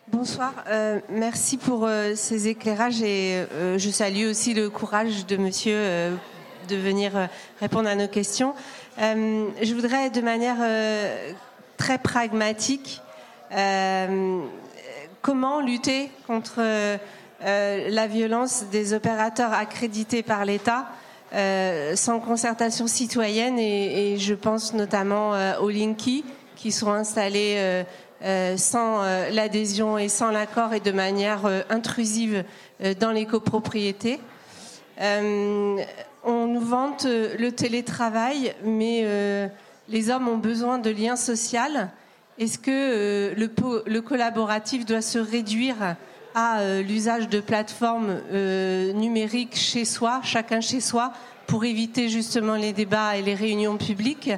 [0.08, 3.46] Bonsoir, euh, merci pour euh, ces éclairages et
[3.78, 5.76] je salue aussi le courage de monsieur
[6.68, 7.12] de venir
[7.60, 8.54] répondre à nos questions.
[8.98, 10.58] je voudrais de manière
[11.76, 13.00] très pragmatique
[15.22, 16.60] comment lutter contre
[17.44, 20.86] euh, la violence des opérateurs accrédités par l'État
[21.34, 26.24] euh, sans concertation citoyenne et, je pense notamment euh, aux Linky
[26.54, 27.84] qui sont installés
[28.56, 31.40] sans l'adhésion et sans l'accord et de manière
[31.70, 32.44] intrusive
[33.00, 34.20] dans les copropriétés.
[35.00, 39.04] on nous vante le télétravail, mais
[39.88, 41.58] les hommes ont besoin de liens sociaux.
[42.38, 45.96] Est-ce que le, collaboratif doit se réduire
[46.34, 51.12] à euh, l'usage de plateformes euh, numériques chez soi, chacun chez soi,
[51.46, 54.30] pour éviter justement les débats et les réunions publiques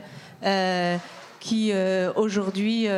[0.44, 0.96] euh,
[1.40, 1.72] qui
[2.16, 2.88] aujourd'hui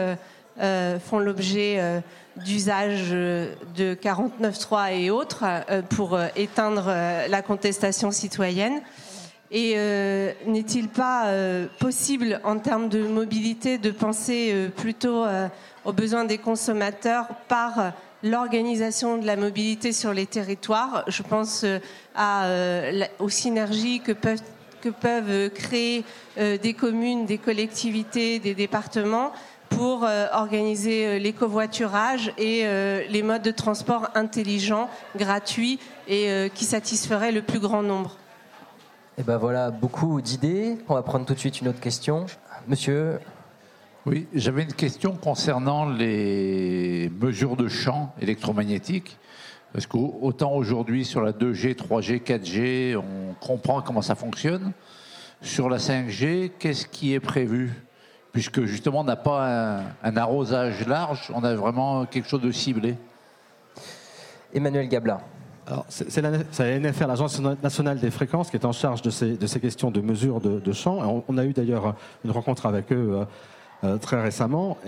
[1.01, 2.03] font l'objet
[2.37, 5.45] d'usage de 49.3 et autres
[5.91, 6.87] pour éteindre
[7.29, 8.81] la contestation citoyenne.
[9.51, 9.75] Et
[10.47, 11.27] n'est-il pas
[11.81, 15.25] possible en termes de mobilité de penser plutôt
[15.85, 17.93] aux besoins des consommateurs par
[18.31, 21.05] l'organisation de la mobilité sur les territoires.
[21.09, 21.79] Je pense euh,
[22.19, 24.43] euh, aux synergies que peuvent,
[25.01, 26.05] peuvent créer
[26.39, 29.33] euh, des communes, des collectivités, des départements
[29.69, 32.65] pour organiser l'écovoiturage et
[33.09, 38.17] les modes de transport intelligents, gratuits et qui satisferaient le plus grand nombre.
[39.19, 40.79] Eh ben voilà, beaucoup d'idées.
[40.89, 42.27] On va prendre tout de suite une autre question.
[42.69, 43.19] Monsieur
[44.07, 49.19] oui, j'avais une question concernant les mesures de champ électromagnétique.
[49.73, 54.73] Parce qu'autant aujourd'hui sur la 2G, 3G, 4G, on comprend comment ça fonctionne.
[55.43, 57.73] Sur la 5G, qu'est-ce qui est prévu?
[58.31, 62.95] Puisque justement, on n'a pas un, arrosage large, on a vraiment quelque chose de ciblé.
[64.55, 65.21] Emmanuel Gabla.
[65.89, 69.59] C'est la, NFR, l'Agence nationale des fréquences, qui est en charge de ces, de ces
[69.59, 70.99] questions de mesure de, de champ.
[71.03, 73.25] On, on, a eu d'ailleurs une rencontre avec eux euh,
[74.01, 74.79] très récemment.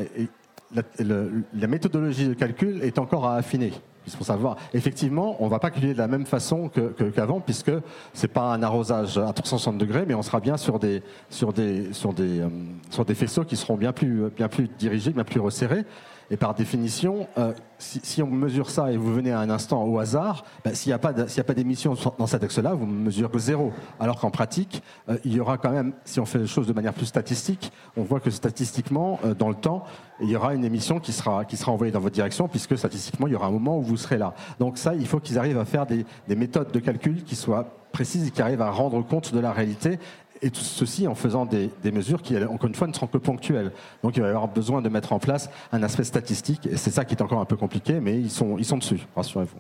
[0.71, 3.73] La, méthodologie de calcul est encore à affiner.
[4.17, 6.71] Pour savoir, effectivement, on ne va pas calculer de la même façon
[7.15, 7.73] qu'avant, puisque
[8.15, 11.53] ce n'est pas un arrosage à 360 degrés, mais on sera bien sur des, sur
[11.53, 12.49] des, sur des, euh,
[12.89, 15.85] sur des faisceaux qui seront bien plus, bien plus dirigés, bien plus resserrés.
[16.31, 19.99] Et par définition, euh, si, on mesure ça et vous venez à un instant au
[19.99, 23.73] hasard, ben, s'il n'y a pas d'émission dans cet axe-là, vous mesurez zéro.
[23.99, 26.75] Alors qu'en pratique, euh, il y aura quand même, si on fait les choses de
[26.75, 29.85] manière plus statistique, on voit que statistiquement, euh, dans le temps,
[30.21, 33.27] il y aura une émission qui sera, qui sera envoyée dans votre direction, puisque statistiquement,
[33.27, 34.35] il y aura un moment où vous serez là.
[34.59, 37.79] Donc ça, il faut qu'ils arrivent à faire des, des méthodes de calcul qui soient
[37.93, 39.99] précises et qui arrivent à rendre compte de la réalité
[40.43, 43.73] et tout ceci en faisant des, mesures qui, encore une fois, ne seront que ponctuelles.
[44.03, 46.91] Donc il va y avoir besoin de mettre en place un aspect statistique, et c'est
[46.91, 49.59] ça qui est encore un peu compliqué, mais ils sont, ils sont dessus, rassurez-vous.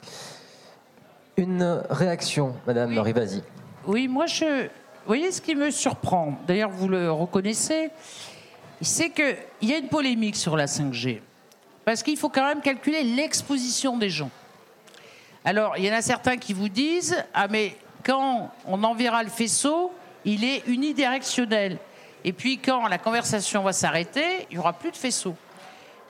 [1.36, 2.98] Une réaction, Madame oui.
[2.98, 3.42] Rivasi.
[3.86, 4.44] Oui, moi, je...
[4.44, 7.90] Vous voyez ce qui me surprend, d'ailleurs vous le reconnaissez,
[8.82, 11.20] c'est qu'il y a une polémique sur la 5G.
[11.84, 14.30] Parce qu'il faut quand même calculer l'exposition des gens.
[15.44, 17.74] Alors, il y en a certains qui vous disent Ah, mais
[18.04, 19.90] quand on enverra le faisceau,
[20.28, 21.78] il est unidirectionnel.
[22.22, 25.34] Et puis quand la conversation va s'arrêter, il n'y aura plus de faisceau.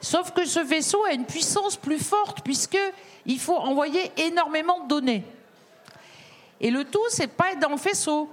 [0.01, 5.23] Sauf que ce vaisseau a une puissance plus forte puisqu'il faut envoyer énormément de données.
[6.59, 8.29] Et le tout, c'est pas être dans le faisceau.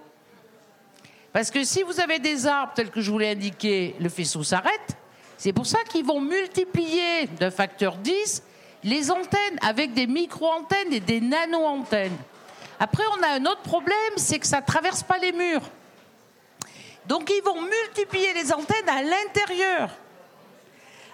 [1.33, 4.43] Parce que si vous avez des arbres tels que je vous l'ai indiqué, le faisceau
[4.43, 4.97] s'arrête.
[5.39, 8.43] C'est pour ça qu'ils vont multiplier d'un facteur 10
[8.83, 12.17] les antennes avec des micro-antennes et des nano-antennes.
[12.79, 15.63] Après, on a un autre problème, c'est que ça ne traverse pas les murs.
[17.07, 19.91] Donc ils vont multiplier les antennes à l'intérieur.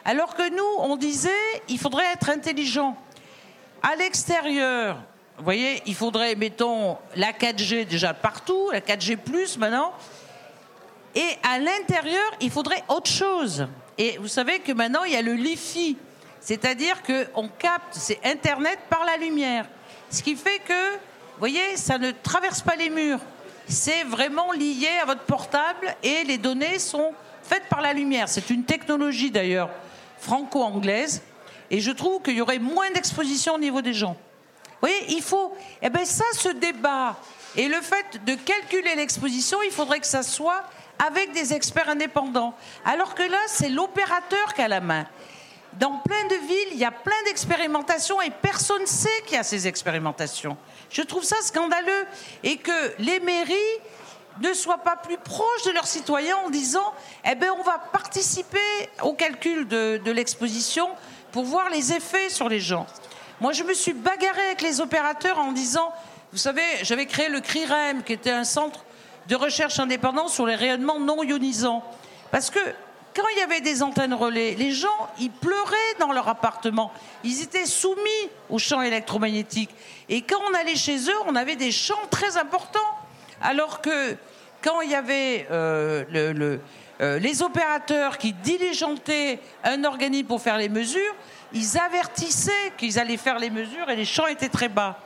[0.04, 1.30] Alors que nous, on disait,
[1.68, 2.96] il faudrait être intelligent.
[3.82, 4.96] À l'extérieur,
[5.38, 9.92] vous voyez, il faudrait, mettons, la 4G déjà partout, la 4G plus maintenant.
[11.14, 13.66] Et à l'intérieur, il faudrait autre chose.
[13.98, 15.96] Et vous savez que maintenant, il y a le LiFi,
[16.40, 19.66] c'est-à-dire qu'on capte, c'est Internet par la lumière.
[20.10, 20.98] Ce qui fait que,
[21.42, 23.18] voyez, ça ne traverse pas les murs.
[23.66, 27.12] C'est vraiment lié à votre portable et les données sont
[27.42, 28.28] faites par la lumière.
[28.28, 29.68] C'est une technologie d'ailleurs
[30.20, 31.20] franco-anglaise
[31.68, 34.16] et je trouve qu'il y aurait moins d'exposition au niveau des gens.
[34.66, 35.52] Vous voyez, il faut.
[35.82, 37.16] Eh bien, ça, ce débat
[37.56, 40.62] et le fait de calculer l'exposition, il faudrait que ça soit
[41.04, 42.54] avec des experts indépendants.
[42.84, 45.08] Alors que là, c'est l'opérateur qui a la main.
[45.72, 49.40] Dans plein de villes, il y a plein d'expérimentations et personne ne sait qu'il y
[49.40, 50.56] a ces expérimentations.
[50.92, 52.06] Je trouve ça scandaleux.
[52.42, 53.56] Et que les mairies
[54.40, 56.94] ne soient pas plus proches de leurs citoyens en disant
[57.24, 58.58] eh ben, on va participer
[59.02, 60.88] au calcul de, l'exposition
[61.32, 62.86] pour voir les effets sur les gens.
[63.40, 65.92] Moi, je me suis bagarré avec les opérateurs en disant
[66.32, 68.86] vous savez, j'avais créé le CRIREM, qui était un centre
[69.28, 71.84] de recherche indépendant sur les rayonnements non ionisants.
[72.30, 72.58] Parce que
[73.14, 76.92] quand il y avait des antennes relais, les gens, ils pleuraient dans leur appartement.
[77.24, 79.70] Ils étaient soumis aux champs électromagnétiques.
[80.08, 82.80] Et quand on allait chez eux, on avait des champs très importants.
[83.42, 84.16] Alors que
[84.62, 86.58] quand il y avait euh,
[87.00, 91.14] euh, les opérateurs qui diligentaient un organisme pour faire les mesures,
[91.52, 94.98] ils avertissaient qu'ils allaient faire les mesures et les champs étaient très bas.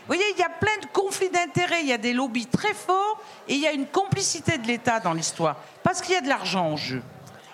[0.00, 2.74] Vous voyez, il y a plein de conflits d'intérêts, il y a des lobbies très
[2.74, 6.20] forts et il y a une complicité de l'État dans l'histoire, parce qu'il y a
[6.20, 7.02] de l'argent en jeu.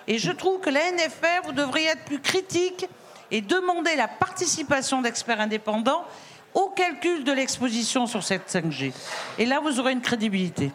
[0.07, 2.87] Et je trouve que la NFR, vous devriez être plus critique
[3.29, 6.05] et demander la participation d'experts indépendants
[6.53, 8.93] au calcul de l'exposition sur cette 5G.
[9.37, 10.71] Et là, vous aurez une crédibilité.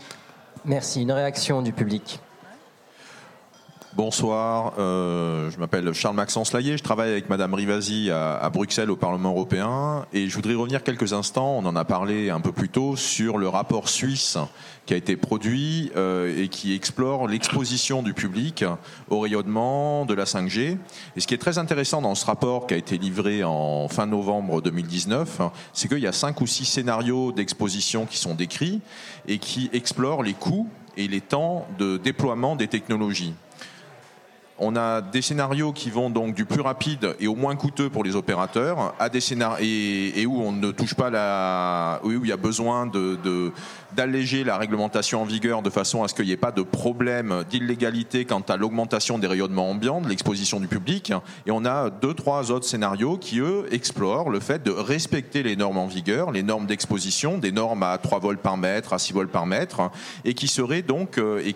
[0.64, 1.02] Merci.
[1.02, 2.20] Une réaction du public.
[3.94, 9.32] Bonsoir, euh, je m'appelle Charles-Maxence Laillé, je travaille avec Madame Rivasi à, Bruxelles au Parlement
[9.32, 12.96] européen et je voudrais revenir quelques instants, on en a parlé un peu plus tôt,
[12.96, 14.38] sur le rapport suisse
[14.86, 18.64] qui a été produit euh, et qui explore l'exposition du public
[19.10, 20.78] au rayonnement de la 5G.
[21.14, 24.06] Et ce qui est très intéressant dans ce rapport qui a été livré en fin
[24.06, 25.42] novembre 2019,
[25.74, 28.80] c'est qu'il y a cinq ou six scénarios d'exposition qui sont décrits
[29.28, 30.66] et qui explorent les coûts
[30.96, 33.34] et les temps de déploiement des technologies.
[34.64, 38.04] On a des scénarios qui vont donc du plus rapide et au moins coûteux pour
[38.04, 42.30] les opérateurs, à des scénarios et, où on ne touche pas la, où il y
[42.30, 42.88] a besoin
[43.96, 47.42] d'alléger la réglementation en vigueur de façon à ce qu'il n'y ait pas de problème
[47.50, 51.12] d'illégalité quant à l'augmentation des rayonnements ambiants, de l'exposition du public.
[51.44, 55.56] Et on a deux, trois autres scénarios qui, eux, explorent le fait de respecter les
[55.56, 59.12] normes en vigueur, les normes d'exposition, des normes à 3 volts par mètre, à 6
[59.12, 59.90] volts par mètre,
[60.24, 61.52] et qui seraient donc, euh, et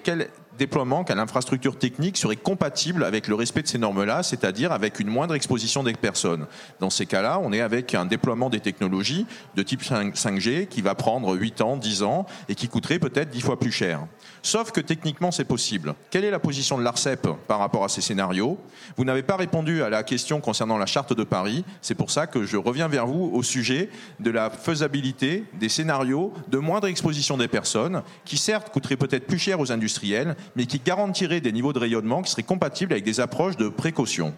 [0.57, 5.09] déploiement qu'à l'infrastructure technique serait compatible avec le respect de ces normes-là, c'est-à-dire avec une
[5.09, 6.47] moindre exposition des personnes.
[6.81, 10.95] Dans ces cas-là, on est avec un déploiement des technologies de type 5G qui va
[10.95, 14.07] prendre 8 ans, 10 ans et qui coûterait peut-être 10 fois plus cher.
[14.43, 15.95] Sauf que techniquement, c'est possible.
[16.11, 18.59] Quelle est la position de l'ARCEP par rapport à ces scénarios?
[18.97, 21.65] Vous n'avez pas répondu à la question concernant la charte de Paris.
[21.83, 26.33] C'est pour ça que je reviens vers vous au sujet de la faisabilité des scénarios
[26.49, 30.79] de moindre exposition des personnes qui certes coûteraient peut-être plus cher aux industriels, mais qui
[30.79, 34.35] garantirait des niveaux de rayonnement qui seraient compatibles avec des approches de précaution.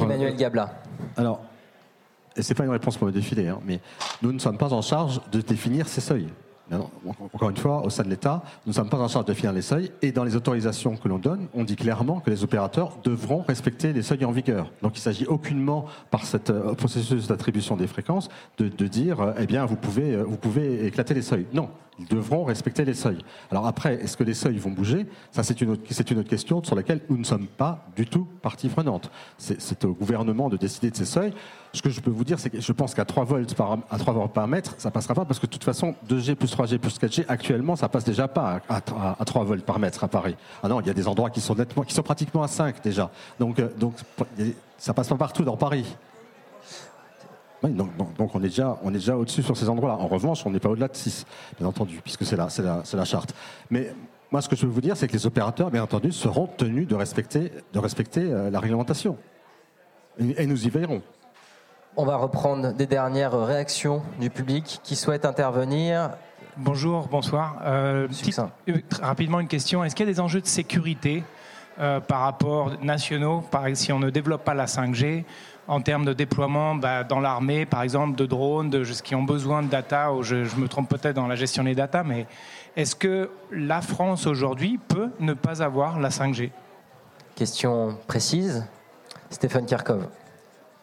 [0.00, 0.82] Emmanuel Gabla.
[1.16, 1.40] Alors,
[2.36, 3.80] et c'est pas une réponse pour me défiler, hein, mais
[4.22, 6.28] nous ne sommes pas en charge de définir ces seuils.
[7.34, 9.52] Encore une fois, au sein de l'État, nous ne sommes pas en charge de définir
[9.52, 12.96] les seuils et dans les autorisations que l'on donne, on dit clairement que les opérateurs
[13.04, 14.70] devront respecter les seuils en vigueur.
[14.80, 18.28] Donc il ne s'agit aucunement, par ce euh, processus d'attribution des fréquences,
[18.58, 21.46] de, dire euh, eh bien vous pouvez, euh, vous pouvez éclater les seuils.
[21.52, 23.18] Non, ils devront respecter les seuils.
[23.50, 25.06] Alors après, est-ce que les seuils vont bouger?
[25.30, 25.82] Ça, c'est une, autre,
[26.24, 29.10] question sur laquelle nous ne sommes pas du tout partie prenante.
[29.38, 31.32] C'est au gouvernement de décider de ces seuils.
[31.74, 33.98] Ce que je peux vous dire, c'est que je pense qu'à 3 volts par, à
[33.98, 36.78] 3 volts par mètre, ça passera pas parce que de toute façon, 2G plus 3G
[36.78, 38.80] plus 4G, actuellement, ça passe déjà pas à,
[39.18, 40.36] à, 3 volts par mètre à Paris.
[40.62, 42.82] Ah non, il y a des endroits qui sont nettement, qui sont pratiquement à 5
[42.82, 43.10] déjà.
[43.38, 43.94] Donc, euh, donc
[44.78, 45.86] ça passe pas partout dans Paris.
[47.70, 49.96] Donc, donc, on est déjà, on est déjà au-dessus sur ces endroits-là.
[49.96, 51.26] En revanche, on n'est pas au-delà de 6,
[51.58, 53.34] bien entendu, puisque c'est la, la, la charte.
[53.70, 53.94] Mais
[54.30, 56.88] moi, ce que je veux vous dire, c'est que les opérateurs, bien entendu, seront tenus
[56.88, 59.16] de respecter, de respecter euh, la réglementation.
[60.18, 61.02] et nous y veillerons.
[61.94, 66.12] On va reprendre des dernières réactions du public qui souhaite intervenir.
[66.56, 67.60] Bonjour, bonsoir.
[67.66, 68.08] Euh,
[68.68, 68.72] euh
[69.02, 69.84] rapidement une question.
[69.84, 71.22] Est-ce qu'il y a des enjeux de sécurité
[71.78, 75.24] euh, par rapport nationaux, par, si on ne développe pas la 5G,
[75.68, 79.62] en termes de déploiement bah, dans l'armée, par exemple, de drones, de, qui ont besoin
[79.62, 82.26] de data, ou je, je me trompe peut-être dans la gestion des data, mais
[82.76, 86.50] est-ce que la France aujourd'hui peut ne pas avoir la 5G
[87.34, 88.66] Question précise.
[89.30, 90.06] Stéphane Kirkov.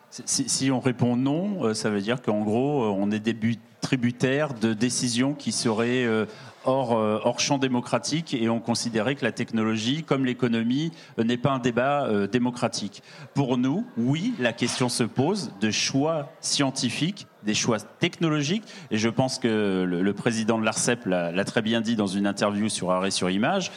[0.10, 3.57] Si, si on répond non, euh, ça veut dire qu'en gros, euh, on est début
[3.81, 6.26] tributaire de décisions qui seraient euh,
[6.69, 11.37] hors, euh, hors champ démocratique et on considérait que la technologie, comme l'économie, euh, n'est
[11.37, 13.03] pas un débat euh, démocratique.
[13.33, 19.09] Pour nous, oui, la question se pose de choix scientifiques, des choix technologiques, et je
[19.09, 22.91] pense que le, président de l'ARCEP l'a l'a très bien dit dans une interview sur
[22.91, 23.71] Arrêt sur Image.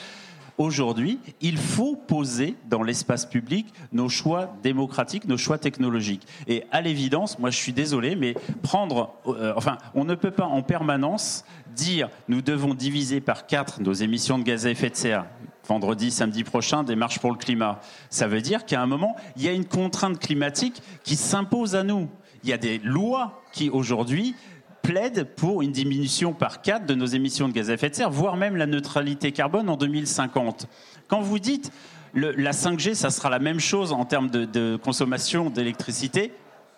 [0.62, 6.24] Aujourd'hui, il faut poser dans l'espace public nos choix démocratiques, nos choix technologiques.
[6.46, 10.44] Et à l'évidence, moi je suis désolé, mais prendre, euh, enfin, on ne peut pas
[10.44, 11.44] en permanence
[11.74, 15.26] dire nous devons diviser par quatre nos émissions de gaz à effet de serre.
[15.66, 17.80] Vendredi, samedi prochain, des marches pour le climat.
[18.08, 21.82] Ça veut dire qu'à un moment, il y a une contrainte climatique qui s'impose à
[21.82, 22.08] nous.
[22.44, 24.36] Il y a des lois qui aujourd'hui
[24.82, 28.10] plaident pour une diminution par 4 de nos émissions de gaz à effet de serre,
[28.10, 30.66] voire même la neutralité carbone en 2050.
[31.08, 31.70] Quand vous dites
[32.14, 36.32] le- la 5G, ça sera la même chose en termes de, de consommation d'électricité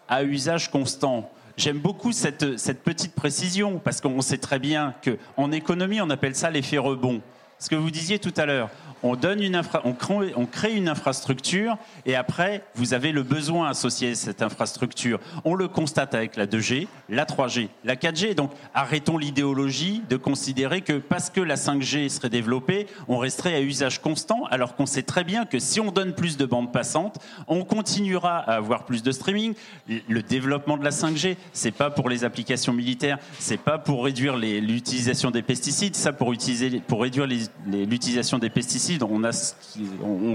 [0.08, 1.30] à usage constant.
[1.56, 6.34] J'aime beaucoup cette, cette petite précision parce qu'on sait très bien qu'en économie, on appelle
[6.34, 7.20] ça l'effet rebond.
[7.64, 8.68] Ce que vous disiez tout à l'heure,
[9.02, 15.18] on, crée, une infrastructure et après, vous avez le besoin associé à cette infrastructure.
[15.44, 18.34] On le constate avec la 2G, la 3G, la 4G.
[18.34, 23.60] Donc arrêtons l'idéologie de considérer que parce que la 5G serait développée, on resterait à
[23.60, 27.18] usage constant, alors qu'on sait très bien que si on donne plus de bandes passantes,
[27.48, 29.54] on continuera à avoir plus de streaming.
[29.88, 34.36] Le développement de la 5G, c'est pas pour les applications militaires, c'est pas pour réduire
[34.36, 39.32] l'utilisation des pesticides, ça pour, utiliser, pour réduire les- l'utilisation des pesticides, on, a,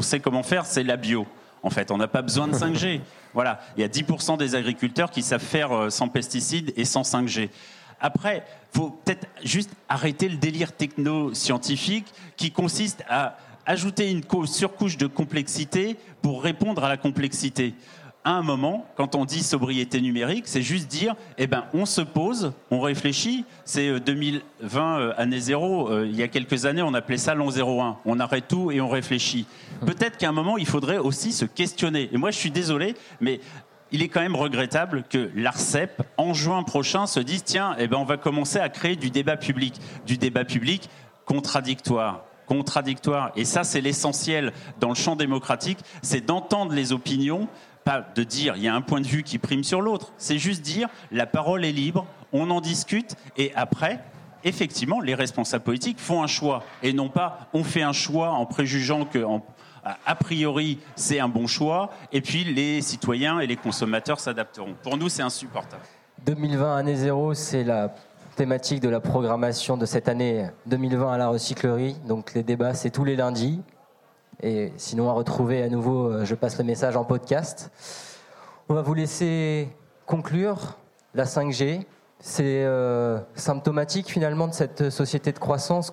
[0.02, 1.28] sait comment faire, c'est la bio.
[1.62, 3.02] En fait, on n'a pas besoin de 5G.
[3.36, 7.04] Voilà, il y a 10% des agriculteurs qui savent faire euh, sans pesticides et sans
[7.04, 7.50] 5G.
[8.02, 8.44] Après,
[8.74, 13.38] faut peut-être juste arrêter le délire techno-scientifique qui consiste à
[13.68, 17.76] ajouter une co- surcouche de complexité pour répondre à la complexité.
[18.26, 22.02] À un moment, quand on dit sobriété numérique, c'est juste dire, eh ben, on se
[22.02, 23.46] pose, on réfléchit.
[23.64, 25.90] C'est euh, 2020, euh, année zéro.
[25.90, 27.98] Euh, il y a quelques années, on appelait ça l'an 01.
[28.04, 29.48] On arrête tout et on réfléchit.
[29.86, 32.10] Peut-être qu'à un moment, il faudrait aussi se questionner.
[32.12, 33.40] Et moi, je suis désolé, mais
[33.92, 37.98] il est quand même regrettable que l'ARCEP, en juin prochain, se dise tiens, eh ben,
[37.98, 39.76] on va commencer à créer du débat public.
[40.06, 40.90] Du débat public
[41.26, 42.26] contradictoire.
[42.48, 43.32] Contradictoire.
[43.36, 47.48] Et ça, c'est l'essentiel dans le champ démocratique c'est d'entendre les opinions,
[47.84, 50.14] pas de dire il y a un point de vue qui prime sur l'autre.
[50.18, 54.00] C'est juste dire la parole est libre, on en discute et après.
[54.46, 58.46] Effectivement, les responsables politiques font un choix et non pas on fait un choix en
[58.46, 59.26] préjugeant que
[60.20, 64.76] priori c'est un bon choix et puis les citoyens et les consommateurs s'adapteront.
[64.82, 65.84] Pour nous, c'est insupportable.
[66.26, 67.94] 2020, année zéro, c'est la
[68.36, 71.96] thématique de la programmation de cette année 2020 à la recyclerie.
[72.08, 73.62] Donc les débats, c'est tous les lundis.
[74.42, 77.72] Et sinon, à retrouver à nouveau, euh, je passe le message en podcast.
[78.70, 79.68] On va vous laisser
[80.06, 80.78] conclure
[81.14, 81.82] la 5G.
[82.20, 85.92] C'est euh, symptomatique finalement de cette société de croissance.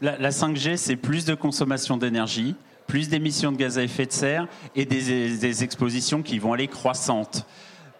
[0.00, 2.54] La, la 5G, c'est plus de consommation d'énergie,
[2.86, 6.68] plus d'émissions de gaz à effet de serre et des, des expositions qui vont aller
[6.68, 7.46] croissantes.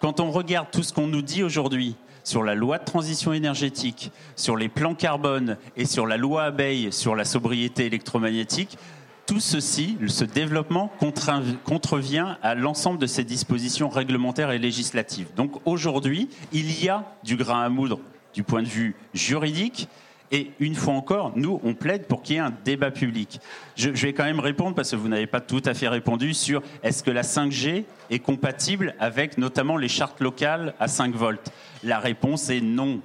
[0.01, 4.11] Quand on regarde tout ce qu'on nous dit aujourd'hui sur la loi de transition énergétique,
[4.35, 8.79] sur les plans carbone et sur la loi abeille sur la sobriété électromagnétique,
[9.27, 10.91] tout ceci, ce développement
[11.65, 15.29] contrevient à l'ensemble de ces dispositions réglementaires et législatives.
[15.37, 17.99] Donc aujourd'hui, il y a du grain à moudre
[18.35, 19.89] du point de vue juridique.
[20.33, 23.41] Et une fois encore, nous, on plaide pour qu'il y ait un débat public.
[23.77, 26.35] Je, je vais quand même répondre, parce que vous n'avez pas tout à fait répondu,
[26.35, 31.53] sur est-ce que la 5G est compatible avec notamment les chartes locales à 5 volts?
[31.85, 33.01] La réponse est non.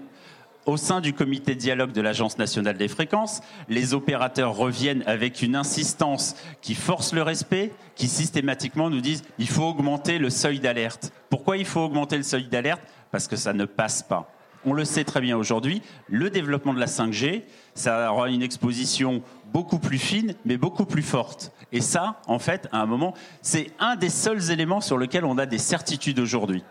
[0.67, 5.55] Au sein du comité dialogue de l'Agence nationale des fréquences, les opérateurs reviennent avec une
[5.55, 11.11] insistance qui force le respect, qui systématiquement nous disent il faut augmenter le seuil d'alerte.
[11.31, 12.83] Pourquoi il faut augmenter le seuil d'alerte?
[13.09, 14.31] Parce que ça ne passe pas.
[14.63, 17.41] On le sait très bien aujourd'hui, le développement de la 5G,
[17.73, 21.51] ça aura une exposition beaucoup plus fine, mais beaucoup plus forte.
[21.71, 25.39] Et ça, en fait, à un moment, c'est un des seuls éléments sur lesquels on
[25.39, 26.63] a des certitudes aujourd'hui.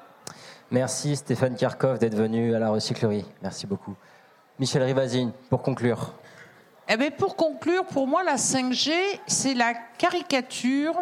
[0.73, 3.25] Merci Stéphane Kirchhoff d'être venu à la recyclerie.
[3.43, 3.97] Merci beaucoup.
[4.61, 6.15] Michel Rivazine, pour conclure.
[6.89, 8.93] Eh bien, pour conclure, pour moi, la 5G,
[9.27, 10.95] c'est la caricature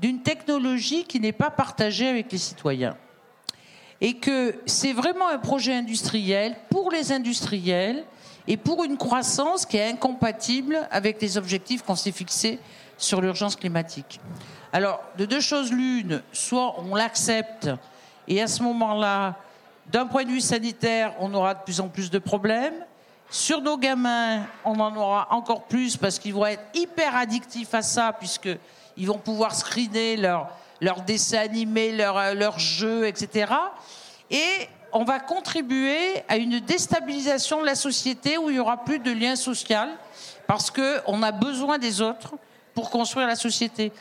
[0.00, 2.96] d'une technologie qui n'est pas partagée avec les citoyens.
[4.00, 8.04] Et que c'est vraiment un projet industriel pour les industriels
[8.48, 12.58] et pour une croissance qui est incompatible avec les objectifs qu'on s'est fixés
[12.98, 14.20] sur l'urgence climatique.
[14.72, 17.70] Alors, de deux choses l'une, soit on l'accepte
[18.28, 19.34] et à ce moment-là,
[19.86, 22.74] d'un point de vue sanitaire, on aura de plus en plus de problèmes.
[23.30, 27.82] Sur nos gamins, on en aura encore plus parce qu'ils vont être hyper addictifs à
[27.82, 30.48] ça, puisqu'ils vont pouvoir screener leur,
[30.80, 33.52] leurs dessins animés, leurs, leurs jeux, etc.
[34.30, 39.00] Et on va contribuer à une déstabilisation de la société où il n'y aura plus
[39.00, 39.90] de lien social
[40.46, 42.34] parce qu'on a besoin des autres
[42.74, 43.92] pour construire la société.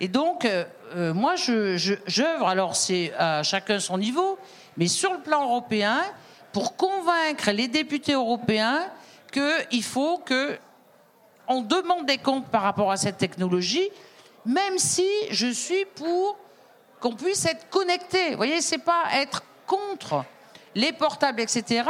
[0.00, 0.46] Et donc,
[0.90, 1.76] euh, euh, moi, je,
[2.06, 4.38] j'œuvre, alors c'est à chacun son niveau,
[4.76, 6.00] mais sur le plan européen,
[6.52, 8.86] pour convaincre les députés européens
[9.32, 10.58] qu'il faut que
[11.48, 13.88] on demande des comptes par rapport à cette technologie,
[14.46, 16.36] même si je suis pour
[17.00, 18.30] qu'on puisse être connecté.
[18.30, 20.24] Vous voyez, c'est pas être contre
[20.74, 21.84] les portables, etc.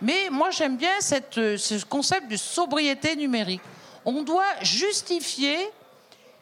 [0.00, 3.62] Mais moi, j'aime bien cette, ce concept de sobriété numérique.
[4.04, 5.56] On doit justifier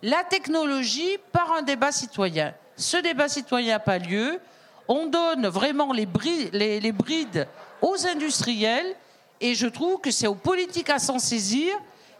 [0.02, 2.54] la technologie par un débat citoyen.
[2.76, 4.38] Ce débat citoyen n'a pas lieu.
[4.86, 6.08] On donne vraiment les,
[6.52, 7.46] les, brides
[7.82, 8.94] aux industriels
[9.40, 11.74] et je trouve que c'est aux politiques à s'en saisir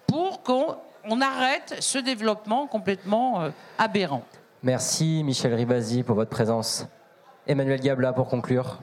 [0.07, 4.25] pour qu'on arrête ce développement complètement euh, aberrant.
[4.63, 6.87] Merci Michel Ribasi pour votre présence.
[7.47, 8.81] Emmanuel Gabla pour conclure.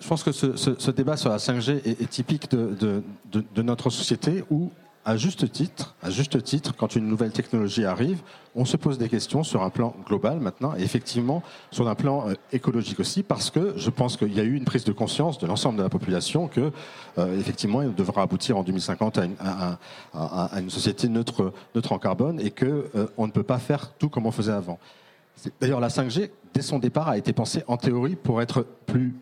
[0.00, 3.02] Je pense que ce, débat sur la 5G est, typique de,
[3.32, 4.70] de, notre société où
[5.04, 8.20] à juste titre, à juste titre, quand une nouvelle technologie arrive,
[8.54, 12.28] on se pose des questions sur un plan global maintenant, et effectivement sur un plan
[12.28, 15.38] euh, écologique aussi, parce que je pense qu'il y a eu une prise de conscience
[15.38, 16.70] de l'ensemble de la population que,
[17.18, 19.78] euh, effectivement, il devra aboutir en 2050 à
[20.58, 21.52] une, société neutre,
[21.90, 24.78] en carbone, et que euh, on ne peut pas faire tout comme on faisait avant.
[25.60, 29.14] D'ailleurs, la 5G, dès son départ, a été pensée en théorie pour être plus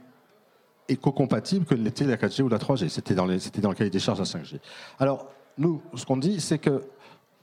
[0.88, 2.88] éco-compatible que l'était la 4G ou la 3G.
[2.88, 4.58] C'était dans, dans le cahier des charges la 5G.
[4.98, 6.82] Alors, nous, ce qu'on dit, c'est que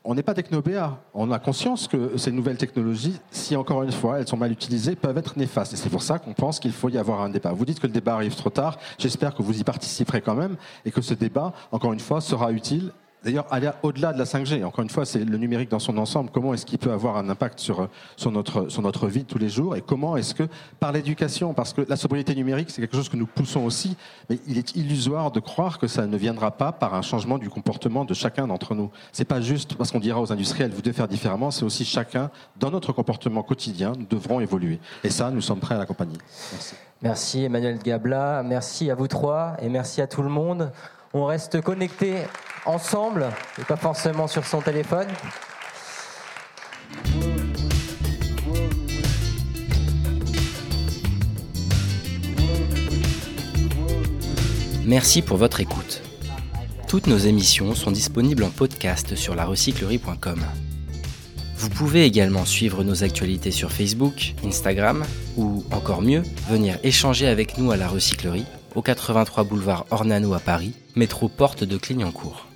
[0.07, 0.99] on n'est pas technobéa.
[1.15, 4.95] On a conscience que ces nouvelles technologies, si encore une fois elles sont mal utilisées,
[4.95, 5.73] peuvent être néfastes.
[5.73, 7.51] Et c'est pour ça qu'on pense qu'il faut y avoir un débat.
[7.53, 8.77] Vous dites que le débat arrive trop tard.
[8.99, 12.51] J'espère que vous y participerez quand même et que ce débat, encore une fois, sera
[12.51, 12.91] utile
[13.26, 16.30] D'ailleurs, aller au-delà de la 5G, encore une fois, c'est le numérique dans son ensemble.
[16.31, 19.39] Comment est-ce qu'il peut avoir un impact sur, sur, notre, sur notre vie de tous
[19.39, 20.43] les jours Et comment est-ce que,
[20.80, 23.97] par l'éducation, parce que la sobriété numérique, c'est quelque chose que nous poussons aussi,
[24.30, 27.49] mais il est illusoire de croire que ça ne viendra pas par un changement du
[27.49, 28.91] comportement de chacun d'entre nous.
[29.11, 32.30] C'est pas juste parce qu'on dira aux industriels, vous devez faire différemment, c'est aussi chacun,
[32.60, 34.80] dans notre comportement quotidien, nous devrons évoluer.
[35.03, 36.18] Et ça, nous sommes prêts à l'accompagner.
[36.52, 36.76] Merci.
[37.02, 40.72] Merci Emmanuel Gabla, merci à vous trois et merci à tout le monde.
[41.17, 42.23] On reste connectés
[42.65, 43.27] ensemble
[43.57, 45.07] et pas forcément sur son téléphone.
[54.85, 56.01] Merci pour votre écoute.
[56.89, 60.41] Toutes nos émissions sont disponibles en podcast sur larecyclerie.com.
[61.55, 65.05] Vous pouvez également suivre nos actualités sur Facebook, Instagram
[65.37, 68.45] ou encore mieux, venir échanger avec nous à la recyclerie
[68.76, 72.47] au 83 boulevard Ornano à Paris, métro porte de Clignancourt.